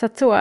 så 0.00 0.06
att 0.06 0.16
så... 0.16 0.38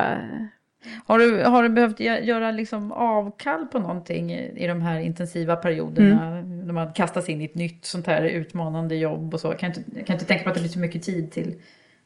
Har 1.05 1.19
du, 1.19 1.43
har 1.43 1.63
du 1.63 1.69
behövt 1.69 1.99
gö- 1.99 2.23
göra 2.23 2.51
liksom 2.51 2.91
avkall 2.91 3.65
på 3.65 3.79
någonting 3.79 4.33
i, 4.33 4.67
de 4.67 4.81
här 4.81 4.99
intensiva 4.99 5.55
perioderna? 5.55 6.27
Mm. 6.27 6.59
När 6.59 6.73
man 6.73 6.93
kastas 6.93 7.29
in 7.29 7.41
i 7.41 7.45
ett 7.45 7.55
nytt 7.55 7.85
sånt 7.85 8.07
här 8.07 8.23
utmanande 8.23 8.95
jobb 8.95 9.33
och 9.33 9.39
så. 9.39 9.51
Kan 9.51 9.69
inte, 9.69 10.03
kan 10.03 10.13
inte 10.13 10.25
tänka 10.25 10.43
på 10.43 10.49
att 10.49 10.55
det 10.55 10.61
blir 10.61 10.71
så 10.71 10.79
mycket 10.79 11.03
tid 11.03 11.31
till 11.31 11.55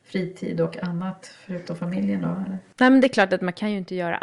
fritid 0.04 0.62
och 0.62 0.84
annat 0.84 1.32
förutom 1.46 1.76
familjen 1.76 2.22
då? 2.22 2.28
Eller? 2.28 2.58
Nej 2.80 2.90
men 2.90 3.02
det 3.02 3.08
är 3.08 3.14
klart 3.14 3.34
att 3.34 3.42
man 3.42 3.54
kan 3.54 3.72
ju 3.72 3.78
inte 3.78 3.96
göra 3.96 4.18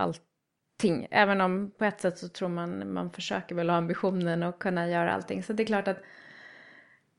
allting. 0.75 1.07
Även 1.11 1.41
om 1.41 1.71
på 1.79 1.85
ett 1.85 2.01
sätt 2.01 2.19
så 2.19 2.29
tror 2.29 2.49
man, 2.49 2.93
man 2.93 3.11
försöker 3.11 3.55
väl 3.55 3.71
ha 3.71 3.77
ambitionen 3.77 4.43
att 4.43 4.59
kunna 4.59 4.89
göra 4.89 5.13
allting. 5.13 5.43
Så 5.43 5.53
det 5.53 5.63
är 5.63 5.67
klart 5.67 5.89
att 5.89 6.03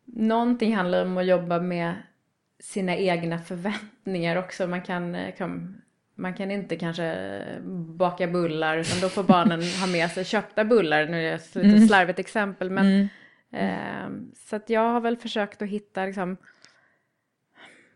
någonting 0.05 0.75
handlar 0.75 1.05
om 1.05 1.17
att 1.17 1.25
jobba 1.25 1.59
med 1.59 1.93
sina 2.59 2.95
egna 2.95 3.39
förväntningar 3.39 4.35
också. 4.35 4.67
Man 4.67 4.81
kan, 4.81 5.15
eh, 5.15 5.35
kan, 5.35 5.81
man 6.15 6.33
kan 6.33 6.51
inte 6.51 6.75
kanske 6.75 7.41
baka 7.97 8.27
bullar 8.27 8.77
utan 8.77 8.99
då 9.01 9.09
får 9.09 9.23
barnen 9.23 9.61
ha 9.79 9.87
med 9.87 10.11
sig 10.11 10.25
köpta 10.25 10.65
bullar. 10.65 11.05
Nu 11.05 11.17
är 11.17 11.23
det 11.23 11.35
ett 11.35 11.55
lite 11.55 11.67
Mm. 11.67 11.87
slarvigt 11.87 12.19
exempel 12.19 12.69
men 12.69 12.85
Mm. 12.85 13.07
Ehm, 13.51 14.31
så 14.35 14.55
att 14.55 14.69
jag 14.69 14.81
har 14.93 15.01
väl 15.01 15.17
försökt 15.17 15.61
att 15.61 15.67
hitta 15.67 16.05
liksom, 16.05 16.37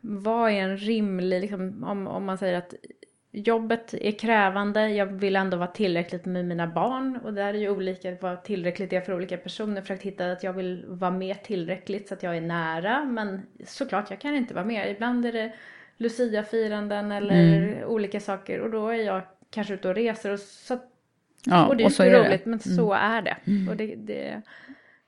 vad 0.01 0.51
är 0.51 0.55
en 0.61 0.77
rimlig, 0.77 1.41
liksom, 1.41 1.83
om, 1.83 2.07
om 2.07 2.25
man 2.25 2.37
säger 2.37 2.57
att 2.57 2.73
jobbet 3.31 3.93
är 3.93 4.11
krävande, 4.11 4.89
jag 4.89 5.05
vill 5.05 5.35
ändå 5.35 5.57
vara 5.57 5.67
tillräckligt 5.67 6.25
med 6.25 6.45
mina 6.45 6.67
barn 6.67 7.19
och 7.23 7.33
där 7.33 7.53
är 7.53 7.57
ju 7.57 7.69
olika 7.69 8.15
vad 8.21 8.43
tillräckligt 8.43 8.93
är 8.93 9.01
för 9.01 9.13
olika 9.13 9.37
personer. 9.37 9.81
Försökt 9.81 10.03
hitta 10.03 10.31
att 10.31 10.43
jag 10.43 10.53
vill 10.53 10.85
vara 10.87 11.11
med 11.11 11.43
tillräckligt 11.43 12.07
så 12.07 12.13
att 12.13 12.23
jag 12.23 12.37
är 12.37 12.41
nära 12.41 13.05
men 13.05 13.41
såklart 13.65 14.09
jag 14.09 14.21
kan 14.21 14.35
inte 14.35 14.53
vara 14.53 14.65
med. 14.65 14.91
Ibland 14.91 15.25
är 15.25 15.31
det 15.31 15.53
Lucia-firanden 15.97 17.11
eller 17.11 17.85
olika 17.85 18.19
saker 18.19 18.59
och 18.59 18.71
då 18.71 18.87
är 18.89 19.03
jag 19.03 19.21
kanske 19.49 19.73
ute 19.73 19.89
och 19.89 19.95
reser 19.95 20.31
och 20.31 20.39
så 20.39 20.79
Ja, 21.45 21.67
och 21.67 21.77
det 21.77 21.83
är 21.83 21.85
och 21.85 21.91
så 21.91 22.03
inte 22.03 22.17
är 22.17 22.23
det. 22.23 22.29
roligt, 22.29 22.45
men 22.45 22.59
så 22.59 22.93
är 22.93 23.21
det. 23.21 23.37
Och 23.69 23.75
det, 23.75 23.95
det, 23.95 24.41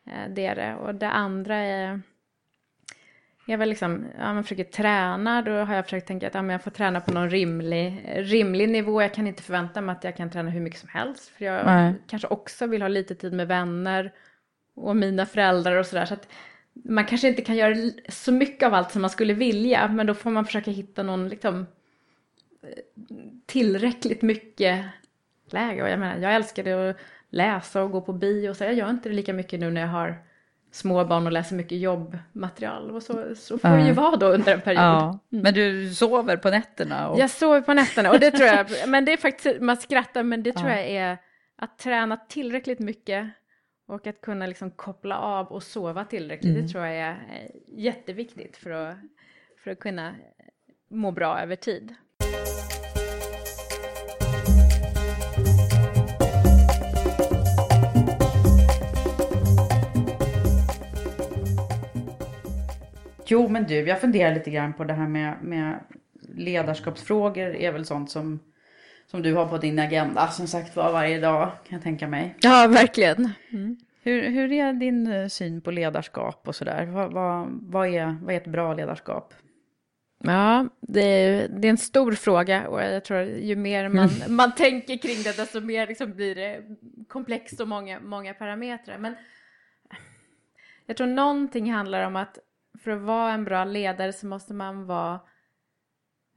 eh, 0.05 0.30
det 0.30 0.45
är 0.45 0.55
det. 0.55 0.76
Och 0.76 0.95
det 0.95 1.09
andra 1.09 1.55
är... 1.55 2.01
Jag 3.46 3.58
vill 3.58 3.70
liksom, 3.70 4.06
ja, 4.20 4.34
man 4.34 4.44
försöker 4.44 4.64
träna, 4.64 5.42
då 5.42 5.52
har 5.52 5.76
jag 5.76 5.86
försökt 5.86 6.08
tänka 6.08 6.28
att 6.28 6.34
ja, 6.34 6.42
men 6.42 6.54
jag 6.54 6.64
får 6.64 6.72
träna 6.72 7.02
på 7.02 7.12
någon 7.12 7.30
rimlig, 7.30 8.06
rimlig 8.16 8.70
nivå. 8.70 9.02
Jag 9.02 9.14
kan 9.14 9.28
inte 9.28 9.44
förvänta 9.44 9.82
mig 9.82 9.94
att 9.94 10.04
jag 10.04 10.18
kan 10.18 10.30
träna 10.30 10.50
hur 10.50 10.62
mycket 10.62 10.80
som 10.80 10.89
helst. 10.89 11.30
För 11.30 11.46
jag 11.46 11.66
Nej. 11.66 11.94
kanske 12.08 12.28
också 12.28 12.68
vill 12.68 12.82
ha 12.82 12.89
lite 12.89 13.16
tid 13.16 13.34
med 13.34 13.48
vänner 13.48 14.14
och 14.76 14.96
mina 14.96 15.26
föräldrar 15.26 15.76
och 15.76 15.86
sådär. 15.86 16.06
Så 16.06 16.14
att 16.14 16.28
man 16.74 17.06
kanske 17.06 17.28
inte 17.28 17.42
kan 17.42 17.56
göra 17.56 17.76
så 18.10 18.32
mycket 18.32 18.68
av 18.68 18.74
allt 18.74 18.92
som 18.92 19.02
man 19.02 19.10
skulle 19.10 19.34
vilja, 19.34 19.88
men 19.88 20.08
då 20.08 20.14
får 20.14 20.32
man 20.32 20.46
försöka 20.46 20.72
hitta 20.72 21.04
någon 21.04 21.30
liksom 21.30 21.66
tillräckligt 23.46 24.22
mycket 24.22 24.86
läge. 25.50 25.84
Och 25.84 25.89
jag 25.89 26.00
menar, 26.00 26.18
jag 26.18 26.36
älskade 26.36 26.89
att 26.89 26.98
läsa 27.30 27.84
och 27.84 27.92
gå 27.92 28.02
på 28.02 28.14
bio. 28.14 28.54
Så 28.54 28.64
jag 28.64 28.74
gör 28.74 28.89
inte 28.89 29.10
det 29.10 29.16
lika 29.16 29.34
mycket 29.34 29.60
nu 29.60 29.72
när 29.72 29.82
jag 29.82 29.88
har 29.88 30.18
små 30.72 31.05
barn 31.05 31.26
och 31.26 31.32
läser 31.32 31.55
mycket 31.55 31.78
jobbmaterial. 31.78 32.91
Och 32.91 33.03
så, 33.03 33.36
så 33.36 33.57
får 33.57 33.69
det 33.69 33.88
ju 33.88 33.93
vara 33.93 34.15
då 34.15 34.28
under 34.28 34.53
en 34.53 34.61
period. 34.61 34.84
Ja. 34.84 35.19
Men 35.30 35.53
du 35.53 35.93
sover 35.93 36.38
på 36.38 36.49
nätterna? 36.49 37.09
Och... 37.09 37.19
Jag 37.19 37.30
sover 37.30 37.61
på 37.61 37.74
nätterna 37.74 38.11
och 38.11 38.19
det 38.19 38.32
tror 38.32 38.47
jag, 38.47 38.67
men 38.88 39.05
det 39.05 39.13
är 39.13 39.17
faktiskt, 39.17 39.61
man 39.61 39.78
skrattar, 39.78 40.24
men 40.24 40.43
det 40.43 40.51
tror 40.51 40.69
Ja. 40.69 40.76
jag 40.76 40.89
är 40.89 41.17
att 41.55 41.78
träna 41.78 42.17
tillräckligt 42.17 42.80
mycket 42.80 43.30
och 43.88 44.07
att 44.07 44.22
kunna 44.22 44.47
liksom 44.47 44.72
koppla 44.72 45.17
av 45.17 45.47
och 45.47 45.63
sova 45.63 46.05
tillräckligt. 46.05 46.51
Mm. 46.51 46.61
Det 46.61 46.72
tror 46.72 46.86
jag 46.86 46.95
är 46.95 47.11
eh, 47.11 47.51
jätteviktigt 47.67 48.57
för 48.57 48.72
att, 48.72 48.97
för 49.63 49.72
att 49.72 49.80
kunna 49.80 50.15
må 50.89 51.11
bra 51.11 51.39
över 51.39 51.55
tid. 51.55 51.95
Jo, 63.32 63.47
men 63.47 63.63
du, 63.63 63.75
jag 63.75 64.01
funderar 64.01 64.34
lite 64.34 64.51
grann 64.51 64.73
på 64.73 64.84
det 64.84 64.93
här 64.93 65.07
med, 65.07 65.43
med 65.43 65.79
ledarskapsfrågor 66.36 67.55
är 67.55 67.71
väl 67.71 67.86
sånt 67.86 68.11
som, 68.11 68.39
som 69.07 69.21
du 69.21 69.34
har 69.34 69.47
på 69.47 69.57
din 69.57 69.79
agenda, 69.79 70.27
som 70.27 70.47
sagt 70.47 70.75
var 70.75 70.91
varje 70.91 71.19
dag, 71.19 71.51
kan 71.67 71.75
jag 71.75 71.84
tänka 71.84 72.07
mig. 72.07 72.36
Ja, 72.41 72.67
verkligen. 72.67 73.29
Hur, 74.03 74.29
hur 74.29 74.51
är 74.51 74.73
din 74.73 75.07
eh, 75.07 75.27
syn 75.27 75.61
på 75.61 75.71
ledarskap 75.71 76.47
och 76.47 76.55
sådär? 76.55 76.86
Vad, 76.86 77.13
vad, 77.13 77.47
vad, 77.61 77.88
är, 77.88 78.17
vad 78.21 78.34
är 78.34 78.38
ett 78.38 78.47
bra 78.47 78.73
ledarskap? 78.73 79.34
Ja, 80.23 80.67
det 80.82 81.01
är, 81.01 81.47
det 81.47 81.67
är 81.67 81.69
en 81.69 81.77
stor 81.77 82.11
fråga 82.11 82.67
och 82.67 82.82
jag 82.82 83.05
tror 83.05 83.21
ju 83.21 83.55
mer 83.55 83.89
man, 83.89 84.09
man 84.36 84.55
tänker 84.55 84.97
kring 84.97 85.23
det 85.23 85.38
desto 85.38 85.61
mer 85.61 85.88
liksom 85.88 86.13
blir 86.13 86.36
det 86.36 86.61
komplext 87.07 87.59
och 87.59 87.67
många, 87.67 87.99
många 87.99 88.34
parametrar. 88.34 88.97
Men 88.97 89.15
jag 90.86 90.97
tror 90.97 91.07
någonting 91.07 91.73
handlar 91.73 92.07
om 92.07 92.15
att 92.15 92.38
för 92.80 92.91
att 92.91 93.01
vara 93.01 93.32
en 93.32 93.43
bra 93.43 93.63
ledare 93.65 94.13
så 94.13 94.28
måste 94.28 94.53
man 94.53 94.86
vara 94.86 95.19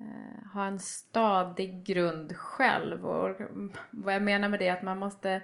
eh, 0.01 0.53
ha 0.53 0.65
en 0.67 0.79
stadig 0.79 1.85
grund 1.85 2.37
själv. 2.37 3.07
Och 3.07 3.37
vad 3.91 4.15
jag 4.15 4.23
menar 4.23 4.49
med 4.49 4.59
det 4.59 4.69
är 4.69 4.73
att 4.73 4.83
man 4.83 4.99
måste 4.99 5.43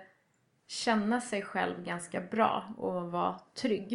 känna 0.66 1.20
sig 1.20 1.42
själv 1.42 1.84
ganska 1.84 2.20
bra 2.20 2.64
och 2.76 3.12
vara 3.12 3.40
trygg. 3.54 3.92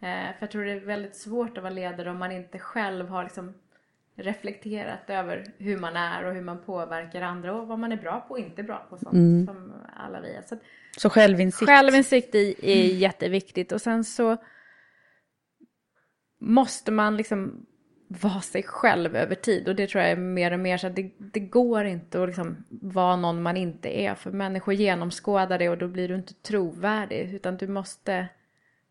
Eh, 0.00 0.08
för 0.08 0.36
jag 0.40 0.50
tror 0.50 0.64
det 0.64 0.72
är 0.72 0.80
väldigt 0.80 1.16
svårt 1.16 1.56
att 1.56 1.62
vara 1.62 1.72
ledare 1.74 2.10
om 2.10 2.18
man 2.18 2.32
inte 2.32 2.58
själv 2.58 3.08
har 3.08 3.24
liksom 3.24 3.54
reflekterat 4.14 5.10
över 5.10 5.44
hur 5.58 5.78
man 5.78 5.96
är 5.96 6.24
och 6.24 6.34
hur 6.34 6.42
man 6.42 6.58
påverkar 6.62 7.22
andra 7.22 7.54
och 7.54 7.68
vad 7.68 7.78
man 7.78 7.92
är 7.92 7.96
bra 7.96 8.20
på 8.20 8.34
och 8.34 8.38
inte 8.40 8.62
bra 8.62 8.86
på. 8.90 8.96
Sånt 8.98 9.14
Mm. 9.14 9.46
som 9.46 9.72
alla 9.96 10.20
vi 10.20 10.34
är. 10.34 10.42
Så, 10.42 10.56
Så 10.98 11.10
självinsikt. 11.10 11.68
självinsikt 11.70 12.34
är, 12.34 12.64
är 12.64 12.84
jätteviktigt 12.84 13.72
och 13.72 13.80
sen 13.80 14.04
så 14.04 14.36
måste 16.38 16.92
man 16.92 17.16
liksom 17.16 17.66
vara 18.08 18.40
sig 18.40 18.62
själv 18.62 19.16
över 19.16 19.34
tid 19.34 19.68
och 19.68 19.76
det 19.76 19.86
tror 19.86 20.02
jag 20.02 20.12
är 20.12 20.16
mer 20.16 20.52
och 20.52 20.60
mer 20.60 20.76
så 20.76 20.86
att 20.86 20.96
det, 20.96 21.10
det 21.18 21.40
går 21.40 21.84
inte 21.84 22.22
att 22.22 22.28
liksom 22.28 22.64
vara 22.68 23.16
någon 23.16 23.42
man 23.42 23.56
inte 23.56 24.00
är 24.00 24.14
för 24.14 24.30
människor 24.30 24.74
genomskådar 24.74 25.58
det 25.58 25.68
och 25.68 25.78
då 25.78 25.88
blir 25.88 26.08
du 26.08 26.14
inte 26.14 26.34
trovärdig 26.34 27.34
utan 27.34 27.56
du 27.56 27.68
måste 27.68 28.28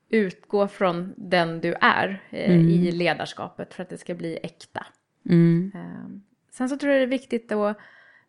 utgå 0.10 0.68
från 0.68 1.14
den 1.18 1.62
du 1.62 1.76
är 1.82 2.24
eh, 2.30 2.52
Mm. 2.52 2.70
i 2.70 2.92
ledarskapet 2.92 3.74
för 3.74 3.84
att 3.84 3.90
det 3.90 3.98
ska 3.98 4.16
bli 4.16 4.40
äkta. 4.44 4.86
Mm. 5.30 5.72
Eh, 5.76 6.20
sen 6.52 6.70
så 6.70 6.78
tror 6.78 6.92
jag 6.92 7.00
det 7.02 7.06
är 7.06 7.08
viktigt 7.08 7.52
att, 7.52 7.78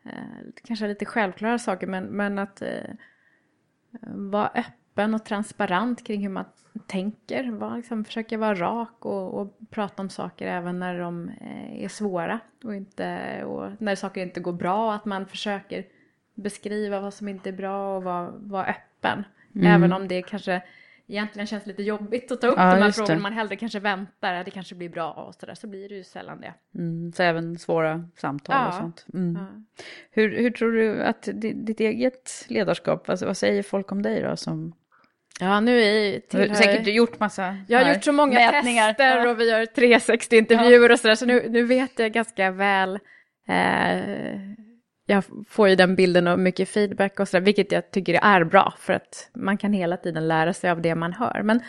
eh, 0.04 0.12
kanske 0.64 0.88
lite 0.88 1.04
självklara 1.04 1.58
saker, 1.58 1.86
men, 1.86 2.04
men 2.04 2.38
att 2.38 2.62
eh, 2.62 2.90
vara 4.10 4.48
öppen 4.48 4.72
och 5.04 5.24
transparent 5.24 6.04
kring 6.06 6.22
hur 6.22 6.28
man 6.28 6.44
tänker. 6.86 7.50
Var, 7.50 7.76
liksom, 7.76 8.04
försöka 8.04 8.38
vara 8.38 8.54
rak 8.54 9.04
och, 9.06 9.40
och 9.40 9.58
prata 9.70 10.02
om 10.02 10.08
saker 10.08 10.46
även 10.46 10.78
när 10.78 10.98
de 10.98 11.28
eh, 11.28 11.84
är 11.84 11.88
svåra 11.88 12.40
och, 12.64 12.74
inte, 12.74 13.18
och 13.44 13.70
när 13.78 13.94
saker 13.94 14.22
inte 14.22 14.40
går 14.40 14.52
bra. 14.52 14.94
Att 14.94 15.04
man 15.04 15.26
försöker 15.26 15.84
beskriva 16.34 17.00
vad 17.00 17.14
som 17.14 17.28
inte 17.28 17.48
är 17.48 17.52
bra 17.52 17.96
och 17.96 18.02
vara, 18.02 18.30
vara 18.30 18.66
öppen. 18.66 19.24
Mm. 19.54 19.66
Även 19.66 19.92
om 19.92 20.08
det 20.08 20.22
kanske 20.22 20.62
egentligen 21.06 21.46
känns 21.46 21.66
lite 21.66 21.82
jobbigt 21.82 22.32
att 22.32 22.40
ta 22.40 22.46
upp 22.46 22.54
Ja, 22.56 22.74
de 22.74 22.82
här 22.82 22.90
frågorna. 22.90 23.20
Man 23.20 23.32
hellre 23.32 23.56
kanske 23.56 23.80
väntar, 23.80 24.34
att 24.34 24.44
det 24.44 24.50
kanske 24.50 24.74
blir 24.74 24.88
bra 24.88 25.12
och 25.12 25.34
sådär. 25.34 25.54
Så 25.54 25.66
blir 25.66 25.88
det 25.88 25.94
ju 25.94 26.04
sällan 26.04 26.40
det. 26.40 26.54
Mm, 26.74 27.12
så 27.12 27.22
även 27.22 27.58
svåra 27.58 28.08
samtal 28.16 28.56
Ja. 28.56 28.68
och 28.68 28.74
sånt. 28.74 29.06
Mm. 29.14 29.38
Ja. 29.40 29.46
Hur, 30.10 30.36
hur 30.38 30.50
tror 30.50 30.72
du 30.72 31.02
att 31.02 31.22
di- 31.22 31.52
ditt 31.52 31.80
eget 31.80 32.46
ledarskap, 32.48 33.08
alltså, 33.08 33.26
vad 33.26 33.36
säger 33.36 33.62
folk 33.62 33.92
om 33.92 34.02
dig 34.02 34.22
då? 34.22 34.36
Som, 34.36 34.72
Ja, 35.40 35.60
nu 35.60 35.82
är 35.82 36.20
tillhör... 36.20 36.54
säkert 36.54 36.86
gjort 36.86 37.20
massa 37.20 37.56
Jag 37.68 37.84
har 37.84 37.94
gjort 37.94 38.04
så 38.04 38.12
många 38.12 38.34
mätningar. 38.34 38.88
tester 38.88 39.16
Ja. 39.16 39.30
och 39.30 39.40
vi 39.40 39.50
gör 39.50 39.64
360-intervjuer 39.64 40.92
och 40.92 41.00
sådär, 41.00 41.14
så 41.14 41.26
nu, 41.26 41.48
nu 41.48 41.64
vet 41.64 41.98
jag 41.98 42.12
ganska 42.12 42.50
väl. 42.50 42.98
Eh, 43.48 43.98
jag 45.06 45.24
får 45.48 45.68
ju 45.68 45.76
den 45.76 45.96
bilden 45.96 46.26
och 46.26 46.38
mycket 46.38 46.68
feedback 46.68 47.20
och 47.20 47.28
sådär, 47.28 47.44
vilket 47.44 47.72
jag 47.72 47.90
tycker 47.90 48.14
är 48.22 48.44
bra, 48.44 48.74
för 48.78 48.92
att 48.92 49.30
man 49.34 49.58
kan 49.58 49.72
hela 49.72 49.96
tiden 49.96 50.28
lära 50.28 50.52
sig 50.52 50.70
av 50.70 50.82
det 50.82 50.94
man 50.94 51.12
hör. 51.12 51.42
Men 51.42 51.60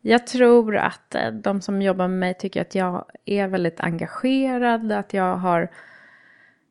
jag 0.00 0.26
tror 0.26 0.76
att 0.76 1.14
eh, 1.14 1.30
de 1.30 1.60
som 1.60 1.82
jobbar 1.82 2.08
med 2.08 2.18
mig 2.18 2.34
tycker 2.34 2.60
att 2.60 2.74
jag 2.74 3.04
är 3.24 3.48
väldigt 3.48 3.80
engagerad, 3.80 4.92
att 4.92 5.14
jag 5.14 5.36
har 5.36 5.70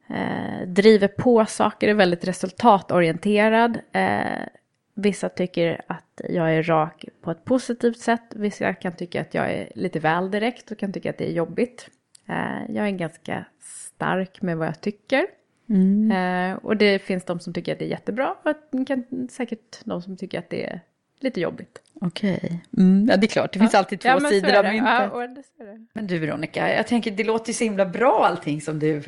eh, 0.10 0.68
driver 0.68 1.08
på 1.08 1.46
saker, 1.46 1.88
är 1.88 1.94
väldigt 1.94 2.28
resultatorienterad. 2.28 3.80
Eh, 3.92 4.48
vissa 4.96 5.30
tycker 5.30 5.82
att 5.88 6.22
jag 6.30 6.56
är 6.56 6.64
rak 6.64 7.06
på 7.22 7.32
ett 7.32 7.46
positivt 7.46 8.00
sätt. 8.00 8.24
Vissa 8.36 8.74
kan 8.74 8.96
tycka 8.96 9.22
att 9.22 9.34
jag 9.34 9.52
är 9.52 9.72
lite 9.76 10.00
väl 10.00 10.32
direkt 10.32 10.72
och 10.72 10.78
kan 10.78 10.94
tycka 10.94 11.10
att 11.10 11.18
det 11.18 11.30
är 11.30 11.34
jobbigt. 11.34 11.90
Eh, 12.30 12.76
jag 12.76 12.88
är 12.88 12.92
ganska 12.92 13.46
stark 13.60 14.42
med 14.42 14.58
vad 14.58 14.68
jag 14.68 14.82
tycker. 14.82 15.26
Mm. 15.70 16.12
Eh, 16.12 16.58
och 16.58 16.78
det 16.78 17.00
finns 17.00 17.26
de 17.26 17.40
som 17.40 17.54
tycker 17.54 17.74
att 17.74 17.80
det 17.80 17.86
är 17.86 17.90
jättebra 17.90 18.36
och 18.44 18.54
det 18.72 18.86
kan, 18.86 19.28
säkert 19.32 19.80
de 19.84 20.02
som 20.02 20.18
tycker 20.18 20.40
att 20.40 20.50
det 20.50 20.66
är 20.66 20.82
lite 21.20 21.42
jobbigt. 21.42 21.82
Okej, 22.02 22.64
mm, 22.78 23.08
ja 23.10 23.18
det 23.18 23.26
är 23.26 23.28
klart, 23.28 23.54
det 23.54 23.60
finns 23.60 23.76
alltid 23.76 24.00
två 24.00 24.10
Ja, 24.10 24.20
sidor 24.20 24.56
av 24.56 24.66
myntet. 24.66 25.46
Ja. 25.58 25.76
Men 25.94 26.08
du 26.08 26.20
Veronica, 26.20 26.74
jag 26.74 26.88
tänker 26.88 27.12
det 27.12 27.24
låter 27.24 27.54
så 27.54 27.64
himla 27.64 27.86
bra 27.86 28.26
allting 28.26 28.62
som 28.62 28.80
du, 28.80 29.04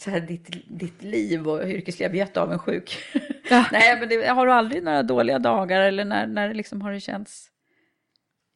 så 0.00 0.10
här, 0.10 0.20
ditt, 0.20 0.48
ditt 0.78 1.02
liv 1.02 1.48
och 1.48 1.68
yrkesliv, 1.68 2.04
jag 2.04 2.10
blir 2.10 2.20
jätteavundsjuk. 2.20 2.98
Nej 3.72 4.00
men 4.00 4.08
det, 4.08 4.26
har 4.26 4.46
du 4.46 4.52
aldrig 4.52 4.82
några 4.82 5.02
dåliga 5.02 5.38
dagar 5.38 5.80
eller 5.80 6.04
när, 6.04 6.26
när 6.26 6.54
liksom 6.54 6.82
har 6.82 6.92
det 6.92 7.00
känts, 7.00 7.48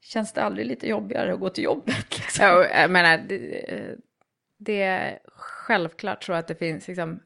känns 0.02 0.32
det 0.32 0.42
aldrig 0.42 0.66
lite 0.66 0.88
jobbigare 0.88 1.32
att 1.32 1.40
gå 1.40 1.48
till 1.48 1.64
jobbet? 1.64 2.18
Liksom? 2.18 2.44
Ja, 2.44 2.66
jag 2.68 2.90
menar, 2.90 3.18
det, 3.18 3.96
det 4.58 4.82
är 4.82 5.18
självklart 5.36 6.24
så 6.24 6.32
att 6.32 6.48
det 6.48 6.54
finns 6.54 6.88
liksom 6.88 7.20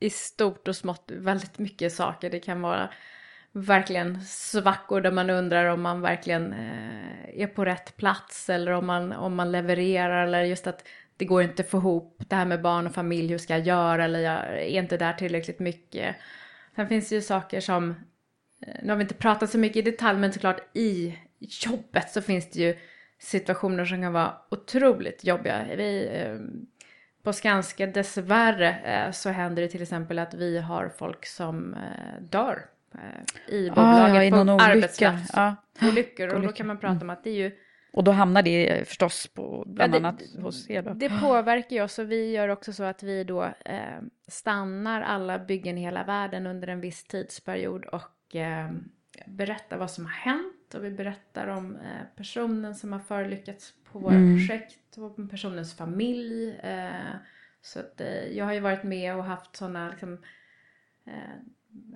i 0.00 0.10
stort 0.10 0.68
och 0.68 0.76
smått 0.76 1.10
väldigt 1.10 1.58
mycket 1.58 1.92
saker. 1.92 2.30
Det 2.30 2.40
kan 2.40 2.62
vara 2.62 2.90
verkligen 3.52 4.20
svackor 4.20 5.00
där 5.00 5.12
man 5.12 5.30
undrar 5.30 5.66
om 5.66 5.82
man 5.82 6.00
verkligen 6.00 6.52
eh, 6.52 7.42
är 7.42 7.46
på 7.46 7.64
rätt 7.64 7.96
plats 7.96 8.50
eller 8.50 8.72
om 8.72 8.86
man, 8.86 9.12
om 9.12 9.34
man 9.34 9.52
levererar 9.52 10.26
eller 10.26 10.42
just 10.42 10.66
att 10.66 10.88
det 11.22 11.26
går 11.26 11.42
inte 11.42 11.62
att 11.62 11.68
få 11.68 11.78
ihop 11.78 12.22
det 12.28 12.36
här 12.36 12.44
med 12.44 12.62
barn 12.62 12.86
och 12.86 12.94
familj, 12.94 13.28
hur 13.28 13.38
ska 13.38 13.56
jag 13.56 13.66
göra 13.66 14.04
eller 14.04 14.20
jag 14.20 14.44
är 14.48 14.80
inte 14.80 14.96
där 14.96 15.12
tillräckligt 15.12 15.58
mycket. 15.58 16.16
Sen 16.76 16.88
finns 16.88 17.08
det 17.08 17.14
ju 17.14 17.20
saker 17.20 17.60
som, 17.60 17.90
eh, 18.66 18.74
nu 18.82 18.88
har 18.88 18.96
vi 18.96 19.02
inte 19.02 19.14
pratat 19.14 19.50
så 19.50 19.58
mycket 19.58 19.76
i 19.76 19.90
detalj, 19.90 20.18
men 20.18 20.32
såklart 20.32 20.60
i 20.76 21.18
jobbet 21.38 22.10
så 22.10 22.22
finns 22.22 22.50
det 22.50 22.60
ju 22.60 22.76
situationer 23.18 23.84
som 23.84 24.02
kan 24.02 24.12
vara 24.12 24.32
otroligt 24.50 25.24
jobbiga. 25.24 25.64
Vi, 25.76 26.08
eh, 26.12 26.36
på 27.22 27.32
Skanska 27.32 27.86
dessvärre 27.86 28.68
eh, 28.84 29.10
så 29.12 29.30
händer 29.30 29.62
det 29.62 29.68
till 29.68 29.82
exempel 29.82 30.18
att 30.18 30.34
vi 30.34 30.58
har 30.58 30.92
folk 30.98 31.26
som 31.26 31.74
eh, 31.74 32.22
dör 32.22 32.62
i 33.48 33.70
Ah, 33.70 33.74
bolaget 33.74 34.14
ja, 34.14 34.24
i 34.24 34.30
på 34.30 34.36
någon 34.36 34.48
olycka. 34.48 34.64
arbetsplats. 34.70 35.30
Ja. 35.34 35.56
Och 36.34 36.42
då 36.42 36.52
kan 36.52 36.66
man 36.66 36.78
prata 36.78 37.00
om 37.00 37.10
att 37.10 37.24
det 37.24 37.30
är 37.30 37.34
ju 37.34 37.50
Och 37.92 38.04
då 38.04 38.10
hamnar 38.10 38.42
det 38.42 38.88
förstås 38.88 39.26
på, 39.26 39.64
bland 39.66 39.94
Ja, 39.94 39.98
det- 40.00 40.08
annat 40.08 40.22
hos 40.42 40.70
er 40.70 40.82
då? 40.82 40.92
Det 40.94 41.20
påverkar 41.20 41.76
ju 41.76 41.82
oss 41.82 41.98
och 41.98 42.10
vi 42.10 42.30
gör 42.30 42.48
också 42.48 42.72
så 42.72 42.82
att 42.84 43.02
vi 43.02 43.24
då 43.24 43.44
eh, 43.44 44.00
stannar 44.28 45.02
alla 45.02 45.38
byggen 45.38 45.78
i 45.78 45.80
hela 45.80 46.04
världen 46.04 46.46
under 46.46 46.68
en 46.68 46.80
viss 46.80 47.04
tidsperiod 47.04 47.84
och 47.84 48.36
eh, 48.36 48.70
berättar 49.26 49.76
vad 49.76 49.90
som 49.90 50.04
har 50.04 50.12
hänt 50.12 50.74
och 50.74 50.84
vi 50.84 50.90
berättar 50.90 51.46
om 51.46 51.76
eh, 51.76 52.02
personen 52.16 52.74
som 52.74 52.92
har 52.92 53.00
förolyckats 53.00 53.74
på 53.92 53.98
våra 53.98 54.14
Mm. 54.14 54.36
projekt 54.38 54.96
och 54.98 55.30
personens 55.30 55.76
familj. 55.76 56.50
Eh, 56.62 56.90
så 57.60 57.80
att 57.80 58.00
eh, 58.00 58.26
jag 58.26 58.44
har 58.44 58.52
ju 58.52 58.60
varit 58.60 58.82
med 58.82 59.16
och 59.16 59.24
haft 59.24 59.56
sådana 59.56 59.90
liksom, 59.90 60.12
eh, 61.06 61.12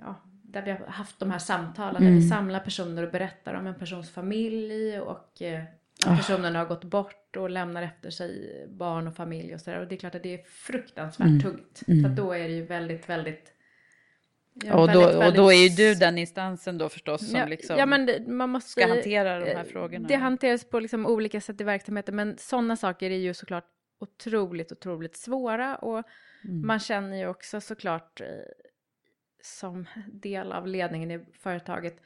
ja, 0.01 0.14
där 0.42 0.62
vi 0.62 0.70
har 0.70 0.86
haft 0.86 1.18
de 1.18 1.30
här 1.30 1.38
samtalen 1.38 2.03
där 2.03 2.09
Mm. 2.09 2.14
vi 2.20 2.28
samlar 2.28 2.61
personer 2.61 3.03
och 3.07 3.12
berättar 3.12 3.55
om 3.55 3.66
en 3.66 3.74
persons 3.74 4.11
familj 4.11 5.01
och 5.01 5.42
eh, 5.42 5.64
att 6.05 6.12
Ah. 6.12 6.16
personen 6.16 6.55
har 6.55 6.64
gått 6.66 6.84
bort 6.84 7.36
och 7.36 7.51
lämnar 7.51 7.82
efter 7.82 8.11
sig 8.11 8.64
barn 8.68 9.09
och 9.09 9.16
familj 9.16 9.55
och 9.55 9.61
sådär. 9.61 9.80
Och 9.80 9.88
det 9.88 9.94
är 9.94 9.99
klart 9.99 10.14
att 10.14 10.22
det 10.22 10.34
är 10.34 10.42
fruktansvärt 10.44 11.26
Mm. 11.26 11.40
tungt. 11.42 11.82
Mm. 11.88 12.05
Att 12.05 12.16
då 12.16 12.32
är 12.32 12.49
det 12.49 12.55
ju 12.55 12.64
väldigt, 12.66 13.09
väldigt... 13.09 13.53
ja, 14.64 14.74
och, 14.80 14.92
då, 14.92 15.01
väldigt, 15.01 15.28
och 15.28 15.34
då 15.34 15.53
är 15.53 15.57
ju 15.57 15.68
du 15.68 15.94
den 15.94 16.18
instansen 16.18 16.78
då 16.78 16.88
förstås 16.88 17.30
som 17.30 17.38
ja, 17.40 17.47
liksom 17.47 17.76
ja, 17.78 17.86
men 17.86 18.07
det, 18.07 18.26
man 18.28 18.51
måste, 18.51 18.70
ska 18.70 18.86
hantera 18.88 19.38
de 19.40 19.47
här 19.47 19.64
eh, 19.64 19.70
frågorna. 19.70 20.09
Det 20.09 20.16
hanteras 20.16 20.64
på 20.64 20.80
liksom 20.80 21.07
olika 21.07 21.40
sätt 21.40 21.61
i 21.61 21.64
verksamheten, 21.64 22.16
men 22.16 22.38
sådana 22.38 22.76
saker 22.76 23.11
är 23.11 23.16
ju 23.18 23.34
såklart 23.34 23.66
otroligt, 24.01 24.72
otroligt 24.72 25.16
svåra. 25.16 25.76
Och 25.76 26.03
Mm. 26.44 26.66
man 26.66 26.78
känner 26.80 27.16
ju 27.16 27.26
också 27.26 27.61
såklart 27.61 28.20
eh, 28.20 28.26
som 29.42 29.86
del 30.12 30.53
av 30.53 30.66
ledningen 30.66 31.11
i 31.11 31.24
företaget, 31.38 31.97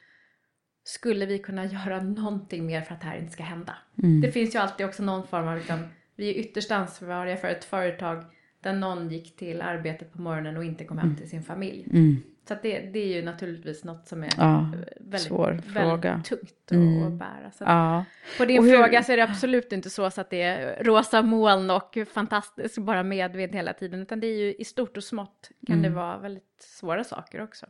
skulle 0.91 1.25
vi 1.25 1.39
kunna 1.39 1.65
göra 1.85 2.01
någonting 2.03 2.65
mer 2.65 2.81
för 2.81 2.93
att 2.93 3.01
det 3.01 3.07
här 3.07 3.17
inte 3.17 3.31
ska 3.33 3.43
hända? 3.43 3.73
Mm. 4.03 4.21
Det 4.21 4.31
finns 4.31 4.55
ju 4.55 4.59
alltid 4.59 4.85
också 4.85 5.03
någon 5.03 5.27
form 5.27 5.47
av, 5.47 5.57
liksom, 5.57 5.79
vi 6.15 6.29
är 6.29 6.33
ytterst 6.33 6.71
ansvariga 6.71 7.37
för 7.37 7.47
ett 7.47 7.63
företag 7.63 8.23
där 8.61 8.73
någon 8.73 9.09
gick 9.09 9.35
till 9.35 9.61
arbetet 9.61 10.13
på 10.13 10.21
morgonen 10.21 10.57
och 10.57 10.63
inte 10.63 10.83
kom 10.85 10.97
hem 10.97 11.15
till 11.15 11.29
sin 11.29 11.43
familj. 11.43 11.87
Mm. 11.91 12.23
Så 12.47 12.55
det, 12.61 12.79
det 12.79 12.99
är 12.99 13.07
ju 13.07 13.21
naturligtvis 13.21 13.83
något 13.83 14.07
som 14.07 14.23
är 14.23 14.29
Ja, 14.37 14.71
väldigt, 14.99 15.21
svår 15.21 15.47
väldigt 15.51 15.71
fråga. 15.73 16.21
tungt 16.25 16.53
att, 16.65 16.71
Mm. 16.71 17.03
att 17.07 17.13
bära. 17.13 17.51
Så 17.51 17.63
Ja. 17.63 18.05
På 18.37 18.45
din 18.45 18.63
hur- 18.63 18.77
fråga 18.77 19.03
så 19.03 19.11
är 19.11 19.17
det 19.17 19.23
absolut 19.23 19.71
inte 19.73 19.89
så, 19.89 20.09
så 20.11 20.21
att 20.21 20.29
det 20.29 20.41
är 20.41 20.83
rosa 20.83 21.21
moln 21.21 21.69
och 21.69 21.97
fantastiskt, 22.13 22.77
bara 22.77 23.03
medvind 23.03 23.55
hela 23.55 23.73
tiden. 23.73 24.01
Utan 24.01 24.19
det 24.19 24.27
är 24.27 24.37
ju 24.37 24.53
i 24.53 24.63
stort 24.65 24.97
och 24.97 25.03
smått 25.03 25.49
kan 25.67 25.81
det 25.81 25.87
Mm. 25.87 25.93
vara 25.99 26.17
väldigt 26.17 26.55
svåra 26.59 27.03
saker 27.03 27.41
också. 27.41 27.65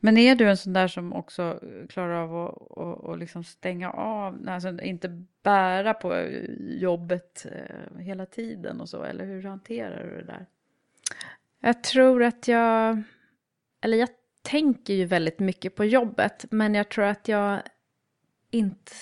Men 0.00 0.18
är 0.18 0.34
du 0.34 0.50
en 0.50 0.56
sån 0.56 0.72
där 0.72 0.88
som 0.88 1.12
också 1.12 1.42
eh, 1.42 1.86
klarar 1.88 2.14
av 2.14 2.36
att, 2.36 2.78
att, 2.78 3.04
att 3.04 3.18
liksom 3.18 3.44
stänga 3.44 3.90
av, 3.90 4.48
alltså 4.48 4.80
inte 4.82 5.24
bära 5.42 5.94
på 5.94 6.14
eh, 6.14 6.44
jobbet 6.58 7.46
eh, 7.52 7.98
hela 7.98 8.26
tiden 8.26 8.80
och 8.80 8.88
så, 8.88 9.02
eller 9.02 9.24
hur 9.24 9.42
hanterar 9.42 10.04
du 10.04 10.16
det 10.16 10.26
där? 10.26 10.46
Jag 11.60 11.82
tror 11.82 12.22
att 12.22 12.48
jag, 12.48 13.02
eller 13.80 13.98
jag 13.98 14.08
tänker 14.42 14.94
ju 14.94 15.04
väldigt 15.04 15.38
mycket 15.38 15.74
på 15.74 15.84
jobbet, 15.84 16.44
men 16.50 16.74
jag 16.74 16.88
tror 16.88 17.04
att 17.04 17.28
jag 17.28 17.62
inte, 18.50 18.92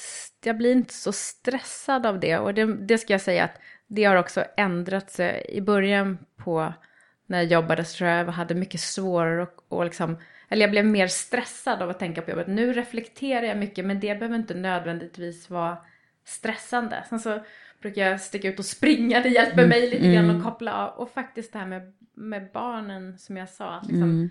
jag 0.44 0.56
blir 0.56 0.72
inte 0.72 0.94
så 0.94 1.12
stressad 1.12 2.06
av 2.06 2.20
det. 2.20 2.38
Och 2.38 2.54
det, 2.54 2.74
det 2.74 2.98
ska 2.98 3.14
jag 3.14 3.20
säga 3.20 3.44
att 3.44 3.60
det 3.86 4.04
har 4.04 4.16
också 4.16 4.44
ändrat 4.56 5.10
sig. 5.10 5.46
I 5.48 5.60
början 5.60 6.18
på 6.36 6.72
när 7.26 7.38
jag 7.38 7.46
jobbade 7.46 7.84
så 7.84 7.96
tror 7.96 8.10
jag 8.10 8.26
jag 8.26 8.32
hade 8.32 8.54
mycket 8.54 8.80
svårare 8.80 9.42
att 9.42 9.56
och 9.68 9.84
liksom, 9.84 10.16
eller 10.52 10.62
jag 10.62 10.70
blev 10.70 10.84
mer 10.86 11.06
stressad 11.06 11.82
av 11.82 11.90
att 11.90 11.98
tänka 11.98 12.22
på 12.22 12.30
jobbet. 12.30 12.46
Nu 12.46 12.72
reflekterar 12.72 13.42
jag 13.42 13.58
mycket 13.58 13.84
men 13.84 14.00
det 14.00 14.14
behöver 14.18 14.36
inte 14.36 14.54
nödvändigtvis 14.54 15.50
vara 15.50 15.78
stressande. 16.24 17.04
Sen 17.08 17.20
så 17.20 17.40
brukar 17.82 18.02
jag 18.10 18.20
sticka 18.20 18.48
ut 18.48 18.58
och 18.58 18.64
springa, 18.64 19.20
det 19.20 19.28
hjälper 19.28 19.58
Mm. 19.58 19.68
mig 19.68 19.80
lite 19.90 20.12
grann 20.14 20.24
Mm. 20.24 20.36
att 20.36 20.44
koppla 20.44 20.74
av. 20.74 20.98
Och 20.98 21.10
faktiskt 21.10 21.52
det 21.52 21.58
här 21.58 21.66
med, 21.66 21.92
med 22.14 22.48
barnen 22.52 23.18
som 23.18 23.36
jag 23.36 23.48
sa, 23.48 23.70
att 23.74 23.86
liksom 23.86 24.02
Mm. 24.10 24.28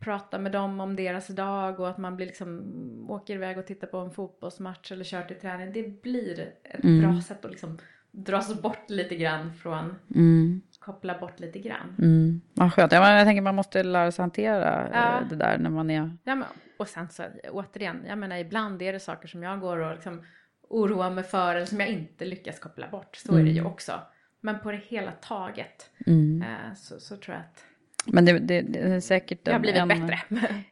prata 0.00 0.38
med 0.38 0.52
dem 0.52 0.80
om 0.80 0.96
deras 0.96 1.28
dag 1.28 1.80
och 1.80 1.88
att 1.88 1.98
man 1.98 2.16
blir 2.16 2.26
liksom, 2.26 2.62
åker 3.10 3.34
iväg 3.34 3.58
och 3.58 3.66
tittar 3.66 3.86
på 3.86 3.96
en 3.98 4.10
fotbollsmatch 4.10 4.92
eller 4.92 5.04
kör 5.04 5.22
till 5.22 5.36
träning. 5.40 5.72
Det 5.72 6.02
blir 6.02 6.52
ett 6.64 6.84
Mm. 6.84 7.00
bra 7.02 7.22
sätt 7.22 7.44
att 7.44 7.50
liksom 7.50 7.78
dra 8.12 8.42
sig 8.42 8.56
bort 8.56 8.90
lite 8.90 9.16
grann 9.16 9.52
från, 9.54 9.94
Mm. 10.14 10.60
koppla 10.80 11.18
bort 11.18 11.40
lite 11.40 11.58
grann. 11.58 11.94
Mm. 11.98 12.40
Vad 12.54 12.72
skönt. 12.74 12.92
Ja, 12.92 13.00
men 13.00 13.12
jag 13.16 13.26
tänker 13.26 13.42
man 13.42 13.54
måste 13.54 13.82
lära 13.82 14.12
sig 14.12 14.22
hantera 14.22 14.86
eh, 14.86 14.90
Ja. 14.92 15.20
det 15.30 15.36
där 15.36 15.58
när 15.58 15.70
man 15.70 15.90
är... 15.90 16.16
Ja, 16.24 16.34
men, 16.34 16.44
och 16.78 16.88
sen 16.88 17.08
så 17.08 17.22
återigen, 17.50 18.04
jag 18.08 18.18
menar 18.18 18.36
ibland 18.36 18.82
är 18.82 18.92
det 18.92 19.00
saker 19.00 19.28
som 19.28 19.42
jag 19.42 19.60
går 19.60 19.76
och 19.78 19.94
liksom 19.94 20.22
oroar 20.68 21.10
mig 21.10 21.24
för 21.24 21.54
eller 21.54 21.66
som 21.66 21.80
jag 21.80 21.88
inte 21.88 22.24
lyckas 22.24 22.58
koppla 22.58 22.88
bort. 22.88 23.16
Så 23.16 23.34
är 23.36 23.42
det 23.42 23.50
ju 23.50 23.58
Mm. 23.60 23.72
också. 23.72 23.92
Men 24.40 24.58
på 24.60 24.70
det 24.70 24.80
hela 24.88 25.12
taget 25.12 25.90
Mm. 26.06 26.42
eh, 26.42 26.74
så, 26.76 27.00
så 27.00 27.16
tror 27.16 27.36
jag 27.36 27.44
att 27.44 27.64
Men 28.06 28.24
det, 28.24 28.38
det, 28.38 28.60
det 28.60 28.78
är 28.78 29.00
säkert 29.00 29.40
jag 29.44 29.52
har 29.52 29.56
en- 29.56 29.62
blivit 29.62 29.80
en, 29.80 29.88
bättre. 29.88 30.18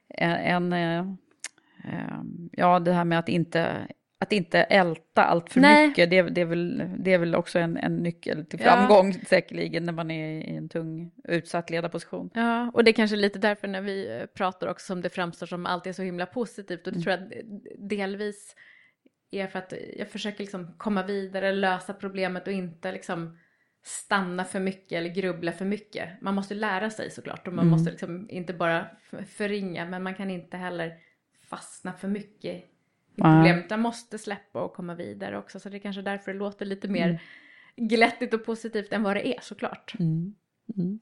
En, 0.08 0.72
en, 0.72 0.72
eh, 0.72 1.06
ja, 2.52 2.78
det 2.78 2.92
här 2.92 3.04
med 3.04 3.18
att 3.18 3.28
inte, 3.28 3.86
att 4.20 4.32
inte 4.32 4.58
älta 4.62 5.24
allt 5.24 5.52
för 5.52 5.60
Nej. 5.60 5.88
mycket, 5.88 6.10
det, 6.10 6.22
det, 6.22 6.40
är 6.40 6.44
väl, 6.44 6.90
det 6.98 7.12
är 7.12 7.18
väl 7.18 7.34
också 7.34 7.58
en, 7.58 7.76
en 7.76 7.96
nyckel 7.96 8.46
till 8.46 8.60
Ja. 8.60 8.66
framgång 8.66 9.12
säkerligen 9.12 9.84
när 9.84 9.92
man 9.92 10.10
är 10.10 10.28
i 10.50 10.56
en 10.56 10.68
tung, 10.68 11.10
utsatt 11.24 11.70
ledarposition. 11.70 12.30
Ja, 12.34 12.70
och 12.74 12.84
det 12.84 12.90
är 12.90 12.92
kanske 12.92 13.16
lite 13.16 13.38
därför 13.38 13.68
när 13.68 13.80
vi 13.82 14.16
eh, 14.20 14.26
pratar 14.26 14.66
också 14.66 14.86
som 14.86 15.00
det 15.02 15.10
framstår 15.10 15.46
som 15.46 15.66
allt 15.66 15.86
är 15.86 15.92
så 15.92 16.02
himla 16.02 16.26
positivt. 16.26 16.86
Och 16.86 16.92
det 16.92 17.00
tror 17.00 17.14
jag 17.16 17.32
delvis 17.78 18.54
är 19.30 19.46
för 19.46 19.58
att 19.58 19.72
jag 19.96 20.08
försöker 20.10 20.38
liksom 20.38 20.74
komma 20.78 21.02
vidare, 21.02 21.52
lösa 21.52 21.94
problemet 21.94 22.46
och 22.46 22.52
inte 22.52 22.92
liksom 22.92 23.38
stanna 23.84 24.44
för 24.44 24.60
mycket 24.60 24.92
eller 24.92 25.08
grubbla 25.10 25.52
för 25.52 25.64
mycket. 25.64 26.08
Man 26.22 26.34
måste 26.34 26.54
lära 26.54 26.90
sig 26.90 27.10
såklart 27.10 27.46
och 27.48 27.52
man 27.54 27.66
Mm. 27.66 27.78
måste 27.78 27.90
liksom 27.90 28.30
inte 28.30 28.52
bara 28.52 28.86
förringa 29.28 29.84
men 29.86 30.02
man 30.02 30.14
kan 30.14 30.30
inte 30.30 30.56
heller 30.56 30.92
fastna 31.50 31.92
för 31.92 32.08
mycket. 32.08 32.64
Problemet. 33.18 33.70
Man 33.70 33.80
måste 33.80 34.18
släppa 34.18 34.62
och 34.62 34.72
komma 34.74 34.94
vidare 34.94 35.38
också 35.38 35.60
så 35.60 35.68
det 35.68 35.76
är 35.76 35.80
kanske 35.80 36.02
därför 36.02 36.32
det 36.32 36.38
låter 36.38 36.66
lite 36.66 36.88
mer 36.88 37.08
Mm. 37.08 37.88
glättigt 37.88 38.34
och 38.34 38.44
positivt 38.44 38.92
än 38.92 39.02
vad 39.02 39.16
det 39.16 39.28
är 39.28 39.40
såklart. 39.40 39.94
Mm. 39.98 40.34
Mm. 40.76 40.98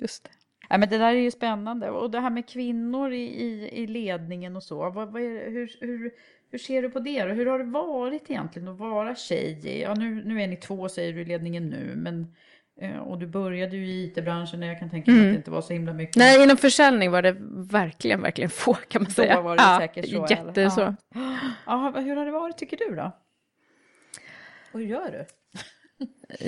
Just 0.00 0.24
det. 0.24 0.30
Ja, 0.68 0.78
men 0.78 0.88
det 0.88 0.98
där 0.98 1.14
är 1.14 1.20
ju 1.20 1.30
spännande. 1.30 1.90
Och 1.90 2.10
det 2.10 2.20
här 2.20 2.30
med 2.30 2.48
kvinnor 2.48 3.12
i, 3.12 3.22
i, 3.24 3.68
i 3.82 3.86
ledningen 3.86 4.56
och 4.56 4.62
så. 4.62 4.90
Vad, 4.90 5.12
vad 5.12 5.22
det- 5.22 5.50
hur, 5.50 5.76
hur, 5.80 6.10
hur 6.50 6.58
ser 6.58 6.82
du 6.82 6.90
på 6.90 7.00
det? 7.00 7.24
då? 7.24 7.32
Hur 7.34 7.46
har 7.46 7.58
det 7.58 7.64
varit 7.64 8.30
egentligen 8.30 8.68
att 8.68 8.78
vara 8.78 9.14
tjej? 9.14 9.80
Ja, 9.80 9.94
nu, 9.94 10.24
nu 10.24 10.42
är 10.42 10.46
ni 10.46 10.56
två 10.56 10.88
säger 10.88 11.12
du 11.12 11.20
i 11.20 11.24
ledningen 11.24 11.68
nu. 11.70 11.92
Men, 11.96 12.34
och 13.04 13.18
du 13.18 13.26
började 13.26 13.76
ju 13.76 13.86
i 13.86 14.04
IT-branschen 14.04 14.62
jag 14.62 14.78
kan 14.78 14.90
tänka 14.90 15.10
mig 15.10 15.20
Mm. 15.20 15.30
att 15.30 15.34
det 15.34 15.38
inte 15.38 15.50
var 15.50 15.60
så 15.62 15.72
himla 15.72 15.92
mycket. 15.92 16.16
Nej, 16.16 16.42
inom 16.42 16.56
försäljning 16.56 17.10
var 17.10 17.22
det 17.22 17.36
verkligen, 17.70 18.22
verkligen 18.22 18.50
få 18.50 18.74
kan 18.74 19.02
man 19.02 19.08
Då 19.08 19.14
säga. 19.14 19.40
var 19.40 19.56
det 19.56 19.62
ja, 19.62 19.78
säkert 19.80 20.08
så. 20.10 20.26
Jätte 20.30 20.60
eller? 20.60 20.70
så. 20.70 20.80
Ja. 21.14 21.36
Ja, 21.66 21.92
hur 22.00 22.16
har 22.16 22.24
det 22.26 22.32
varit 22.32 22.58
tycker 22.58 22.76
du 22.76 22.94
då? 22.96 23.12
Och 24.72 24.80
hur 24.80 24.86
gör 24.86 25.10
du? 25.10 25.26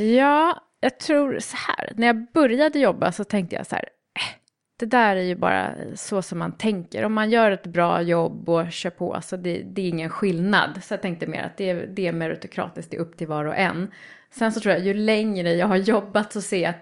Ja, 0.16 0.62
jag 0.80 0.98
tror 1.00 1.38
så 1.38 1.56
här. 1.56 1.92
När 1.96 2.06
jag 2.06 2.26
började 2.32 2.78
jobba 2.78 3.12
så 3.12 3.24
tänkte 3.24 3.56
jag 3.56 3.66
så 3.66 3.74
här. 3.74 3.84
"Eh, 3.84 4.34
Det 4.78 4.86
där 4.86 5.16
är 5.16 5.20
ju 5.22 5.34
bara 5.36 5.74
så 5.94 6.22
som 6.22 6.38
man 6.38 6.52
tänker. 6.58 7.04
Om 7.04 7.12
man 7.14 7.30
gör 7.30 7.50
ett 7.50 7.66
bra 7.66 8.02
jobb 8.02 8.48
och 8.48 8.72
kör 8.72 8.90
på 8.90 9.20
så 9.22 9.36
det, 9.36 9.62
det 9.62 9.82
är 9.82 9.88
ingen 9.88 10.10
skillnad. 10.10 10.84
Så 10.84 10.94
jag 10.94 11.02
tänkte 11.02 11.26
mer 11.26 11.42
att 11.42 11.56
det, 11.56 11.70
är- 11.70 11.86
det 11.86 12.06
är 12.06 12.12
meritokratiskt, 12.12 12.90
det 12.90 12.96
är 12.96 13.00
upp 13.00 13.16
till 13.18 13.26
var 13.26 13.44
och 13.44 13.56
en. 13.56 13.90
Sen 14.38 14.52
så 14.52 14.60
tror 14.60 14.74
jag 14.74 14.84
ju 14.84 14.94
längre 14.94 15.52
jag 15.52 15.66
har 15.66 15.76
jobbat 15.76 16.32
så 16.32 16.42
ser, 16.42 16.62
jag, 16.62 16.74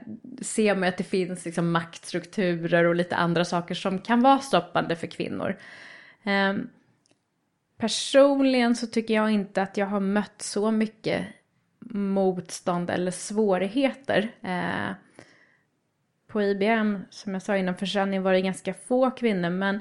ser 0.44 0.74
man 0.74 0.88
att 0.88 0.98
det 0.98 1.04
finns 1.04 1.44
liksom 1.44 1.72
maktstrukturer 1.72 2.84
och 2.84 2.94
lite 2.94 3.16
andra 3.16 3.44
saker 3.44 3.74
som 3.74 3.98
kan 3.98 4.20
vara 4.20 4.38
stoppande 4.38 4.96
för 4.96 5.06
kvinnor. 5.06 5.56
Ehm, 6.22 6.68
personligen 7.78 8.76
så 8.76 8.86
tycker 8.86 9.14
jag 9.14 9.30
inte 9.30 9.62
att 9.62 9.76
jag 9.76 9.86
har 9.86 10.00
mött 10.00 10.42
så 10.42 10.70
mycket 10.70 11.26
motstånd 11.90 12.90
eller 12.90 13.10
svårigheter. 13.10 14.30
Eh, 14.42 14.94
på 16.26 16.42
IBM, 16.42 16.98
som 17.10 17.32
jag 17.32 17.42
sa 17.42 17.56
innan 17.56 17.76
försäljning, 17.76 18.22
var 18.22 18.32
det 18.32 18.40
ganska 18.40 18.74
få 18.74 19.10
kvinnor, 19.10 19.50
men 19.50 19.80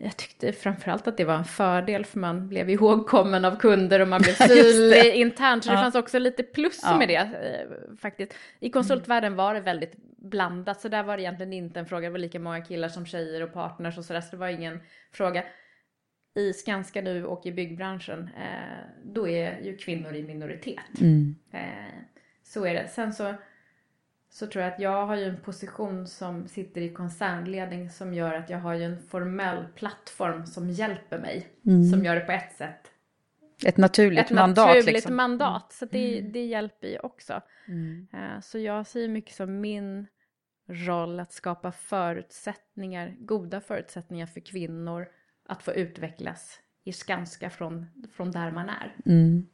jag 0.00 0.16
tyckte 0.16 0.52
framförallt 0.52 1.08
att 1.08 1.16
det 1.16 1.24
var 1.24 1.34
en 1.34 1.44
fördel 1.44 2.04
för 2.04 2.18
man 2.18 2.48
blev 2.48 2.70
ihågkommen 2.70 3.44
av 3.44 3.56
kunder 3.56 4.00
och 4.00 4.08
man 4.08 4.20
blev 4.22 4.34
det. 4.38 4.48
synlig 4.48 5.14
internt. 5.14 5.64
Så 5.64 5.70
det 5.70 5.76
Ja. 5.76 5.82
fanns 5.82 5.94
också 5.94 6.18
lite 6.18 6.42
plus 6.42 6.80
Ja. 6.82 6.98
med 6.98 7.08
det 7.08 7.14
eh, 7.16 7.96
faktiskt. 7.96 8.34
I 8.60 8.70
konsultvärlden 8.70 9.34
var 9.36 9.54
det 9.54 9.60
väldigt 9.60 9.94
blandat, 10.16 10.80
så 10.80 10.88
där 10.88 11.02
var 11.02 11.16
det 11.16 11.22
egentligen 11.22 11.52
inte 11.52 11.80
en 11.80 11.86
fråga. 11.86 12.02
Det 12.08 12.12
var 12.12 12.18
lika 12.18 12.38
många 12.38 12.60
killar 12.60 12.88
som 12.88 13.06
tjejer 13.06 13.42
och 13.42 13.52
partners 13.52 13.98
och 13.98 14.04
sådär, 14.04 14.20
så 14.20 14.30
det 14.30 14.36
var 14.36 14.48
ingen 14.48 14.80
fråga. 15.12 15.44
I 16.38 16.52
Skanska 16.52 17.00
nu 17.02 17.24
och 17.24 17.46
i 17.46 17.52
byggbranschen, 17.52 18.30
eh, 18.36 18.86
då 19.04 19.28
är 19.28 19.60
ju 19.62 19.76
kvinnor 19.76 20.14
i 20.14 20.22
minoritet. 20.22 21.00
Mm. 21.00 21.34
Eh, 21.52 21.94
så 22.42 22.66
är 22.66 22.74
det. 22.74 22.88
Sen 22.88 23.12
så, 23.12 23.34
så 24.30 24.46
tror 24.46 24.64
jag 24.64 24.72
att 24.72 24.80
jag 24.80 25.06
har 25.06 25.16
ju 25.16 25.24
en 25.24 25.40
position 25.40 26.06
som 26.06 26.48
sitter 26.48 26.80
i 26.80 26.88
koncernledning 26.88 27.90
som 27.90 28.14
gör 28.14 28.34
att 28.34 28.50
jag 28.50 28.58
har 28.58 28.74
ju 28.74 28.84
en 28.84 28.98
formell 29.02 29.64
plattform 29.74 30.46
som 30.46 30.70
hjälper 30.70 31.18
mig. 31.18 31.46
Mm. 31.66 31.90
Som 31.90 32.04
gör 32.04 32.14
det 32.14 32.20
på 32.20 32.32
ett 32.32 32.52
sätt. 32.56 32.90
Ett 33.66 33.76
naturligt 33.76 34.18
Ett 34.24 34.30
mandat. 34.30 34.66
naturligt 34.66 34.86
liksom. 34.94 35.16
mandat. 35.16 35.72
Så 35.72 35.84
det, 35.84 36.20
det 36.20 36.44
hjälper 36.46 36.88
ju 36.88 36.98
också. 36.98 37.40
Mm. 37.68 38.06
Eh, 38.12 38.40
Så 38.40 38.58
jag 38.58 38.86
ser 38.86 39.08
mycket 39.08 39.34
som 39.34 39.60
min 39.60 40.06
roll 40.68 41.20
att 41.20 41.32
skapa 41.32 41.72
förutsättningar, 41.72 43.16
goda 43.18 43.60
förutsättningar 43.60 44.26
för 44.26 44.40
kvinnor 44.40 45.06
att 45.48 45.62
få 45.62 45.72
utvecklas 45.72 46.60
i 46.84 46.92
Skanska 46.92 47.50
från, 47.50 47.86
från 48.12 48.30
där 48.30 48.50
man 48.50 48.68
är. 48.68 48.96
Mm. 49.06 49.46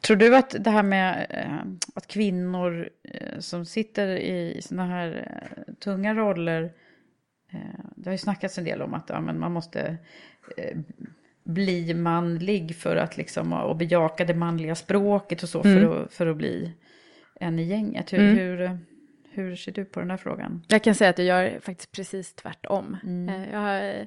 Tror 0.00 0.16
du 0.16 0.36
att 0.36 0.56
det 0.60 0.70
här 0.70 0.82
med 0.82 1.26
eh, 1.30 1.72
att 1.94 2.06
kvinnor 2.06 2.88
eh, 3.02 3.38
som 3.38 3.64
sitter 3.64 4.08
i 4.08 4.60
såna 4.62 4.86
här 4.86 5.26
eh, 5.66 5.74
tunga 5.74 6.14
roller, 6.14 6.72
det 7.96 8.04
har 8.10 8.12
ju 8.12 8.18
snackats 8.18 8.58
en 8.58 8.64
del 8.64 8.82
om 8.82 8.94
att 8.94 9.08
ja, 9.08 9.20
men 9.20 9.38
man 9.38 9.52
måste 9.52 9.96
bli 11.44 11.94
manlig 11.94 12.76
för 12.76 12.96
att 12.96 13.16
liksom, 13.16 13.52
och 13.52 13.76
bejaka 13.76 14.24
det 14.24 14.34
manliga 14.34 14.74
språket 14.74 15.42
och 15.42 15.48
så 15.48 15.62
Mm. 15.62 15.80
för, 15.80 16.02
att, 16.04 16.12
för 16.12 16.26
att 16.26 16.36
bli 16.36 16.72
en 17.40 17.58
i 17.58 17.62
gänget. 17.62 18.12
Hur, 18.12 18.18
Mm. 18.20 18.36
hur, 18.38 18.78
hur 19.30 19.56
ser 19.56 19.72
du 19.72 19.84
på 19.84 20.00
den 20.00 20.10
här 20.10 20.16
frågan? 20.16 20.62
Jag 20.68 20.82
kan 20.84 20.94
säga 20.94 21.10
att 21.10 21.18
jag 21.18 21.26
gör 21.26 21.60
faktiskt 21.60 21.92
precis 21.92 22.34
tvärtom. 22.34 22.96
Mm. 23.04 23.50
Jag 23.52 23.58
har, 23.58 24.06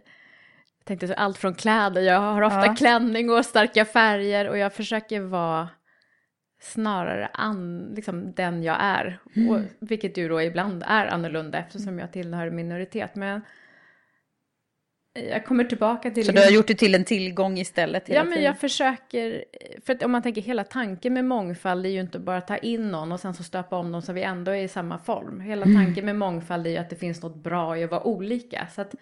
jag 0.84 0.88
tänkte 0.88 1.08
så 1.08 1.14
allt 1.14 1.38
från 1.38 1.54
kläder, 1.56 2.02
jag 2.02 2.20
har 2.20 2.42
ofta 2.42 2.66
Ja. 2.66 2.76
klänning 2.76 3.30
och 3.30 3.46
starka 3.46 3.86
färger 3.86 4.50
och 4.50 4.58
jag 4.58 4.74
försöker 4.74 5.22
vara 5.22 5.70
snarare 6.62 7.30
an, 7.34 7.92
liksom 7.96 8.34
den 8.34 8.64
jag 8.64 8.78
är. 8.80 9.20
Mm. 9.36 9.50
Och, 9.50 9.60
vilket 9.80 10.18
ju 10.18 10.28
då 10.30 10.42
ibland 10.42 10.84
är 10.88 11.06
annorlunda 11.06 11.58
eftersom 11.58 12.00
jag 12.00 12.12
tillhör 12.12 12.50
minoritet. 12.50 13.16
Men 13.16 13.42
jag 15.32 15.46
kommer 15.46 15.64
tillbaka 15.64 16.12
till... 16.12 16.26
Så 16.26 16.32
du 16.32 16.42
har 16.42 16.52
gjort 16.52 16.68
det 16.68 16.76
till 16.76 16.96
en 16.96 17.04
tillgång 17.06 17.58
istället? 17.58 18.10
hela 18.10 18.20
Ja, 18.20 18.24
men 18.24 18.34
tiden? 18.34 18.46
jag 18.46 18.60
försöker, 18.60 19.46
för 19.86 19.94
att 19.94 20.04
om 20.04 20.12
man 20.12 20.22
tänker 20.22 20.42
hela 20.42 20.64
tanken 20.64 21.14
med 21.14 21.26
mångfald 21.26 21.86
är 21.86 21.90
ju 21.90 22.00
inte 22.00 22.20
bara 22.20 22.38
att 22.38 22.48
ta 22.48 22.58
in 22.58 22.92
någon 22.92 23.12
och 23.12 23.20
sen 23.20 23.34
så 23.34 23.44
stöpa 23.44 23.76
om 23.76 23.92
dem 23.92 24.02
så 24.02 24.14
vi 24.14 24.24
ändå 24.24 24.52
är 24.52 24.64
i 24.64 24.68
samma 24.68 24.98
form. 24.98 25.40
Hela 25.40 25.66
Mm. 25.66 25.86
tanken 25.86 26.06
med 26.06 26.16
mångfald 26.16 26.68
är 26.68 26.72
ju 26.72 26.78
att 26.78 26.90
det 26.90 26.96
finns 26.96 27.22
något 27.24 27.36
bra 27.36 27.78
i 27.78 27.84
att 27.84 27.92
vara 27.92 28.04
olika. 28.04 28.68
Så 28.76 28.82
att 28.82 28.96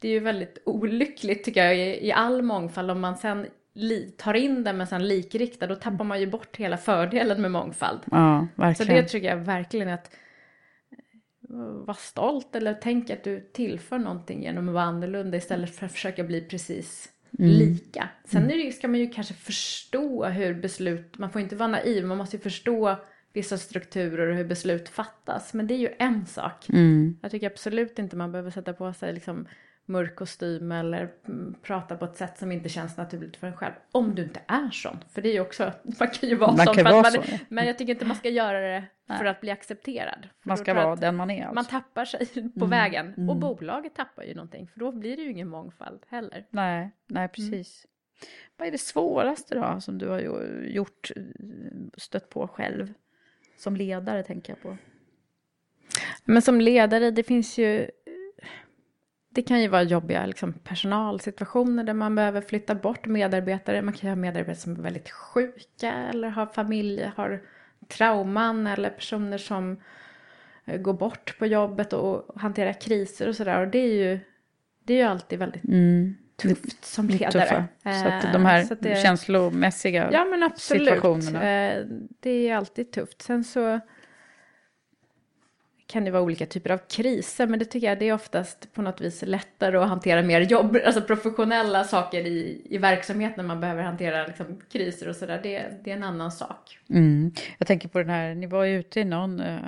det 0.00 0.08
är 0.08 0.12
ju 0.12 0.20
väldigt 0.20 0.58
olyckligt 0.66 1.44
tycker 1.44 1.64
jag 1.64 1.78
i, 1.78 2.06
i 2.06 2.12
all 2.12 2.42
mångfald 2.42 2.90
om 2.90 3.00
man 3.00 3.16
sen 3.16 3.46
li, 3.74 4.14
tar 4.18 4.34
in 4.34 4.64
den 4.64 4.76
men 4.76 4.86
sen 4.86 5.08
likriktar 5.08 5.68
då 5.68 5.74
tappar 5.74 6.04
man 6.04 6.20
ju 6.20 6.26
bort 6.26 6.56
hela 6.56 6.76
fördelen 6.76 7.42
med 7.42 7.50
mångfald. 7.50 8.00
Ja, 8.10 8.46
Så 8.56 8.62
verkligen. 8.62 9.02
det 9.02 9.08
tycker 9.08 9.28
jag 9.28 9.36
verkligen 9.36 9.88
att 9.88 10.10
eh, 11.50 11.56
vara 11.86 11.96
stolt 11.96 12.56
eller 12.56 12.74
tänk 12.74 13.10
att 13.10 13.24
du 13.24 13.40
tillför 13.52 13.98
någonting 13.98 14.42
genom 14.42 14.68
att 14.68 14.74
vara 14.74 14.84
annorlunda 14.84 15.36
istället 15.36 15.76
för 15.76 15.86
att 15.86 15.92
försöka 15.92 16.24
bli 16.24 16.40
precis 16.40 17.08
Mm. 17.38 17.50
lika. 17.50 18.08
Sen 18.24 18.48
det, 18.48 18.72
ska 18.72 18.88
man 18.88 19.00
ju 19.00 19.10
kanske 19.10 19.34
förstå 19.34 20.24
hur 20.24 20.54
beslut, 20.54 21.18
man 21.18 21.30
får 21.30 21.40
inte 21.40 21.56
vara 21.56 21.68
naiv, 21.68 22.06
man 22.06 22.18
måste 22.18 22.36
ju 22.36 22.42
förstå 22.42 22.96
vissa 23.32 23.58
strukturer 23.58 24.26
och 24.28 24.36
hur 24.36 24.44
beslut 24.44 24.88
fattas. 24.88 25.54
Men 25.54 25.66
det 25.66 25.74
är 25.74 25.78
ju 25.78 25.88
en 25.98 26.26
sak. 26.26 26.68
Mm. 26.68 27.18
Jag 27.22 27.30
tycker 27.30 27.46
absolut 27.46 27.98
inte 27.98 28.16
man 28.16 28.32
behöver 28.32 28.50
sätta 28.50 28.72
på 28.72 28.92
sig 28.92 29.12
liksom 29.12 29.46
mörk 29.90 30.16
kostym 30.16 30.72
eller 30.72 31.12
mm, 31.28 31.54
prata 31.62 31.96
på 31.96 32.04
ett 32.04 32.16
sätt 32.16 32.38
som 32.38 32.52
inte 32.52 32.68
känns 32.68 32.96
naturligt 32.96 33.36
för 33.36 33.46
en 33.46 33.56
själv. 33.56 33.72
Om 33.92 34.14
du 34.14 34.22
inte 34.22 34.40
är 34.46 34.70
sån. 34.70 34.98
För 35.10 35.22
det 35.22 35.28
är 35.28 35.32
ju 35.32 35.40
också, 35.40 35.72
man 36.00 36.08
kan 36.08 36.28
ju 36.28 36.34
vara 36.36 36.52
Man 36.56 36.66
sån. 36.66 36.84
vara 36.84 36.94
man, 36.94 37.04
så. 37.12 37.22
Men 37.48 37.66
jag 37.66 37.78
tycker 37.78 37.92
inte 37.92 38.04
man 38.04 38.16
ska 38.16 38.28
göra 38.28 38.60
det 38.60 38.84
för 39.18 39.24
att 39.24 39.40
bli 39.40 39.50
accepterad. 39.50 40.28
Man 40.42 40.56
ska 40.56 40.74
vara 40.74 40.96
den 40.96 41.16
man 41.16 41.30
är. 41.30 41.46
Man 41.46 41.58
Alltså. 41.58 41.70
tappar 41.70 42.04
sig 42.04 42.26
på 42.34 42.64
Mm, 42.64 42.70
vägen. 42.70 43.12
Och 43.12 43.18
mm. 43.36 43.40
bolaget 43.40 43.94
tappar 43.94 44.22
ju 44.22 44.34
någonting. 44.34 44.68
För 44.68 44.80
då 44.80 44.92
blir 44.92 45.16
det 45.16 45.22
ju 45.22 45.30
ingen 45.30 45.48
mångfald 45.48 46.00
heller. 46.08 46.46
Nej, 46.50 46.90
nej 47.06 47.28
precis. 47.28 47.86
Vad 48.56 48.68
är 48.68 48.72
det 48.72 48.78
svåraste 48.78 49.54
då 49.54 49.80
som 49.80 49.98
du 49.98 50.08
har 50.08 50.20
gjort, 50.64 51.10
stött 51.96 52.28
på 52.30 52.48
själv? 52.48 52.92
Som 53.58 53.76
ledare 53.76 54.22
tänker 54.22 54.52
jag 54.52 54.62
på. 54.62 54.76
Men 56.24 56.42
som 56.42 56.60
ledare, 56.60 57.10
det 57.10 57.22
finns 57.22 57.58
ju... 57.58 57.90
Det 59.32 59.42
kan 59.42 59.60
ju 59.60 59.68
vara 59.68 59.82
jobbiga 59.82 60.26
liksom, 60.26 60.52
personalsituationer 60.52 61.84
där 61.84 61.94
man 61.94 62.14
behöver 62.14 62.40
flytta 62.40 62.74
bort 62.74 63.06
medarbetare. 63.06 63.82
Man 63.82 63.94
kan 63.94 64.08
ju 64.08 64.10
ha 64.10 64.16
medarbetare 64.16 64.56
som 64.56 64.72
är 64.76 64.80
väldigt 64.82 65.10
sjuka 65.10 65.92
eller 65.92 66.28
har 66.28 66.46
familj, 66.46 67.10
har 67.16 67.40
trauman 67.88 68.66
eller 68.66 68.90
personer 68.90 69.38
som 69.38 69.76
eh, 70.64 70.80
går 70.80 70.92
bort 70.92 71.38
på 71.38 71.46
jobbet 71.46 71.92
och 71.92 72.40
hanterar 72.40 72.72
kriser 72.80 73.28
och 73.28 73.36
sådär. 73.36 73.60
Och 73.60 73.68
det 73.68 73.78
är 73.78 73.92
ju, 74.10 74.20
det 74.84 74.94
är 74.94 74.98
ju 74.98 75.04
alltid 75.04 75.38
väldigt 75.38 75.62
tufft 76.36 76.84
som 76.84 77.08
ledare. 77.08 77.32
tuffa. 77.32 77.64
Så 78.02 78.08
att 78.08 78.24
Eh, 78.24 78.32
de 78.32 78.44
här 78.44 78.64
så 78.64 78.72
att 78.74 78.80
det- 78.80 79.02
känslomässiga 79.02 80.08
Ja 80.12 80.24
men 80.24 80.42
absolut. 80.42 80.82
situationerna. 80.88 81.50
Eh, 81.50 81.84
Det 82.20 82.48
är 82.48 82.56
alltid 82.56 82.90
tufft. 82.92 83.22
Sen 83.22 83.44
så 83.44 83.80
kan 85.90 86.04
det 86.04 86.10
vara 86.10 86.22
olika 86.22 86.46
typer 86.46 86.70
av 86.70 86.78
kriser, 86.78 87.46
men 87.46 87.58
det 87.58 87.64
tycker 87.64 87.86
jag 87.86 87.98
det 87.98 88.08
är 88.08 88.12
oftast 88.12 88.72
på 88.72 88.82
något 88.82 89.00
vis 89.00 89.22
lättare 89.26 89.76
att 89.76 89.88
hantera 89.88 90.22
mer 90.22 90.40
jobb, 90.40 90.76
alltså 90.86 91.00
professionella 91.02 91.84
saker 91.84 92.26
i, 92.26 92.62
i 92.64 92.78
verksamhet 92.78 93.36
när 93.36 93.44
man 93.44 93.60
behöver 93.60 93.82
hantera 93.82 94.26
liksom, 94.26 94.60
kriser 94.72 95.08
och 95.08 95.16
sådär. 95.16 95.40
Det, 95.42 95.84
det 95.84 95.90
är 95.90 95.96
en 95.96 96.02
annan 96.02 96.32
sak. 96.32 96.78
Mm. 96.90 97.32
Jag 97.58 97.68
tänker 97.68 97.88
på 97.88 97.98
den 97.98 98.10
här, 98.10 98.34
ni 98.34 98.46
var 98.46 98.64
ju 98.64 98.78
ute 98.78 99.00
i 99.00 99.04
någon 99.04 99.40
uh, 99.40 99.58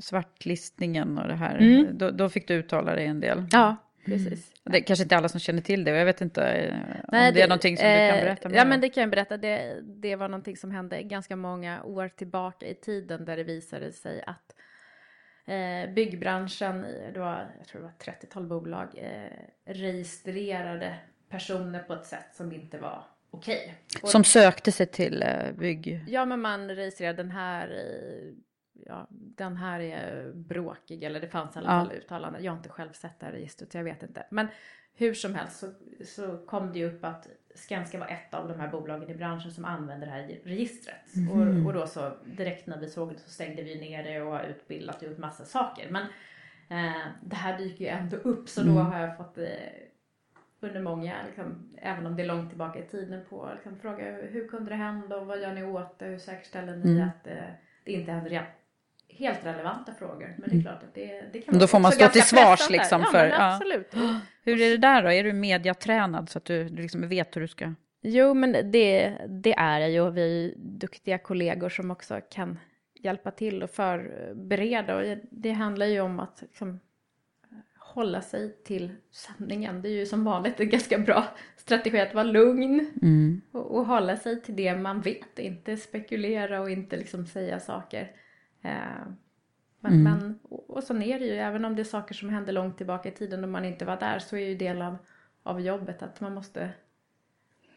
svartlistningen 0.00 1.18
och 1.18 1.28
det 1.28 1.34
här. 1.34 1.56
Mm. 1.56 1.98
Då, 1.98 2.10
då 2.10 2.28
fick 2.28 2.48
du 2.48 2.54
uttala 2.54 2.94
dig 2.94 3.06
en 3.06 3.20
del. 3.20 3.46
Ja, 3.50 3.76
precis. 4.04 4.52
Det 4.64 4.78
är 4.78 4.82
kanske 4.82 5.02
inte 5.02 5.16
alla 5.16 5.28
som 5.28 5.40
känner 5.40 5.62
till 5.62 5.84
det 5.84 5.92
och 5.92 5.98
jag 5.98 6.04
vet 6.04 6.20
inte 6.20 6.42
eh, 6.42 6.74
Nej, 7.08 7.28
om 7.28 7.34
det 7.34 7.42
är 7.42 7.48
någonting 7.48 7.76
som 7.76 7.86
du 7.86 7.92
kan 7.92 8.18
eh, 8.18 8.24
berätta 8.24 8.48
mer 8.48 8.56
Ja, 8.56 8.64
men 8.64 8.80
det 8.80 8.88
kan 8.88 9.00
jag 9.00 9.10
berätta. 9.10 9.36
Det, 9.36 9.80
det 9.82 10.16
var 10.16 10.28
någonting 10.28 10.56
som 10.56 10.70
hände 10.70 11.02
ganska 11.02 11.36
många 11.36 11.82
år 11.82 12.08
tillbaka 12.08 12.66
i 12.66 12.74
tiden 12.74 13.24
där 13.24 13.36
det 13.36 13.44
visade 13.44 13.92
sig 13.92 14.22
att 14.26 14.54
eh, 15.46 15.90
byggbranschen, 15.94 16.84
i- 16.84 17.10
det 17.14 17.20
var, 17.20 17.46
jag 17.58 17.66
tror 17.68 17.80
det 17.80 17.86
var 17.86 18.12
30-tal 18.12 18.46
bolag, 18.46 18.88
eh, 18.94 19.72
registrerade 19.74 20.96
personer 21.28 21.78
på 21.82 21.92
ett 21.94 22.06
sätt 22.06 22.26
som 22.34 22.52
inte 22.52 22.78
var 22.78 23.04
okej. 23.30 23.74
Och- 24.02 24.08
Som 24.08 24.24
sökte 24.24 24.72
sig 24.72 24.86
till 24.86 25.22
eh, 25.22 25.52
bygg... 25.58 26.04
Ja, 26.08 26.24
men 26.24 26.40
man 26.40 26.68
registrerade 26.70 27.22
den 27.22 27.30
här, 27.30 27.68
eh, 27.70 28.32
ja, 28.86 29.06
den 29.10 29.56
här 29.56 29.80
är 29.80 30.32
bråkig, 30.34 31.02
eller 31.04 31.20
det 31.20 31.28
fanns 31.28 31.56
i 31.56 31.58
alla 31.58 31.68
Ja. 31.72 31.84
fall 31.84 31.92
uttalanden. 31.96 32.44
Jag 32.44 32.52
har 32.52 32.56
inte 32.56 32.68
själv 32.68 32.92
sett 32.92 33.20
det 33.20 33.26
här 33.26 33.32
registret, 33.32 33.72
så 33.72 33.78
jag 33.78 33.84
vet 33.84 34.02
inte. 34.02 34.26
Men 34.30 34.46
hur 34.94 35.14
som 35.14 35.34
helst 35.34 35.58
så, 35.58 35.72
så 36.04 36.46
kom 36.46 36.72
det 36.72 36.78
ju 36.78 36.86
upp 36.96 37.04
att 37.04 37.26
Skanska 37.54 37.98
var 37.98 38.06
ett 38.06 38.34
av 38.34 38.48
de 38.48 38.60
här 38.60 38.68
bolagen 38.68 39.10
i 39.10 39.14
branschen 39.14 39.50
som 39.50 39.64
använde 39.64 40.06
det 40.06 40.12
här 40.12 40.38
registret. 40.44 41.16
Mhm. 41.16 41.30
Och, 41.60 41.66
och 41.66 41.72
då 41.80 41.86
så 41.86 42.12
direkt 42.24 42.66
när 42.66 42.78
vi 42.78 42.88
såg 42.90 43.12
det 43.12 43.18
så 43.18 43.30
stängde 43.30 43.62
vi 43.62 43.80
ner 43.80 44.04
det 44.04 44.22
och 44.22 44.32
har 44.32 44.42
utbildat 44.44 45.02
och 45.02 45.08
gjort 45.08 45.18
massa 45.18 45.44
saker. 45.44 45.90
Men 45.90 46.02
eh, 46.68 47.02
det 47.22 47.36
här 47.36 47.58
dyker 47.58 47.84
ju 47.84 47.90
ändå 47.90 48.16
upp, 48.16 48.48
så 48.48 48.62
då 48.62 48.70
Mm. 48.70 48.86
har 48.86 48.98
jag 49.00 49.16
fått 49.16 49.38
eh, 49.38 49.46
under 50.60 50.80
många, 50.82 51.14
liksom, 51.26 51.70
även 51.76 52.06
om 52.06 52.16
det 52.16 52.22
är 52.22 52.26
långt 52.26 52.48
tillbaka 52.50 52.78
i 52.78 52.82
tiden, 52.86 53.24
på 53.30 53.50
liksom, 53.54 53.78
fråga 53.78 54.04
hur 54.22 54.48
kunde 54.48 54.70
det 54.70 54.76
hända 54.76 55.16
och 55.16 55.26
vad 55.26 55.40
gör 55.40 55.52
ni 55.54 55.62
åt 55.64 55.98
det? 55.98 56.06
Hur 56.06 56.18
säkerställer 56.18 56.76
ni 56.76 56.90
Mm. 56.92 57.08
att 57.08 57.26
eh, 57.26 57.34
det 57.84 57.92
inte 57.92 58.12
händer 58.12 58.30
igen? 58.30 58.44
Helt 59.16 59.44
relevanta 59.46 59.92
frågor, 59.94 60.34
men 60.38 60.50
det 60.50 60.56
är 60.56 60.60
Mm. 60.60 60.62
klart 60.62 60.82
att 60.82 60.94
det, 60.94 61.24
det 61.32 61.38
kan 61.40 61.52
Men 61.52 61.60
då 61.60 61.66
får 61.66 61.78
man 61.78 61.92
stå 61.92 62.08
till 62.08 62.22
svars 62.22 62.70
liksom 62.70 63.00
ja, 63.00 63.06
för... 63.10 63.26
Ja. 63.26 63.54
absolut. 63.54 63.94
Hur 64.44 64.60
är 64.60 64.70
det 64.70 64.76
där 64.76 65.02
då? 65.02 65.12
Är 65.12 65.24
du 65.24 65.32
mediatränad 65.32 66.28
så 66.28 66.38
att 66.38 66.44
du, 66.44 66.68
du 66.68 66.82
liksom 66.82 67.08
vet 67.08 67.36
hur 67.36 67.40
du 67.40 67.48
ska... 67.48 67.74
Jo, 68.02 68.34
men 68.34 68.52
det, 68.52 69.16
det 69.28 69.52
är 69.54 69.80
jag 69.80 69.90
ju. 69.90 70.10
Vi 70.10 70.22
är 70.22 70.26
ju 70.26 70.54
duktiga 70.56 71.18
kollegor 71.18 71.68
som 71.68 71.90
också 71.90 72.20
kan 72.30 72.58
hjälpa 72.94 73.30
till 73.30 73.62
och 73.62 73.70
förbereda. 73.70 74.96
Och 74.96 75.18
det 75.30 75.52
handlar 75.52 75.86
ju 75.86 76.00
om 76.00 76.20
att 76.20 76.38
liksom, 76.42 76.80
hålla 77.78 78.20
sig 78.22 78.56
till 78.64 78.92
sanningen. 79.10 79.82
Det 79.82 79.88
är 79.88 79.92
ju 79.92 80.06
som 80.06 80.24
vanligt 80.24 80.60
en 80.60 80.68
ganska 80.68 80.98
bra 80.98 81.24
strategi 81.56 82.00
att 82.00 82.14
vara 82.14 82.24
lugn 82.24 82.90
Mm. 83.02 83.40
och, 83.52 83.76
och 83.76 83.86
hålla 83.86 84.16
sig 84.16 84.42
till 84.42 84.56
det 84.56 84.76
man 84.76 85.00
vet. 85.00 85.38
Inte 85.38 85.76
spekulera 85.76 86.60
och 86.60 86.70
inte 86.70 86.96
liksom 86.96 87.26
säga 87.26 87.60
saker. 87.60 88.10
Eh, 88.62 88.70
men, 89.80 89.92
Mm. 89.92 90.02
men, 90.02 90.38
och, 90.42 90.70
och 90.70 90.84
så 90.84 90.94
är 90.94 91.18
det 91.18 91.26
ju, 91.26 91.32
även 91.32 91.64
om 91.64 91.76
det 91.76 91.82
är 91.82 91.84
saker 91.84 92.14
som 92.14 92.28
hände 92.28 92.52
långt 92.52 92.76
tillbaka 92.76 93.08
i 93.08 93.12
tiden 93.12 93.42
och 93.44 93.50
man 93.50 93.64
inte 93.64 93.84
var 93.84 93.96
där 93.96 94.18
så 94.18 94.36
är 94.36 94.48
ju 94.48 94.54
del 94.54 94.82
av, 94.82 94.96
av 95.42 95.60
jobbet 95.60 96.02
att 96.02 96.20
man 96.20 96.34
måste 96.34 96.70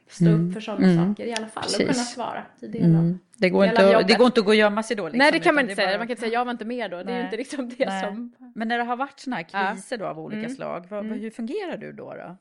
stå 0.08 0.26
Mm. 0.26 0.48
upp 0.48 0.54
för 0.54 0.62
sådana 0.62 0.88
Mm. 0.92 1.06
saker 1.10 1.26
i 1.26 1.34
alla 1.34 1.48
fall 1.48 1.64
och 1.64 1.70
Precis. 1.70 1.80
kunna 1.80 1.94
svara. 1.94 2.46
Det 2.60 2.66
är 2.66 2.70
del 2.72 2.84
av, 2.84 2.90
Mm. 3.02 3.20
Det, 3.38 3.50
går 3.50 3.62
del 3.62 3.70
inte 3.70 3.96
av 3.96 4.02
att, 4.02 4.08
det 4.08 4.14
går 4.18 4.26
inte 4.28 4.40
att 4.40 4.46
gå 4.46 4.52
och 4.52 4.56
gömma 4.56 4.84
sig 4.84 4.98
då? 4.98 5.04
Liksom, 5.06 5.18
Nej 5.18 5.32
det 5.32 5.40
kan 5.40 5.56
man 5.56 5.64
inte 5.64 5.76
säga, 5.76 5.88
bara- 5.88 5.98
man 5.98 6.08
kan 6.08 6.12
inte 6.12 6.22
säga 6.22 6.34
jag 6.34 6.46
var 6.46 6.52
inte 6.52 6.66
med 6.66 6.92
då, 6.92 6.98
det 6.98 7.02
är 7.04 7.06
Nej. 7.06 7.18
ju 7.18 7.24
inte 7.24 7.38
liksom 7.38 7.70
det 7.70 7.86
Nej. 7.86 8.04
som... 8.04 8.36
Men 8.56 8.68
när 8.68 8.78
det 8.78 8.84
har 8.84 8.96
varit 8.96 9.20
sådana 9.20 9.36
här 9.52 9.74
kriser 9.76 9.98
då 9.98 10.06
av 10.06 10.20
olika 10.20 10.40
Mm. 10.40 10.56
slag, 10.56 10.80
vad, 10.80 10.90
vad- 10.90 11.06
Mm. 11.06 11.20
hur 11.20 11.30
fungerar 11.32 11.78
du 11.78 11.92
då? 11.94 12.14
då? 12.14 12.38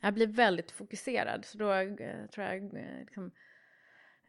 Jag 0.00 0.14
blir 0.14 0.26
väldigt 0.26 0.70
fokuserad 0.70 1.44
så 1.44 1.58
då 1.58 1.72
eh, 1.72 1.86
tror 2.34 2.46
jag 2.46 2.56
eh, 2.56 3.00
liksom, 3.00 3.30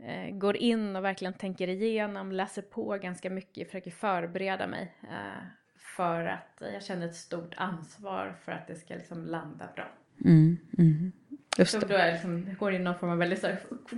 eh, 0.04 0.36
går 0.36 0.58
in 0.58 0.96
och 0.96 1.04
verkligen 1.04 1.34
tänker 1.34 1.68
igenom, 1.68 2.32
läser 2.32 2.62
på 2.62 2.98
ganska 3.02 3.30
mycket, 3.30 3.68
försöker 3.68 3.92
förbereda 3.92 4.68
mig 4.68 4.96
eh, 5.04 5.44
för 5.78 6.26
att 6.26 6.62
jag 6.74 6.84
känner 6.84 7.06
ett 7.06 7.16
stort 7.16 7.54
ansvar 7.58 8.36
för 8.46 8.52
att 8.52 8.68
det 8.68 8.76
ska 8.76 8.94
liksom 8.94 9.26
landa 9.26 9.70
bra. 9.76 9.88
Mm. 10.26 10.58
Mm. 10.78 11.12
Just 11.58 11.72
Så 11.72 11.80
det. 11.80 11.86
då 11.86 11.96
är 11.96 12.12
liksom, 12.12 12.56
går 12.60 12.74
in 12.74 12.84
någon 12.84 12.96
form 12.96 13.10
av 13.10 13.18
väldigt 13.18 13.46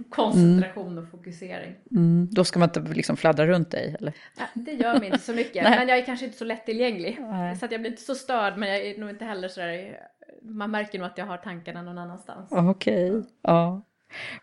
koncentration 0.09 0.97
och 0.97 1.09
fokusering. 1.09 1.75
Mm. 1.91 2.27
Då 2.31 2.43
ska 2.43 2.59
man 2.59 2.69
inte 2.69 2.79
liksom 2.79 3.17
fladdra 3.17 3.47
runt 3.47 3.71
dig? 3.71 3.95
Eller? 3.99 4.13
Ja, 4.37 4.45
det 4.53 4.71
gör 4.71 4.99
mig 4.99 5.05
inte 5.05 5.19
så 5.19 5.33
mycket, 5.33 5.63
men 5.77 5.87
jag 5.87 5.97
är 5.97 6.05
kanske 6.05 6.25
inte 6.25 6.37
så 6.37 6.45
lättillgänglig. 6.45 7.17
Nej. 7.19 7.55
Så 7.55 7.65
att 7.65 7.71
jag 7.71 7.81
blir 7.81 7.91
inte 7.91 8.03
så 8.03 8.15
störd, 8.15 8.57
men 8.57 8.69
jag 8.69 8.77
är 8.77 8.99
nog 8.99 9.09
inte 9.09 9.25
heller 9.25 9.47
så 9.47 9.59
där, 9.59 9.99
man 10.41 10.71
märker 10.71 10.99
nog 10.99 11.07
att 11.07 11.17
jag 11.17 11.25
har 11.25 11.37
tankarna 11.37 11.81
någon 11.81 11.97
annanstans. 11.97 12.47
Okej, 12.51 13.23
ja. 13.41 13.81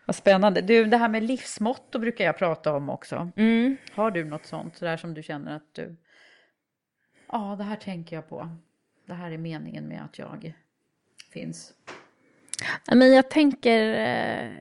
Vad 0.05 0.15
spännande. 0.15 0.61
Du, 0.61 0.85
det 0.85 0.97
här 0.97 1.09
med 1.09 1.23
livsmotto 1.23 1.99
brukar 1.99 2.25
jag 2.25 2.37
prata 2.37 2.73
om 2.73 2.89
också. 2.89 3.31
Mm. 3.35 3.77
Har 3.91 4.11
du 4.11 4.25
något 4.25 4.45
sånt 4.45 4.77
så 4.77 4.85
där 4.85 4.97
som 4.97 5.13
du 5.13 5.23
känner 5.23 5.55
att 5.55 5.73
du... 5.73 5.95
Ja, 7.31 7.55
det 7.57 7.63
här 7.63 7.75
tänker 7.75 8.15
jag 8.15 8.29
på. 8.29 8.49
Det 9.05 9.13
här 9.13 9.31
är 9.31 9.37
meningen 9.37 9.87
med 9.87 10.03
att 10.03 10.19
jag 10.19 10.53
finns. 11.33 11.73
Ja, 12.85 12.95
Men 12.95 13.13
jag 13.13 13.29
tänker, 13.29 13.93
eh, 13.93 14.51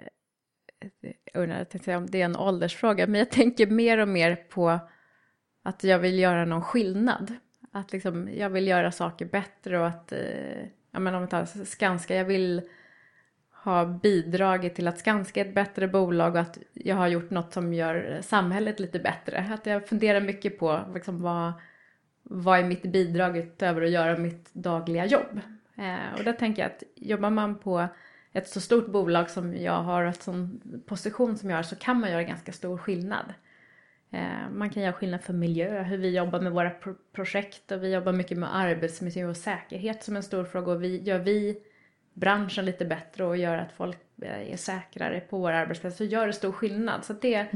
jag 1.32 1.42
undrar 1.42 1.66
jag 1.70 1.84
säga 1.84 1.98
om 1.98 2.06
det 2.06 2.20
är 2.20 2.24
en 2.24 2.36
åldersfråga, 2.36 3.06
men 3.06 3.18
jag 3.18 3.30
tänker 3.30 3.66
mer 3.66 3.98
och 3.98 4.09
mer 4.09 4.36
på 4.36 4.78
att 5.62 5.84
jag 5.84 5.98
vill 5.98 6.18
göra 6.18 6.44
någon 6.44 6.62
skillnad. 6.62 7.34
Att 7.72 7.92
liksom, 7.92 8.28
jag 8.34 8.50
vill 8.50 8.68
göra 8.68 8.92
saker 8.92 9.26
bättre 9.26 9.78
och 9.78 9.86
att, 9.86 10.12
eh, 10.12 10.62
ja 10.90 10.98
men 10.98 11.14
om 11.14 11.22
vi 11.22 11.28
tar 11.28 11.64
Skanska, 11.64 12.14
jag 12.14 12.24
vill 12.24 12.68
har 13.69 13.87
bidragit 13.87 14.75
till 14.75 14.89
att 14.89 14.99
Skanska 14.99 15.41
är 15.41 15.45
ett 15.45 15.55
bättre 15.55 15.89
bolag 15.89 16.35
och 16.35 16.41
att 16.41 16.59
jag 16.73 16.97
har 16.97 17.09
gjort 17.09 17.31
något 17.31 17.53
som 17.53 17.75
gör 17.75 18.19
samhället 18.23 18.81
lite 18.81 18.99
bättre. 18.99 19.47
Att 19.55 19.66
jag 19.66 19.89
funderar 19.89 20.21
mycket 20.21 20.59
på 20.59 20.81
liksom, 20.95 21.23
vad, 21.23 21.53
vad 22.23 22.59
är 22.59 22.64
mitt 22.64 22.83
bidrag 22.83 23.37
utöver 23.37 23.83
att 23.83 23.91
göra 23.91 24.19
mitt 24.19 24.55
dagliga 24.55 25.07
jobb. 25.07 25.41
Eh, 25.77 26.19
och 26.19 26.25
där 26.25 26.33
tänker 26.33 26.62
jag 26.62 26.71
att 26.71 26.83
jobbar 26.95 27.31
man 27.31 27.59
på 27.59 27.89
ett 28.33 28.49
så 28.49 28.61
stort 28.61 28.87
bolag 28.87 29.31
som 29.31 29.57
jag 29.57 29.83
har 29.83 30.03
och 30.03 30.11
ett 30.11 30.23
sån 30.23 30.61
position 30.87 31.37
som 31.37 31.51
jag 31.51 31.57
har 31.57 31.62
så 31.62 31.77
kan 31.77 32.01
man 32.01 32.11
göra 32.11 32.23
ganska 32.23 32.53
stor 32.53 32.79
skillnad. 32.79 33.35
Eh, 34.11 34.51
man 34.53 34.71
kan 34.71 34.83
göra 34.83 34.93
skillnad 34.93 35.21
för 35.23 35.33
miljö, 35.33 35.83
hur 35.83 35.99
vi 35.99 36.16
jobbar 36.16 36.41
med 36.41 36.53
våra 36.53 36.71
pro- 36.71 36.95
projekt 37.12 37.73
och 37.73 37.83
vi 37.83 37.95
jobbar 37.95 38.12
mycket 38.12 38.39
med 38.39 38.57
arbetsmiljö 38.57 39.27
och 39.27 39.37
säkerhet 39.37 40.05
som 40.05 40.16
en 40.16 40.23
stor 40.23 40.45
fråga 40.45 40.73
och 40.73 40.83
vi, 40.83 41.03
gör 41.03 41.19
vi 41.19 41.59
branschen 42.19 42.64
lite 42.64 42.85
bättre 42.85 43.25
och 43.25 43.37
gör 43.37 43.59
att 43.59 43.73
folk 43.73 43.99
eh, 44.23 44.53
är 44.53 44.57
säkrare 44.57 45.21
på 45.21 45.39
våra 45.39 45.59
arbetsplatser 45.59 45.97
så 45.97 46.05
gör 46.05 46.27
det 46.27 46.33
stor 46.33 46.53
skillnad. 46.53 47.05
Så 47.05 47.12
det, 47.12 47.47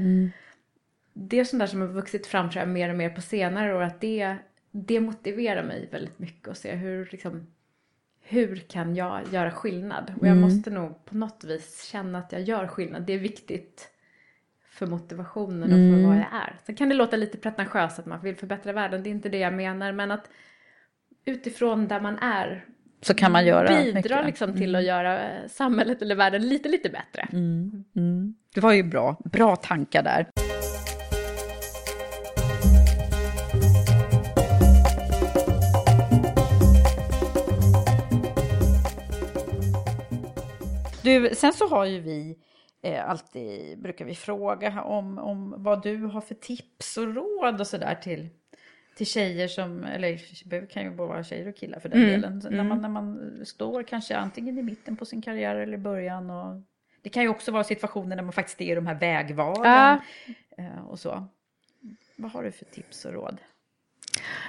det 1.13 1.39
är 1.39 1.45
sånt 1.45 1.61
där 1.61 1.67
som 1.67 1.81
har 1.81 1.89
vuxit 1.89 2.27
fram 2.27 2.51
tror 2.51 2.61
jag 2.61 2.69
mer 2.69 2.89
och 2.89 2.97
mer 2.97 3.11
på 3.11 3.21
senare 3.21 3.75
år 3.75 3.83
att 3.83 4.01
det, 4.01 4.37
det 4.71 5.01
motiverar 5.01 5.63
mig 5.63 5.89
väldigt 5.93 6.19
mycket 6.19 6.49
att 6.49 6.59
se 6.59 6.75
hur 6.75 7.09
liksom 7.13 7.47
hur 8.25 8.57
kan 8.57 8.97
jag 8.97 9.21
göra 9.33 9.51
skillnad? 9.51 10.13
Och 10.21 10.27
jag 10.27 10.37
måste 10.37 10.71
nog 10.71 11.05
på 11.05 11.17
något 11.17 11.45
vis 11.45 11.85
känna 11.85 12.19
att 12.19 12.33
jag 12.33 12.43
gör 12.43 12.67
skillnad. 12.67 13.03
Det 13.03 13.13
är 13.13 13.19
viktigt 13.19 13.89
för 14.71 14.87
motivationen 14.87 15.63
och 15.63 15.69
för 15.69 16.07
vad 16.07 16.17
jag 16.17 16.27
är. 16.33 16.57
Sen 16.67 16.75
kan 16.75 16.89
det 16.89 16.95
låta 16.95 17.17
lite 17.17 17.39
pretentiöst 17.39 17.99
att 17.99 18.07
man 18.07 18.21
vill 18.21 18.37
förbättra 18.37 18.73
världen, 18.73 19.03
det 19.03 19.09
är 19.09 19.11
inte 19.11 19.29
det 19.29 19.39
jag 19.39 19.55
menar. 19.55 19.93
Men 19.93 20.11
att 20.11 20.31
utifrån 21.25 21.89
där 21.89 22.01
man 22.01 22.19
är 22.19 22.65
så 23.03 23.15
kan 23.15 23.33
man 23.33 23.47
göra 23.47 23.69
bidra 23.69 23.95
mycket. 23.95 24.27
liksom 24.27 24.53
till 24.53 24.69
Mm. 24.75 24.79
att 24.79 24.85
göra 24.87 25.23
eh, 25.23 25.49
samhället 25.49 26.03
eller 26.03 26.15
världen 26.15 26.49
lite, 26.49 26.69
lite 26.69 26.89
bättre. 26.89 27.29
Mm. 27.33 27.85
Mm. 27.97 28.35
Det 28.55 28.61
var 28.61 28.73
ju 28.73 28.83
bra, 28.83 29.17
bra 29.25 29.57
tankar 29.57 30.03
där. 30.03 30.27
Du, 41.03 41.31
sen 41.35 41.53
så 41.53 41.69
har 41.69 41.85
ju 41.85 42.01
vi 42.01 42.39
eh, 42.83 43.11
alltid, 43.11 43.79
brukar 43.83 44.05
vi 44.05 44.15
fråga 44.15 44.83
om, 44.83 45.19
om 45.19 45.55
vad 45.59 45.83
du 45.83 45.97
har 45.97 46.21
för 46.21 46.35
tips 46.35 46.97
och 46.97 47.15
råd 47.15 47.61
och 47.61 47.67
sådär 47.67 47.95
till, 48.03 48.29
till 48.95 49.07
tjejer 49.07 49.49
som, 49.49 49.85
eller 49.85 50.21
det 50.45 50.67
kan 50.73 50.83
ju 50.83 50.91
bara 50.91 51.09
vara 51.09 51.25
tjejer 51.25 51.49
och 51.49 51.57
killar 51.57 51.81
för 51.81 51.89
den 51.89 51.99
Mm, 51.99 52.11
delen. 52.11 52.43
Så 52.43 52.51
När, 52.51 52.55
mm. 52.55 52.69
man, 52.69 52.81
när 52.83 52.89
man 52.89 53.41
står 53.47 53.83
kanske 53.83 54.17
antingen 54.17 54.59
i 54.59 54.63
mitten 54.63 54.97
på 54.97 55.05
sin 55.05 55.23
karriär 55.23 55.57
eller 55.57 55.75
i 55.75 55.79
början. 55.79 56.31
Och, 56.31 56.61
det 57.03 57.09
kan 57.09 57.23
ju 57.23 57.29
också 57.29 57.53
vara 57.53 57.65
situationer 57.65 58.17
där 58.17 58.23
man 58.23 58.33
faktiskt 58.33 58.61
är 58.61 58.73
i 58.73 58.75
de 58.75 58.87
här 58.87 58.95
vägvalen 58.95 59.73
Ja. 59.73 60.01
eh, 60.59 60.85
och 60.89 60.99
så. 60.99 61.27
Vad 62.17 62.31
har 62.31 62.43
du 62.43 62.53
för 62.53 62.65
tips 62.65 63.05
och 63.05 63.13
råd? 63.13 63.39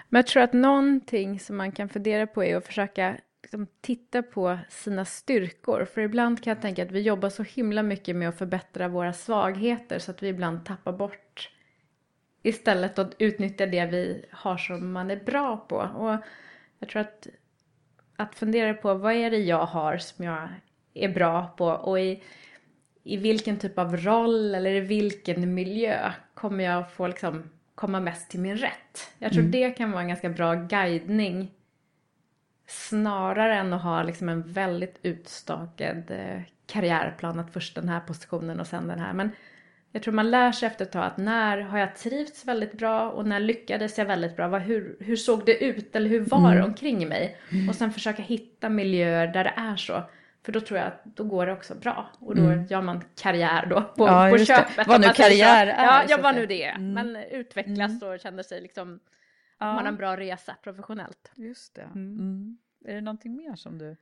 Men 0.09 0.19
jag 0.19 0.27
tror 0.27 0.43
att 0.43 0.53
någonting 0.53 1.39
som 1.39 1.57
man 1.57 1.71
kan 1.71 1.89
fundera 1.89 2.27
på 2.27 2.43
är 2.43 2.55
att 2.55 2.65
försöka 2.65 3.17
liksom, 3.43 3.67
titta 3.81 4.23
på 4.23 4.59
sina 4.69 5.05
styrkor. 5.05 5.85
För 5.85 6.01
ibland 6.01 6.43
kan 6.43 6.51
jag 6.51 6.61
tänka 6.61 6.83
att 6.83 6.91
vi 6.91 7.01
jobbar 7.01 7.29
så 7.29 7.43
himla 7.43 7.83
mycket 7.83 8.15
med 8.15 8.29
att 8.29 8.37
förbättra 8.37 8.87
våra 8.87 9.13
svagheter 9.13 9.99
så 9.99 10.11
att 10.11 10.23
vi 10.23 10.27
ibland 10.27 10.65
tappar 10.65 10.91
bort 10.91 11.49
istället 12.43 12.99
att 12.99 13.15
utnyttja 13.19 13.65
det 13.65 13.85
vi 13.85 14.25
har 14.31 14.57
som 14.57 14.91
man 14.91 15.11
är 15.11 15.23
bra 15.23 15.57
på. 15.57 15.75
Och 15.75 16.17
jag 16.79 16.89
tror 16.89 17.01
att 17.01 17.27
att 18.15 18.35
fundera 18.35 18.73
på 18.73 18.93
vad 18.93 19.13
är 19.13 19.31
det 19.31 19.37
jag 19.37 19.65
har 19.65 19.97
som 19.97 20.25
jag 20.25 20.49
är 20.93 21.09
bra 21.09 21.47
på 21.57 21.65
och 21.65 21.99
i, 21.99 22.23
i 23.03 23.17
vilken 23.17 23.57
typ 23.57 23.77
av 23.79 23.97
roll 23.97 24.55
eller 24.55 24.71
i 24.71 24.79
vilken 24.79 25.53
miljö 25.53 26.11
kommer 26.33 26.63
jag 26.63 26.91
få 26.91 27.07
liksom 27.07 27.49
komma 27.75 27.99
mest 27.99 28.29
till 28.29 28.39
min 28.39 28.57
rätt. 28.57 29.13
Jag 29.17 29.31
tror 29.31 29.41
Mm. 29.41 29.51
det 29.51 29.69
kan 29.71 29.91
vara 29.91 30.01
en 30.01 30.07
ganska 30.07 30.29
bra 30.29 30.53
guidning 30.53 31.51
snarare 32.67 33.55
än 33.55 33.73
att 33.73 33.81
ha 33.83 34.03
liksom 34.03 34.29
en 34.29 34.41
väldigt 34.43 34.99
utstakad 35.01 36.11
eh, 36.11 36.41
karriärplan 36.65 37.39
att 37.39 37.53
först 37.53 37.75
den 37.75 37.89
här 37.89 37.99
positionen 37.99 38.59
och 38.59 38.67
sen 38.67 38.87
den 38.87 38.99
här. 38.99 39.13
Men 39.13 39.29
jag 39.95 40.03
tror 40.03 40.13
man 40.13 40.31
lär 40.31 40.51
sig 40.51 40.67
efter 40.67 40.85
ett 40.85 40.91
tag 40.91 41.03
att 41.05 41.17
när 41.17 41.57
har 41.57 41.77
jag 41.79 41.95
trivts 41.95 42.45
väldigt 42.45 42.73
bra 42.73 43.09
och 43.09 43.27
när 43.27 43.39
lyckades 43.39 43.97
jag 43.97 44.05
väldigt 44.05 44.35
bra? 44.35 44.47
Vad, 44.47 44.61
hur, 44.61 44.97
hur 44.99 45.15
såg 45.15 45.45
det 45.45 45.63
ut 45.63 45.95
eller 45.95 46.09
hur 46.09 46.19
var 46.19 46.51
det 46.51 46.57
Mm. 46.57 46.65
omkring 46.69 47.07
mig? 47.07 47.37
Och 47.69 47.75
sen 47.75 47.91
försöka 47.91 48.21
hitta 48.21 48.69
miljöer 48.69 49.27
där 49.27 49.43
det 49.43 49.53
är 49.57 49.75
så. 49.75 50.03
För 50.45 50.51
då 50.51 50.61
tror 50.61 50.79
jag 50.79 50.87
att 50.87 51.05
då 51.05 51.23
går 51.23 51.45
det 51.45 51.51
också 51.53 51.75
bra. 51.75 52.09
Och 52.19 52.35
då 52.35 52.41
Mm. 52.41 52.65
gör 52.65 52.81
man 52.81 53.01
karriär 53.21 53.65
då 53.65 53.81
på, 53.81 54.07
Ja, 54.07 54.27
på 54.31 54.37
det. 54.37 54.45
köpet. 54.45 54.87
Vad 54.87 55.01
nu 55.01 55.07
man 55.07 55.15
karriär 55.15 55.67
är, 55.67 55.83
Ja, 55.85 56.03
ja 56.09 56.17
vad 56.23 56.35
nu 56.35 56.45
det 56.45 56.63
är. 56.63 56.75
Mm. 56.75 56.93
Men 56.93 57.15
utvecklas 57.15 58.01
och 58.03 58.19
känner 58.19 58.43
sig 58.43 58.61
liksom 58.61 58.99
Ja. 59.59 59.65
man 59.65 59.77
har 59.77 59.87
en 59.87 59.95
bra 59.95 60.17
resa 60.17 60.55
professionellt. 60.63 61.31
Just 61.35 61.75
det. 61.75 61.81
Mm. 61.95 62.57
Är 62.85 62.93
det 62.95 63.01
någonting 63.01 63.35
mer 63.35 63.55
som 63.55 63.77
du... 63.77 63.97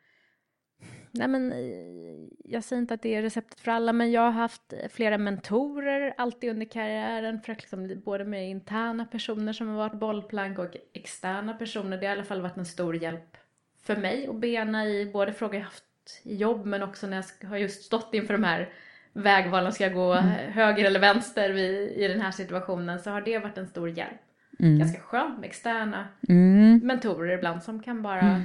Nej 1.12 1.28
men 1.28 1.52
eh, 1.52 2.28
jag 2.46 2.64
säger 2.64 2.82
inte 2.82 2.94
att 2.94 3.02
det 3.02 3.16
är 3.16 3.22
receptet 3.22 3.60
för 3.60 3.72
alla 3.72 3.94
men 3.94 4.12
jag 4.12 4.22
har 4.22 4.32
haft 4.32 4.74
flera 4.90 5.18
mentorer 5.18 6.14
alltid 6.18 6.50
under 6.50 6.66
karriären 6.66 7.42
för 7.42 7.52
att 7.52 7.58
liksom, 7.62 8.02
både 8.06 8.26
med 8.26 8.50
interna 8.50 9.06
personer 9.06 9.54
som 9.54 9.68
har 9.68 9.76
varit 9.76 10.00
bollplank 10.00 10.60
och 10.60 10.76
externa 10.94 11.54
personer. 11.54 11.98
Det 11.98 12.06
har 12.08 12.16
i 12.16 12.18
alla 12.18 12.24
fall 12.24 12.42
varit 12.42 12.58
en 12.58 12.66
stor 12.66 12.96
hjälp 12.96 13.38
för 13.84 13.96
mig 13.96 14.28
att 14.28 14.36
bena 14.36 14.86
i 14.88 15.10
både 15.14 15.34
frågor 15.34 15.56
jag 15.56 15.64
haft 15.64 15.84
i 16.24 16.36
jobb 16.36 16.66
men 16.66 16.84
också 16.84 17.08
när 17.08 17.24
jag 17.42 17.50
har 17.50 17.58
just 17.58 17.84
stått 17.84 18.14
inför 18.14 18.34
de 18.34 18.44
här 18.44 18.70
vägvalen, 19.14 19.72
ska 19.74 19.84
jag 19.84 19.94
gå 19.94 20.14
höger 20.14 20.86
eller 20.86 21.00
vänster 21.00 21.50
vid, 21.50 21.92
i 21.92 22.08
den 22.08 22.22
här 22.22 22.32
situationen 22.32 23.00
så 23.00 23.10
har 23.10 23.22
det 23.22 23.40
varit 23.40 23.58
en 23.58 23.68
stor 23.68 23.90
hjälp. 23.90 24.20
Mm. 24.60 24.80
Ganska 24.80 25.00
skönt 25.02 25.40
med 25.40 25.48
externa 25.48 26.08
Mm. 26.30 26.80
mentorer 26.84 27.38
ibland 27.38 27.64
som 27.64 27.84
kan 27.84 28.02
bara 28.02 28.20
Mm. 28.22 28.36
eh, 28.36 28.42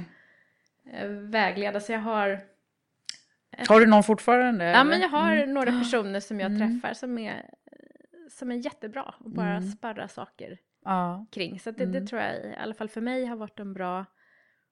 vägleda. 1.09 1.79
Så 1.79 1.91
jag 1.91 1.99
har 1.99 2.39
Har 3.69 3.79
du 3.79 3.85
någon 3.85 4.03
fortfarande? 4.03 4.65
Ja, 4.65 4.71
eller? 4.71 4.83
men 4.91 5.01
jag 5.01 5.09
har 5.09 5.31
Mm. 5.35 5.53
några 5.53 5.71
personer 5.71 6.19
som 6.19 6.39
jag 6.39 6.51
Mm. 6.51 6.81
träffar 6.81 6.93
som 6.93 7.17
är, 7.17 7.49
som 8.29 8.51
är 8.51 8.55
jättebra 8.55 9.15
och 9.19 9.29
bara 9.31 9.49
Mm. 9.57 9.71
sparra 9.71 10.07
saker 10.07 10.57
Ja. 10.85 11.25
kring. 11.31 11.59
Så 11.59 11.69
att 11.69 11.77
det, 11.77 11.83
Mm. 11.83 11.93
det 12.01 12.07
tror 12.07 12.21
jag 12.21 12.35
i 12.35 12.55
alla 12.57 12.73
fall 12.73 12.89
för 12.89 13.01
mig 13.01 13.25
har 13.25 13.35
varit 13.35 13.59
en 13.59 13.73
bra, 13.73 14.05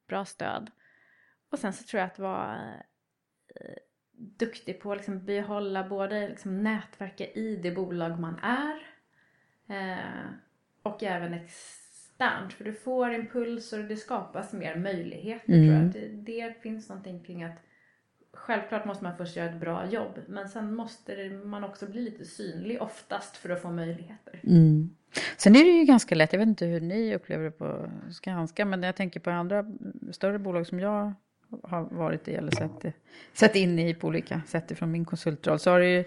bra 0.08 0.26
stöd. 0.26 0.72
Och 1.52 1.60
sen 1.60 1.74
så 1.74 1.84
tror 1.84 2.00
jag 2.00 2.08
att 2.08 2.20
vara 2.20 2.58
eh, 3.56 3.76
duktig 4.18 4.80
på 4.82 4.92
att 4.92 4.98
liksom 4.98 5.26
behålla 5.26 5.84
både 5.88 6.28
liksom 6.30 6.64
nätverka 6.64 7.26
i 7.28 7.56
det 7.56 7.72
bolag 7.72 8.20
man 8.20 8.40
är 8.40 8.88
eh, 9.70 10.26
och 10.84 11.04
även 11.04 11.34
externt. 12.16 12.54
För 12.54 12.64
du 12.64 12.74
får 12.74 13.14
impulser 13.14 13.80
och 13.80 13.86
det 13.86 13.98
skapas 13.98 14.54
mer 14.54 14.76
möjligheter 14.76 15.46
tror 15.46 15.58
jag. 15.66 15.76
Mm. 15.76 15.92
Det, 15.92 16.08
det 16.32 16.62
finns 16.62 16.90
någonting 16.90 17.20
kring 17.24 17.44
att 17.44 17.56
Självklart 18.38 18.86
måste 18.86 19.04
man 19.04 19.18
först 19.18 19.36
göra 19.36 19.50
ett 19.50 19.60
bra 19.60 19.90
jobb 19.90 20.20
men 20.28 20.50
sen 20.50 20.76
måste 20.76 21.16
det- 21.16 21.30
man 21.46 21.64
också 21.64 21.86
bli 21.86 22.02
lite 22.02 22.26
synlig 22.26 22.82
oftast 22.82 23.38
för 23.38 23.50
att 23.50 23.62
få 23.62 23.72
möjligheter. 23.72 24.40
Mm. 24.44 24.90
Sen 25.38 25.56
är 25.56 25.60
det 25.66 25.70
ju 25.72 25.84
ganska 25.86 26.16
lätt, 26.16 26.34
jag 26.34 26.40
vet 26.40 26.48
inte 26.48 26.66
hur 26.66 26.82
ni 26.82 27.16
upplever 27.16 27.44
det 27.44 27.52
på 27.52 27.90
Skanska, 28.12 28.66
men 28.66 28.84
jag 28.84 28.96
tänker 28.96 29.20
på 29.20 29.30
andra 29.30 29.66
större 30.12 30.40
bolag 30.40 30.68
som 30.68 30.80
jag 30.80 31.14
har 31.64 31.82
varit 31.84 32.28
i 32.28 32.36
eller 32.36 32.52
sett, 32.52 32.94
sett 33.34 33.56
in 33.56 33.80
i 33.80 33.94
på 33.94 34.08
olika 34.08 34.42
sätt 34.48 34.72
ifrån 34.72 34.92
min 34.92 35.06
konsultroll, 35.06 35.60
så 35.60 35.72
har 35.72 35.80
det 35.80 35.90
ju, 35.90 36.04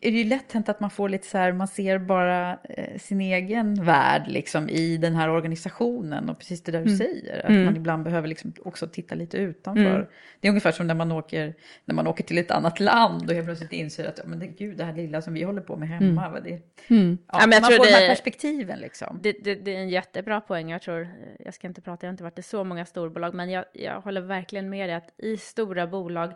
är 0.00 0.10
det 0.12 0.18
ju 0.18 0.24
lätt 0.24 0.52
hänt 0.52 0.68
att 0.68 0.80
man 0.80 0.90
får 0.90 1.08
lite 1.08 1.26
så 1.26 1.38
här, 1.38 1.52
man 1.52 1.68
ser 1.68 1.98
bara 1.98 2.58
eh, 2.64 2.98
sin 2.98 3.20
egen 3.20 3.84
värld 3.84 4.22
liksom 4.28 4.68
i 4.68 4.96
den 4.96 5.14
här 5.14 5.28
organisationen 5.30 6.30
och 6.30 6.38
precis 6.38 6.62
det 6.62 6.72
där 6.72 6.78
du 6.84 6.86
Mm. 6.86 6.98
säger, 6.98 7.38
att 7.44 7.50
Mm. 7.50 7.64
man 7.64 7.76
ibland 7.76 8.04
behöver 8.04 8.28
liksom 8.28 8.52
också 8.64 8.86
titta 8.86 9.14
lite 9.14 9.36
utanför. 9.36 9.94
Mm. 9.94 10.06
Det 10.40 10.48
är 10.48 10.50
ungefär 10.50 10.72
som 10.72 10.86
när 10.86 10.94
man 10.94 11.12
åker, 11.12 11.54
när 11.84 11.94
man 11.94 12.06
åker 12.06 12.24
till 12.24 12.38
ett 12.38 12.50
annat 12.50 12.80
land 12.80 13.28
och 13.28 13.34
helt 13.34 13.46
plötsligt 13.46 13.72
inser 13.72 14.08
att 14.08 14.18
ja, 14.18 14.24
men 14.26 14.38
det, 14.38 14.46
gud, 14.46 14.76
det 14.78 14.84
här 14.84 14.92
lilla 14.94 15.22
som 15.22 15.34
vi 15.34 15.42
håller 15.42 15.60
på 15.62 15.76
med 15.76 15.88
hemma, 15.88 16.20
Mm. 16.22 16.32
vad 16.32 16.44
det, 16.44 16.50
Mm. 16.50 17.18
Ja, 17.28 17.38
Ja, 17.40 17.46
men 17.46 17.52
jag 17.52 17.60
man 17.62 17.70
tror 17.70 17.76
får 17.78 17.84
de 17.84 17.90
här 17.92 18.00
det- 18.02 18.08
perspektiven 18.08 18.78
liksom. 18.78 19.18
Det, 19.22 19.32
det, 19.44 19.54
det 19.54 19.76
är 19.76 19.80
en 19.80 19.88
jättebra 19.88 20.40
poäng. 20.40 20.70
Jag 20.70 20.82
tror, 20.82 21.08
jag 21.38 21.54
ska 21.54 21.66
inte 21.66 21.80
prata, 21.80 22.06
jag 22.06 22.08
har 22.08 22.12
inte 22.12 22.24
varit 22.24 22.38
i 22.38 22.42
så 22.42 22.64
många 22.64 22.86
storbolag, 22.86 23.34
men 23.34 23.50
jag, 23.50 23.64
jag 23.72 24.00
håller 24.00 24.20
verkligen 24.20 24.68
med 24.70 24.88
dig 24.88 24.96
att 24.96 25.14
i 25.18 25.36
stora 25.36 25.86
bolag 25.86 26.32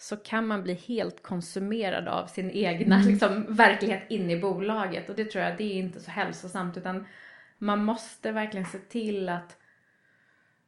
så 0.00 0.16
kan 0.16 0.46
man 0.46 0.62
bli 0.62 0.74
helt 0.74 1.22
konsumerad 1.22 2.08
av 2.08 2.26
sin 2.26 2.50
egna 2.50 2.96
Mm. 2.96 3.08
liksom, 3.08 3.46
verklighet 3.48 4.02
in 4.08 4.30
i 4.30 4.40
bolaget. 4.40 5.10
Och 5.10 5.16
det 5.16 5.24
tror 5.24 5.44
jag, 5.44 5.56
det 5.56 5.64
är 5.64 5.74
inte 5.74 6.00
så 6.00 6.10
hälsosamt, 6.10 6.76
utan 6.76 7.06
man 7.58 7.84
måste 7.84 8.32
verkligen 8.32 8.66
se 8.66 8.78
till 8.78 9.28
att 9.28 9.56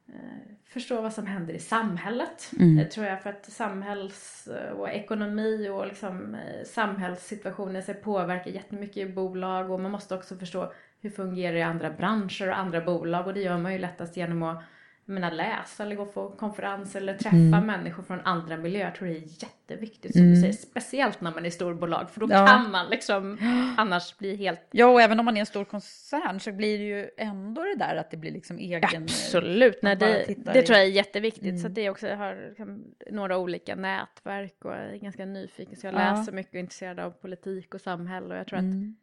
eh, 0.07 0.55
förstå 0.65 1.01
vad 1.01 1.13
som 1.13 1.27
händer 1.27 1.53
i 1.53 1.59
samhället. 1.59 2.51
Mm. 2.59 2.75
Det 2.75 2.85
tror 2.85 3.05
jag 3.05 3.23
för 3.23 3.29
att 3.29 3.45
samhälls 3.51 4.49
och 4.75 4.89
ekonomi 4.89 5.69
och 5.69 5.87
liksom 5.87 6.35
eh, 6.35 6.65
samhällssituationen 6.65 7.83
sig 7.83 7.95
påverkar 7.95 8.51
jättemycket 8.51 8.97
i 8.97 9.11
bolag 9.11 9.71
och 9.71 9.79
man 9.79 9.91
måste 9.91 10.15
också 10.15 10.35
förstå 10.35 10.73
hur 11.01 11.09
fungerar 11.09 11.53
det 11.53 11.59
i 11.59 11.63
andra 11.63 11.89
branscher 11.89 12.49
och 12.49 12.57
andra 12.57 12.81
bolag 12.81 13.27
och 13.27 13.33
det 13.33 13.41
gör 13.41 13.57
man 13.57 13.73
ju 13.73 13.79
lättast 13.79 14.17
genom 14.17 14.43
att 14.43 14.63
menar, 15.05 15.31
läsa 15.31 15.83
eller 15.83 15.95
gå 15.95 16.05
på 16.05 16.29
konferenser 16.29 17.01
eller 17.01 17.13
träffa 17.17 17.35
Mm. 17.35 17.65
människor 17.65 18.03
från 18.03 18.19
andra 18.19 18.57
miljöer. 18.57 18.83
Jag 18.85 18.95
tror 18.95 19.07
det 19.07 19.13
är 19.17 19.43
jätteviktigt 19.43 20.11
som 20.13 20.21
Mm. 20.21 20.33
du 20.33 20.39
säger, 20.41 20.53
speciellt 20.53 21.21
när 21.21 21.31
man 21.31 21.45
är 21.45 21.49
storbolag 21.49 22.09
för 22.09 22.19
då 22.19 22.27
Ja. 22.31 22.47
kan 22.47 22.71
man 22.71 22.89
liksom 22.89 23.37
annars 23.77 24.17
bli 24.17 24.35
helt 24.35 24.59
Ja, 24.71 24.85
och 24.87 25.01
även 25.01 25.19
om 25.19 25.25
man 25.25 25.35
är 25.37 25.39
en 25.39 25.45
stor 25.45 25.65
koncern 25.65 26.39
så 26.39 26.51
blir 26.51 26.77
det 26.77 26.83
ju 26.83 27.09
ändå 27.17 27.63
det 27.63 27.75
där 27.75 27.95
att 27.95 28.11
det 28.11 28.17
blir 28.17 28.31
liksom 28.31 28.57
egen... 28.57 29.03
Absolut, 29.03 29.79
nej, 29.81 29.95
det, 29.95 30.25
det 30.53 30.59
i- 30.59 30.63
tror 30.63 30.77
jag 30.77 30.85
är 30.87 30.91
jätteviktigt. 30.91 31.43
Mm. 31.43 31.57
Så 31.57 31.67
det 31.67 31.89
också, 31.89 32.07
jag 32.07 32.17
har 32.17 32.45
liksom 32.49 32.83
några 33.11 33.37
olika 33.37 33.75
nätverk 33.75 34.65
och 34.65 34.73
är 34.75 34.95
ganska 34.95 35.25
nyfiken. 35.25 35.75
Så 35.75 35.87
jag 35.87 35.93
Ja. 35.93 35.97
läser 35.99 36.31
mycket 36.31 36.49
och 36.51 36.55
är 36.55 36.59
intresserad 36.59 36.99
av 36.99 37.11
politik 37.11 37.73
och 37.73 37.81
samhälle. 37.81 38.33
Och 38.33 38.39
jag 38.39 38.47
tror 38.47 38.57
att 38.59 38.63
Mm. 38.63 38.95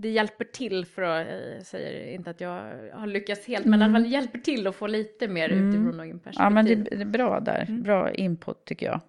Det 0.00 0.08
hjälper 0.08 0.44
till 0.44 0.86
för 0.86 1.02
att, 1.02 1.26
jag 1.56 1.66
säger 1.66 2.14
inte 2.14 2.30
att 2.30 2.40
jag 2.40 2.50
har 2.92 3.06
lyckats 3.06 3.46
helt, 3.46 3.64
men 3.64 3.80
i 3.80 3.84
alla 3.84 3.90
Mm. 3.90 4.02
fall 4.02 4.12
hjälper 4.12 4.38
till 4.38 4.66
att 4.66 4.74
få 4.76 4.86
lite 4.86 5.28
mer 5.28 5.52
Mm. 5.52 5.68
utifrån 5.68 5.96
någon 5.96 6.18
perspektiv. 6.20 6.42
Ja, 6.44 6.50
men 6.50 6.64
det 6.66 6.74
det 6.74 7.00
är 7.00 7.04
bra 7.04 7.40
där. 7.40 7.64
Mm. 7.68 7.82
Bra 7.82 8.10
input 8.12 8.64
tycker 8.64 8.86
jag. 8.86 9.00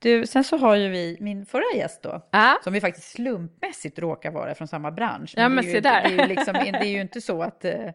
Du, 0.00 0.26
sen 0.26 0.44
så 0.44 0.56
har 0.56 0.74
ju 0.76 0.88
vi 0.88 1.16
min 1.20 1.46
förra 1.46 1.76
gäst 1.76 2.02
då, 2.02 2.28
Ja. 2.32 2.58
som 2.64 2.72
vi 2.72 2.80
faktiskt 2.80 3.10
slumpmässigt 3.12 3.98
råkar 3.98 4.30
vara 4.30 4.54
från 4.54 4.68
samma 4.68 4.90
bransch. 4.90 5.34
Ja, 5.36 5.42
det 5.42 5.48
men 5.48 5.58
är 5.58 5.62
ju, 5.68 5.72
se 5.72 5.80
där. 5.80 6.02
Det 6.02 6.08
är 6.08 6.22
ju, 6.22 6.34
liksom, 6.34 6.52
det 6.54 6.68
är 6.68 6.84
ju 6.84 7.00
inte 7.00 7.20
så 7.20 7.42
att, 7.42 7.64
eh, 7.64 7.88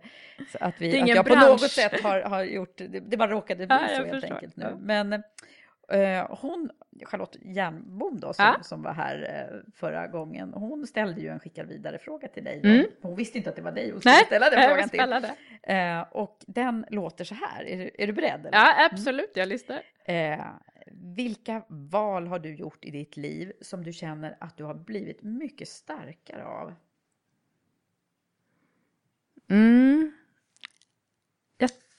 att, 0.59 0.73
vi, 0.77 1.01
att 1.01 1.07
jag 1.09 1.17
på 1.25 1.31
bransch. 1.33 1.47
något 1.47 1.61
sätt 1.71 2.01
har, 2.03 2.21
har 2.21 2.43
gjort, 2.43 2.77
det, 2.77 2.87
det 2.87 3.17
bara 3.17 3.31
råkade 3.31 3.67
bli 3.67 3.75
Ja, 3.75 3.81
jag 3.81 3.89
så 3.97 4.03
helt 4.03 4.11
förstår. 4.11 4.35
enkelt 4.35 4.55
nu. 4.55 4.63
Ja. 4.69 4.77
Men, 4.81 5.13
Eh, 5.13 5.19
hon, 6.29 6.69
Charlotte 7.03 7.37
Jernbom 7.41 8.19
då, 8.19 8.33
som, 8.33 8.45
Ja. 8.45 8.63
som 8.63 8.81
var 8.83 8.93
här 8.93 9.47
eh, 9.51 9.71
förra 9.75 10.07
gången, 10.07 10.53
hon 10.53 10.87
ställde 10.87 11.21
ju 11.21 11.27
en 11.29 11.39
skicka 11.39 11.63
vidare 11.63 11.97
fråga 11.99 12.27
till 12.27 12.43
dig. 12.43 12.61
Mm. 12.63 12.85
Hon 13.01 13.15
visste 13.15 13.37
inte 13.37 13.49
att 13.49 13.55
det 13.55 13.61
var 13.61 13.71
dig 13.71 13.91
hon 13.91 13.99
skulle 13.99 14.15
Nej, 14.15 14.25
ställa 14.25 14.49
den 14.49 14.69
frågan 14.69 14.89
till. 14.89 15.29
Eh, 15.63 16.01
och 16.01 16.37
den 16.47 16.85
låter 16.89 17.25
så 17.25 17.35
här, 17.35 17.63
är, 17.63 17.77
du- 17.77 17.91
är 17.97 18.07
du 18.07 18.13
beredd? 18.13 18.39
eller? 18.45 18.57
Ja, 18.57 18.89
absolut, 18.91 19.31
jag 19.35 19.47
lyssnar. 19.47 19.81
Eh, 20.05 20.45
vilka 21.15 21.61
val 21.67 22.27
har 22.27 22.39
du 22.39 22.55
gjort 22.55 22.85
i 22.85 22.91
ditt 22.91 23.17
liv 23.17 23.51
som 23.61 23.83
du 23.83 23.93
känner 23.93 24.37
att 24.39 24.57
du 24.57 24.63
har 24.63 24.73
blivit 24.75 25.23
mycket 25.23 25.67
starkare 25.67 26.45
av? 26.45 26.73
Mm. 29.49 30.11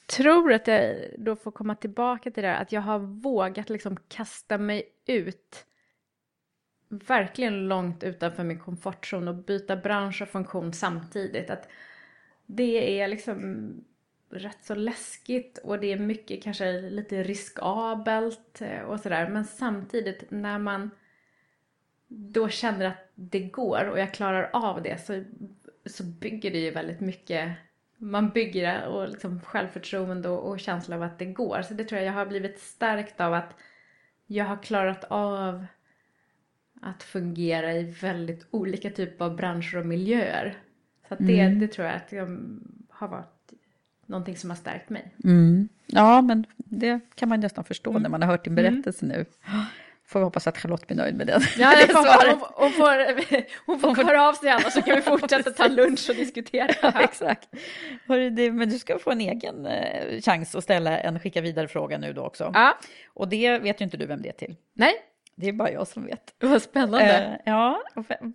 Tror 0.07 0.52
att 0.52 0.66
jag 0.66 0.96
då 1.18 1.36
får 1.36 1.50
komma 1.50 1.74
tillbaka 1.74 2.30
till 2.30 2.42
det 2.42 2.48
här, 2.48 2.62
att 2.62 2.72
jag 2.72 2.80
har 2.80 2.98
vågat 2.98 3.70
liksom 3.70 3.96
kasta 4.09 4.59
mig 4.59 4.82
ut 5.07 5.66
verkligen 6.88 7.68
långt 7.68 8.05
utanför 8.05 8.44
min 8.44 8.59
komfortzon 8.59 9.28
och 9.28 9.34
byta 9.34 9.76
bransch 9.76 10.22
och 10.22 10.28
funktion 10.28 10.72
samtidigt. 10.72 11.50
Att 11.50 11.68
det 12.46 13.00
är 13.00 13.09
liksom 13.09 13.70
rätt 14.30 14.64
så 14.64 14.74
läskigt 14.74 15.59
och 15.59 15.80
det 15.80 15.92
är 15.92 15.98
mycket 15.98 16.42
kanske 16.42 16.80
lite 16.80 17.22
riskabelt 17.22 18.61
eh, 18.61 18.80
och 18.80 19.00
sådär. 19.00 19.28
Men 19.28 19.44
samtidigt 19.44 20.30
när 20.30 20.59
man 20.59 20.90
då 22.09 22.48
känner 22.48 22.86
att 22.86 23.11
det 23.14 23.40
går 23.40 23.88
och 23.88 23.98
jag 23.98 24.14
klarar 24.14 24.50
av 24.52 24.82
det 24.82 25.07
så, 25.07 25.24
så 25.86 26.05
bygger 26.05 26.50
det 26.50 26.59
ju 26.59 26.70
väldigt 26.70 27.00
mycket 27.00 27.52
man 28.05 28.30
bygger 28.30 28.86
och 28.86 29.09
liksom 29.09 29.40
självförtroende 29.40 30.28
och, 30.28 30.50
och 30.50 30.61
känsla 30.61 30.96
av 30.96 31.02
att 31.02 31.18
det 31.18 31.24
går. 31.24 31.62
Så 31.62 31.74
det 31.74 31.84
tror 31.84 32.00
jag 32.00 32.09
jag 32.09 32.12
har 32.12 32.26
blivit 32.26 32.59
stärkt 32.59 33.20
av 33.20 33.34
att 33.34 33.55
jag 34.26 34.44
har 34.44 34.62
klarat 34.62 35.05
av 35.09 35.66
att 36.80 37.02
fungera 37.02 37.72
i 37.72 37.82
väldigt 38.00 38.46
olika 38.50 38.90
typer 38.90 39.24
av 39.24 39.36
branscher 39.36 39.76
och 39.76 39.86
miljöer. 39.86 40.59
Så 41.09 41.14
det, 41.18 41.40
Mm. 41.40 41.59
det 41.59 41.68
tror 41.68 41.86
jag 41.86 41.96
att 41.96 42.12
jag 42.12 42.48
har 42.88 43.09
varit 43.09 43.52
någonting 44.07 44.36
som 44.36 44.50
har 44.50 44.57
stärkt 44.57 44.90
mig. 44.90 45.14
Ja, 45.86 46.22
men 46.22 46.46
det 46.57 47.00
kan 47.14 47.28
man 47.28 47.40
nästan 47.40 47.64
förstå 47.64 47.90
Mm. 47.90 48.02
när 48.02 48.11
man 48.11 48.22
har 48.22 48.28
hört 48.28 48.44
din 48.44 48.55
berättelse 48.55 49.07
nu. 49.07 49.24
Får 50.07 50.18
vi 50.20 50.24
hoppas 50.24 50.46
att 50.46 50.59
Charlotte 50.59 50.86
blir 50.86 50.96
nöjd 50.96 51.14
med 51.16 51.26
den. 51.26 51.40
Ja, 51.59 51.72
det 51.80 51.92
får, 51.92 52.30
hon, 52.30 52.40
hon, 52.55 52.70
får, 52.72 53.86
hon 53.86 53.96
får 53.96 54.05
höra 54.05 54.28
av 54.28 54.32
sig 54.32 54.50
annars 54.50 54.72
så 54.72 54.82
kan 54.82 54.96
vi 54.96 55.02
fortsätta 55.02 55.50
ta 55.50 55.68
lunch 55.68 56.07
och 56.11 56.16
diskutera. 56.16 56.68
Ja, 56.82 56.92
exakt. 57.00 57.48
Men 58.52 58.68
du 58.70 58.78
ska 58.78 58.98
få 58.98 59.11
en 59.11 59.20
egen 59.20 59.66
eh, 59.66 60.20
chans 60.20 60.55
att 60.55 60.64
ställa 60.64 60.98
en 60.98 61.20
skicka 61.20 61.40
vidare-fråga 61.40 61.98
nu 61.98 62.12
då 62.12 62.22
också. 62.22 62.50
Ja, 62.55 62.78
Och 63.14 63.28
det 63.28 63.59
vet 63.59 63.80
ju 63.80 63.84
inte 63.84 63.96
du 63.96 64.07
vem 64.07 64.22
det 64.22 64.28
är 64.28 64.32
till. 64.32 64.57
nej, 64.74 64.92
Det 65.36 65.48
är 65.48 65.52
bara 65.52 65.70
jag 65.70 65.86
som 65.88 66.07
vet. 66.07 66.34
vad 66.40 66.62
spännande. 66.62 67.38
Eh, 67.44 67.52
ja, 67.52 67.82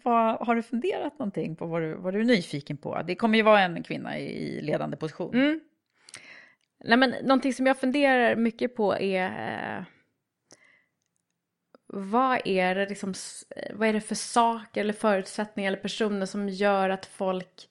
vad, 0.03 0.47
har 0.47 0.55
du 0.55 0.61
funderat 0.63 1.19
någonting 1.19 1.55
på 1.55 1.65
vad 1.65 1.81
du, 1.81 1.93
vad 1.93 2.13
du 2.13 2.19
är 2.19 2.23
nyfiken 2.25 2.77
på? 2.77 3.01
Det 3.07 3.15
kommer 3.15 3.37
ju 3.37 3.43
vara 3.43 3.61
en 3.61 3.83
kvinna 3.83 4.19
i, 4.19 4.23
i 4.25 4.61
ledande 4.61 4.97
position. 4.97 5.35
Mm. 5.35 5.59
Nej, 6.83 6.97
men 6.97 7.09
någonting 7.23 7.53
som 7.53 7.65
jag 7.67 7.77
funderar 7.79 8.35
mycket 8.35 8.75
på 8.75 8.95
är 8.97 9.25
eh, 9.25 9.83
vad 11.93 12.41
är 12.45 12.75
det 12.75 12.89
liksom, 12.89 13.11
s- 13.11 13.45
vad 13.73 13.89
är 13.89 13.93
det 13.93 14.01
för 14.01 14.15
saker 14.15 14.81
eller 14.81 14.93
förutsättningar 14.93 15.71
eller 15.71 15.81
personer 15.81 16.25
som 16.25 16.49
gör 16.49 16.89
att 16.89 17.05
folk 17.05 17.67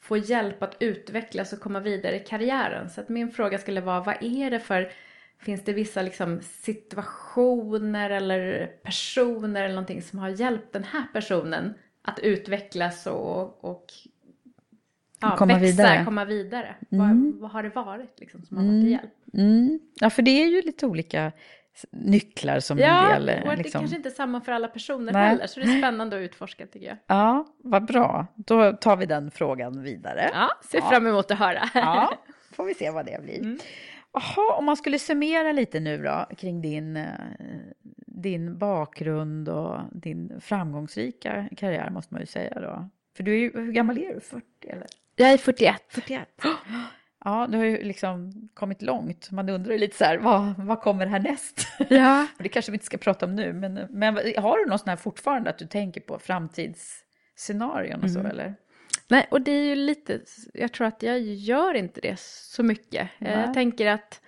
får 0.00 0.18
hjälp 0.18 0.62
att 0.62 0.76
utvecklas 0.80 1.52
och 1.52 1.60
komma 1.60 1.80
vidare 1.80 2.16
i 2.16 2.20
karriären. 2.20 2.90
Så 2.90 3.00
att 3.00 3.08
min 3.08 3.30
fråga 3.30 3.58
skulle 3.58 3.80
vara, 3.80 4.00
vad 4.00 4.22
är 4.22 4.50
det 4.50 4.60
för, 4.60 4.92
finns 5.38 5.64
det 5.64 5.72
vissa 5.72 6.02
liksom 6.02 6.40
situationer 6.42 8.10
eller 8.10 8.66
personer 8.66 9.62
eller 9.64 9.74
någonting 9.74 10.02
som 10.02 10.18
har 10.18 10.28
hjälpt 10.28 10.72
den 10.72 10.84
här 10.84 11.04
personen 11.12 11.74
att 12.02 12.18
utvecklas 12.18 13.06
och, 13.06 13.64
och 13.64 13.86
ja, 15.20 15.36
Komma 15.36 15.58
växa, 15.58 15.66
vidare. 15.82 16.04
komma 16.04 16.24
vidare? 16.24 16.74
Mm. 16.90 17.30
Vad, 17.30 17.40
vad 17.40 17.50
har 17.50 17.62
det 17.62 17.68
varit 17.68 18.20
liksom 18.20 18.42
som 18.42 18.56
har 18.56 18.64
varit 18.64 18.82
till 18.82 18.90
hjälp? 18.92 19.12
Mm. 19.34 19.80
Ja, 19.94 20.10
för 20.10 20.22
det 20.22 20.30
är 20.30 20.46
ju 20.48 20.62
lite 20.62 20.86
olika 20.86 21.32
nycklar 21.90 22.60
som 22.60 22.78
Ja, 22.78 23.14
en 23.14 23.26
del... 23.26 23.28
eh, 23.28 23.42
och 23.44 23.50
det 23.50 23.56
liksom... 23.56 23.80
kanske 23.80 23.96
inte 23.96 24.08
är 24.08 24.10
samma 24.10 24.40
för 24.40 24.52
alla 24.52 24.68
personer 24.68 25.12
Nej. 25.12 25.28
heller, 25.28 25.46
så 25.46 25.60
det 25.60 25.66
är 25.66 25.78
spännande 25.82 26.16
att 26.16 26.20
utforska 26.20 26.66
tycker 26.66 26.86
jag. 26.86 26.96
Ja, 27.06 27.46
vad 27.58 27.84
bra. 27.86 28.26
Då 28.34 28.72
tar 28.72 28.96
vi 28.96 29.06
den 29.06 29.30
frågan 29.30 29.82
vidare. 29.82 30.30
Ja, 30.32 30.50
ser 30.70 30.78
Ja. 30.78 30.88
fram 30.90 31.06
emot 31.06 31.30
att 31.30 31.38
höra. 31.38 31.62
Ja, 31.74 32.14
får 32.52 32.64
vi 32.64 32.74
se 32.74 32.90
vad 32.90 33.06
det 33.06 33.22
blir. 33.22 33.40
Mm. 33.40 33.58
Jaha, 34.12 34.56
om 34.58 34.64
man 34.64 34.76
skulle 34.76 34.98
summera 34.98 35.52
lite 35.52 35.80
nu 35.80 36.02
då 36.02 36.26
kring 36.38 36.62
din, 36.62 36.96
eh, 36.96 37.06
din 38.06 38.58
bakgrund 38.58 39.48
och 39.48 39.78
din 39.92 40.40
framgångsrika 40.40 41.48
karriär 41.56 41.90
måste 41.90 42.14
man 42.14 42.20
ju 42.20 42.26
säga 42.26 42.60
då. 42.60 42.88
För 43.16 43.22
du 43.22 43.32
är 43.32 43.38
ju, 43.38 43.52
hur 43.54 43.72
gammal 43.72 43.98
är 43.98 44.14
du? 44.14 44.20
40 44.20 44.44
eller? 44.68 44.86
Jag 45.16 45.32
är 45.32 45.38
41. 45.38 45.82
41. 45.88 46.28
Ja, 47.24 47.46
du 47.50 47.58
har 47.58 47.64
ju 47.64 47.82
liksom 47.82 48.32
kommit 48.54 48.82
långt. 48.82 49.30
Man 49.30 49.48
undrar 49.48 49.72
ju 49.72 49.78
lite 49.78 49.96
så 49.96 50.04
här, 50.04 50.18
vad, 50.18 50.54
vad 50.56 50.80
kommer 50.80 51.06
härnäst? 51.06 51.66
Ja. 51.88 52.26
Det 52.38 52.48
kanske 52.48 52.72
vi 52.72 52.76
inte 52.76 52.86
ska 52.86 52.98
prata 52.98 53.26
om 53.26 53.34
nu, 53.36 53.52
men, 53.52 53.74
men 53.90 54.14
har 54.16 54.58
du 54.58 54.70
någon 54.70 54.78
sån 54.78 54.88
här 54.88 54.96
fortfarande 54.96 55.50
att 55.50 55.58
du 55.58 55.66
tänker 55.66 56.00
på 56.00 56.18
framtidsscenarion 56.18 58.02
och 58.02 58.10
så 58.10 58.18
Mm. 58.18 58.30
eller? 58.30 58.54
Nej, 59.08 59.26
och 59.30 59.40
det 59.40 59.52
är 59.52 59.64
ju 59.64 59.74
lite, 59.74 60.20
jag 60.54 60.72
tror 60.72 60.86
att 60.86 61.02
jag 61.02 61.20
gör 61.20 61.74
inte 61.74 62.00
det 62.00 62.20
så 62.20 62.62
mycket. 62.62 63.02
Eh, 63.02 63.08
Nej. 63.18 63.32
Jag 63.32 63.54
tänker 63.54 63.86
att 63.86 64.20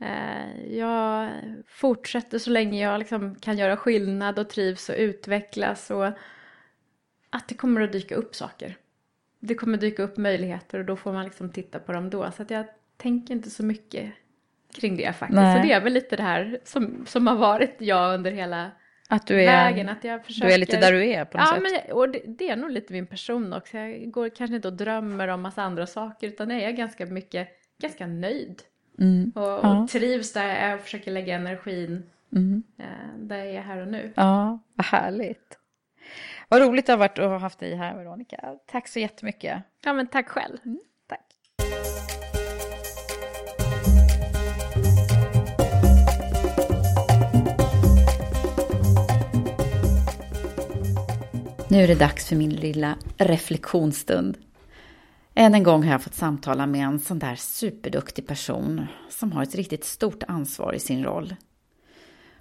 eh, 0.00 0.66
jag 0.76 1.30
fortsätter 1.66 2.38
så 2.38 2.50
länge 2.50 2.82
jag 2.82 2.98
liksom 2.98 3.34
kan 3.34 3.58
göra 3.58 3.76
skillnad 3.76 4.38
och 4.38 4.48
trivs 4.50 4.88
och 4.88 4.94
utvecklas 4.98 5.90
och 5.90 6.06
att 7.30 7.48
det 7.48 7.54
kommer 7.54 7.80
att 7.80 7.92
dyka 7.92 8.14
upp 8.14 8.34
saker. 8.34 8.76
Det 9.40 9.54
kommer 9.54 9.78
dyka 9.78 10.02
upp 10.02 10.16
möjligheter 10.16 10.78
och 10.78 10.84
då 10.84 10.96
får 10.96 11.12
man 11.12 11.24
liksom 11.24 11.50
titta 11.50 11.78
på 11.78 11.92
dem 11.92 12.10
då. 12.10 12.30
Så 12.30 12.42
att 12.42 12.50
jag 12.50 12.66
tänker 12.96 13.34
inte 13.34 13.50
så 13.50 13.64
mycket 13.64 14.12
kring 14.74 14.96
det 14.96 15.12
faktiskt. 15.12 15.36
Nej. 15.36 15.62
Så 15.62 15.66
det 15.68 15.72
är 15.72 15.80
väl 15.80 15.92
lite 15.92 16.16
det 16.16 16.22
här 16.22 16.58
som, 16.64 17.06
som 17.06 17.26
har 17.26 17.36
varit 17.36 17.74
jag 17.78 18.14
under 18.14 18.30
hela 18.30 18.70
Att 19.08 19.26
du 19.26 19.42
är, 19.42 19.46
vägen. 19.46 19.88
Att 19.88 20.04
jag 20.04 20.24
försöker... 20.24 20.48
du 20.48 20.54
är 20.54 20.58
lite 20.58 20.80
där 20.80 20.92
du 20.92 21.06
är 21.06 21.24
på 21.24 21.38
något 21.38 21.46
ja, 21.50 21.54
sätt? 21.54 21.84
Men, 21.86 21.96
och 21.96 22.08
det, 22.08 22.22
det 22.26 22.48
är 22.48 22.56
nog 22.56 22.70
lite 22.70 22.92
min 22.92 23.06
person 23.06 23.52
också. 23.52 23.78
Jag 23.78 24.10
går 24.10 24.28
kanske 24.28 24.56
inte 24.56 24.68
och 24.68 24.74
drömmer 24.74 25.28
om 25.28 25.42
massa 25.42 25.62
andra 25.62 25.86
saker 25.86 26.26
utan 26.28 26.50
jag 26.50 26.62
är 26.62 26.70
ganska 26.72 27.06
mycket, 27.06 27.48
ganska 27.80 28.06
nöjd. 28.06 28.62
Mm. 28.98 29.32
Och, 29.34 29.42
Ja. 29.42 29.82
och 29.82 29.88
trivs 29.88 30.32
där 30.32 30.70
jag 30.70 30.80
försöker 30.80 31.10
lägga 31.10 31.34
energin 31.34 32.02
Mm. 32.32 32.62
eh, 32.78 33.18
där 33.18 33.36
jag 33.36 33.46
är 33.46 33.60
här 33.60 33.80
och 33.80 33.88
nu. 33.88 34.12
Ja, 34.16 34.58
vad 34.74 34.86
härligt. 34.86 35.58
Vad 36.48 36.62
roligt 36.62 36.86
det 36.86 36.92
har 36.92 36.98
varit 36.98 37.18
att 37.18 37.28
ha 37.30 37.38
haft 37.38 37.58
dig 37.58 37.74
här, 37.74 37.94
Veronica. 37.94 38.54
Tack 38.66 38.88
så 38.88 38.98
jättemycket. 38.98 39.62
Ja 39.84 39.92
men 39.92 40.06
tack 40.06 40.28
själv. 40.28 40.56
Tack. 41.08 41.20
Nu 51.68 51.82
är 51.82 51.88
det 51.88 51.94
dags 51.94 52.28
för 52.28 52.36
min 52.36 52.50
lilla 52.50 52.96
reflektionsstund. 53.18 54.38
Än 55.34 55.54
en 55.54 55.62
gång 55.62 55.82
har 55.82 55.92
jag 55.92 56.02
fått 56.02 56.14
samtala 56.14 56.66
med 56.66 56.86
en 56.86 57.00
sån 57.00 57.18
där 57.18 57.34
superduktig 57.36 58.26
person 58.26 58.86
som 59.10 59.32
har 59.32 59.42
ett 59.42 59.54
riktigt 59.54 59.84
stort 59.84 60.22
ansvar 60.28 60.72
i 60.72 60.78
sin 60.78 61.04
roll. 61.04 61.34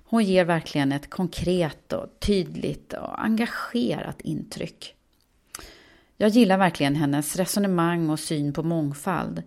Hon 0.08 0.24
ger 0.24 0.46
verkligen 0.46 0.92
ett 0.92 1.10
konkret 1.10 1.94
och 1.94 2.20
tydligt 2.20 2.94
och 2.94 3.24
engagerat 3.24 4.22
intryck. 4.22 4.96
Jag 6.18 6.30
gillar 6.30 6.58
verkligen 6.58 6.96
hennes 6.96 7.36
resonemang 7.36 8.10
och 8.10 8.20
syn 8.20 8.54
på 8.54 8.64
mångfald 8.64 9.44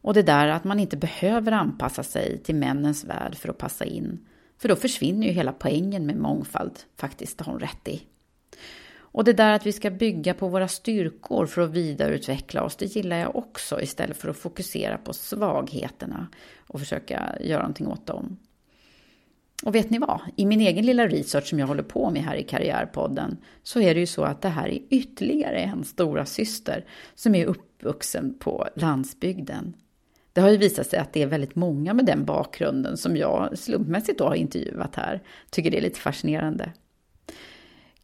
och 0.00 0.14
det 0.14 0.22
där 0.22 0.48
att 0.48 0.64
man 0.64 0.80
inte 0.80 0.96
behöver 0.96 1.52
anpassa 1.52 2.02
sig 2.02 2.38
till 2.38 2.54
männens 2.54 3.04
värld 3.04 3.34
för 3.34 3.48
att 3.48 3.58
passa 3.58 3.84
in. 3.84 4.26
För 4.58 4.68
då 4.68 4.76
försvinner 4.76 5.26
ju 5.26 5.32
hela 5.32 5.52
poängen 5.52 6.06
med 6.06 6.16
mångfald, 6.16 6.78
faktiskt, 6.96 7.40
har 7.40 7.52
hon 7.52 7.60
rätt 7.60 7.88
i. 7.88 8.02
Och 8.96 9.24
det 9.24 9.32
där 9.32 9.52
att 9.52 9.66
vi 9.66 9.72
ska 9.72 9.90
bygga 9.90 10.34
på 10.34 10.48
våra 10.48 10.68
styrkor 10.68 11.46
för 11.46 11.62
att 11.62 11.70
vidareutveckla 11.70 12.62
oss, 12.62 12.76
det 12.76 12.96
gillar 12.96 13.16
jag 13.16 13.36
också 13.36 13.80
istället 13.80 14.16
för 14.16 14.28
att 14.28 14.36
fokusera 14.36 14.98
på 14.98 15.12
svagheterna 15.12 16.28
och 16.66 16.80
försöka 16.80 17.38
göra 17.40 17.62
någonting 17.62 17.86
åt 17.86 18.06
dem. 18.06 18.36
Och 19.64 19.74
vet 19.74 19.90
ni 19.90 19.98
vad? 19.98 20.20
I 20.36 20.46
min 20.46 20.60
egen 20.60 20.86
lilla 20.86 21.06
research 21.06 21.46
som 21.46 21.58
jag 21.58 21.66
håller 21.66 21.82
på 21.82 22.10
med 22.10 22.22
här 22.22 22.36
i 22.36 22.42
Karriärpodden 22.42 23.36
så 23.62 23.80
är 23.80 23.94
det 23.94 24.00
ju 24.00 24.06
så 24.06 24.22
att 24.22 24.42
det 24.42 24.48
här 24.48 24.68
är 24.68 24.78
ytterligare 24.90 25.58
en 25.58 25.84
stora 25.84 26.26
syster 26.26 26.84
som 27.14 27.34
är 27.34 27.46
uppvuxen 27.46 28.34
på 28.38 28.68
landsbygden. 28.74 29.76
Det 30.32 30.40
har 30.40 30.50
ju 30.50 30.56
visat 30.56 30.86
sig 30.86 30.98
att 30.98 31.12
det 31.12 31.22
är 31.22 31.26
väldigt 31.26 31.54
många 31.54 31.94
med 31.94 32.06
den 32.06 32.24
bakgrunden 32.24 32.96
som 32.96 33.16
jag 33.16 33.58
slumpmässigt 33.58 34.18
då 34.18 34.24
har 34.24 34.34
intervjuat 34.34 34.96
här. 34.96 35.22
Tycker 35.50 35.70
det 35.70 35.78
är 35.78 35.82
lite 35.82 36.00
fascinerande. 36.00 36.72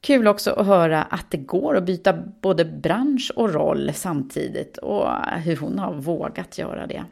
Kul 0.00 0.28
också 0.28 0.50
att 0.50 0.66
höra 0.66 1.02
att 1.02 1.30
det 1.30 1.36
går 1.36 1.76
att 1.76 1.86
byta 1.86 2.12
både 2.40 2.64
bransch 2.64 3.32
och 3.36 3.52
roll 3.52 3.90
samtidigt 3.94 4.76
och 4.76 5.08
hur 5.44 5.56
hon 5.56 5.78
har 5.78 5.94
vågat 5.94 6.58
göra 6.58 6.86
det. 6.86 7.04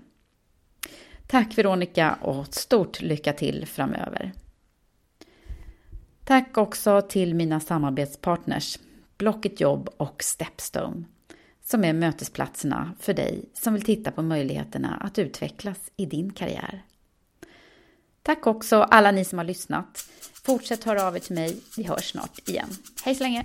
Tack 1.32 1.58
Veronica 1.58 2.18
och 2.20 2.54
stort 2.54 3.00
lycka 3.00 3.32
till 3.32 3.66
framöver. 3.66 4.32
Tack 6.24 6.58
också 6.58 7.02
till 7.02 7.34
mina 7.34 7.60
samarbetspartners 7.60 8.78
Blocket 9.18 9.60
Jobb 9.60 9.88
och 9.96 10.22
Stepstone 10.22 11.04
som 11.64 11.84
är 11.84 11.92
mötesplatserna 11.92 12.94
för 13.00 13.14
dig 13.14 13.44
som 13.54 13.74
vill 13.74 13.82
titta 13.82 14.10
på 14.10 14.22
möjligheterna 14.22 14.96
att 14.96 15.18
utvecklas 15.18 15.78
i 15.96 16.06
din 16.06 16.32
karriär. 16.32 16.82
Tack 18.22 18.46
också 18.46 18.82
alla 18.82 19.10
ni 19.10 19.24
som 19.24 19.38
har 19.38 19.44
lyssnat. 19.44 20.08
Fortsätt 20.44 20.84
höra 20.84 21.06
av 21.06 21.16
er 21.16 21.20
till 21.20 21.34
mig. 21.34 21.60
Vi 21.76 21.82
hörs 21.82 22.10
snart 22.10 22.48
igen. 22.48 22.68
Hej 23.04 23.14
så 23.14 23.22
länge! 23.22 23.44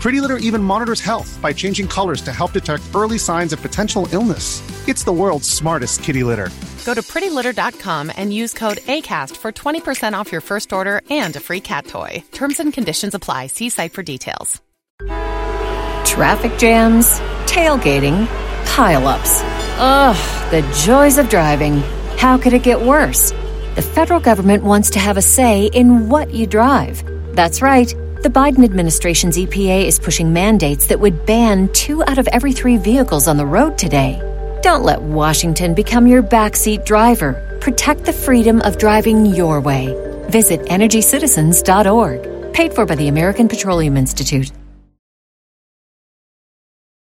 Pretty 0.00 0.20
Litter 0.20 0.36
even 0.36 0.62
monitors 0.62 1.00
health 1.00 1.38
by 1.42 1.52
changing 1.52 1.88
colors 1.88 2.22
to 2.22 2.32
help 2.32 2.52
detect 2.52 2.82
early 2.94 3.18
signs 3.18 3.52
of 3.52 3.60
potential 3.60 4.06
illness. 4.12 4.62
It's 4.86 5.02
the 5.02 5.12
world's 5.12 5.48
smartest 5.48 6.04
kitty 6.04 6.22
litter. 6.22 6.50
Go 6.84 6.94
to 6.94 7.02
prettylitter.com 7.02 8.12
and 8.16 8.32
use 8.32 8.52
code 8.54 8.78
ACAST 8.78 9.36
for 9.36 9.50
20% 9.50 10.12
off 10.12 10.30
your 10.30 10.40
first 10.40 10.72
order 10.72 11.02
and 11.10 11.34
a 11.34 11.40
free 11.40 11.60
cat 11.60 11.86
toy. 11.86 12.22
Terms 12.30 12.60
and 12.60 12.72
conditions 12.72 13.14
apply. 13.14 13.48
See 13.48 13.68
site 13.70 13.92
for 13.92 14.04
details. 14.04 14.62
Traffic 16.06 16.56
jams, 16.56 17.18
tailgating, 17.46 18.26
pileups. 18.76 19.42
Ugh, 19.78 20.50
the 20.52 20.62
joys 20.84 21.18
of 21.18 21.28
driving. 21.28 21.78
How 22.16 22.38
could 22.38 22.52
it 22.52 22.62
get 22.62 22.80
worse? 22.80 23.32
The 23.74 23.82
federal 23.82 24.20
government 24.20 24.62
wants 24.62 24.90
to 24.90 24.98
have 25.00 25.16
a 25.16 25.22
say 25.22 25.66
in 25.66 26.08
what 26.08 26.32
you 26.32 26.46
drive. 26.46 27.02
That's 27.34 27.60
right. 27.60 27.92
The 28.22 28.30
Biden 28.30 28.64
administration's 28.64 29.36
EPA 29.36 29.84
is 29.84 29.98
pushing 29.98 30.32
mandates 30.32 30.86
that 30.88 30.98
would 30.98 31.26
ban 31.26 31.68
two 31.72 32.02
out 32.04 32.18
of 32.18 32.26
every 32.28 32.52
three 32.52 32.76
vehicles 32.76 33.28
on 33.28 33.36
the 33.36 33.46
road 33.46 33.76
today. 33.78 34.20
Don't 34.62 34.84
let 34.84 35.02
Washington 35.02 35.74
become 35.74 36.06
your 36.06 36.22
backseat 36.22 36.84
driver. 36.84 37.58
Protect 37.60 38.04
the 38.04 38.12
freedom 38.12 38.62
of 38.62 38.78
driving 38.78 39.26
your 39.26 39.60
way. 39.60 39.94
Visit 40.30 40.62
EnergyCitizens.org. 40.62 42.52
Paid 42.52 42.74
for 42.74 42.86
by 42.86 42.94
the 42.94 43.08
American 43.08 43.48
Petroleum 43.48 43.96
Institute. 43.96 44.50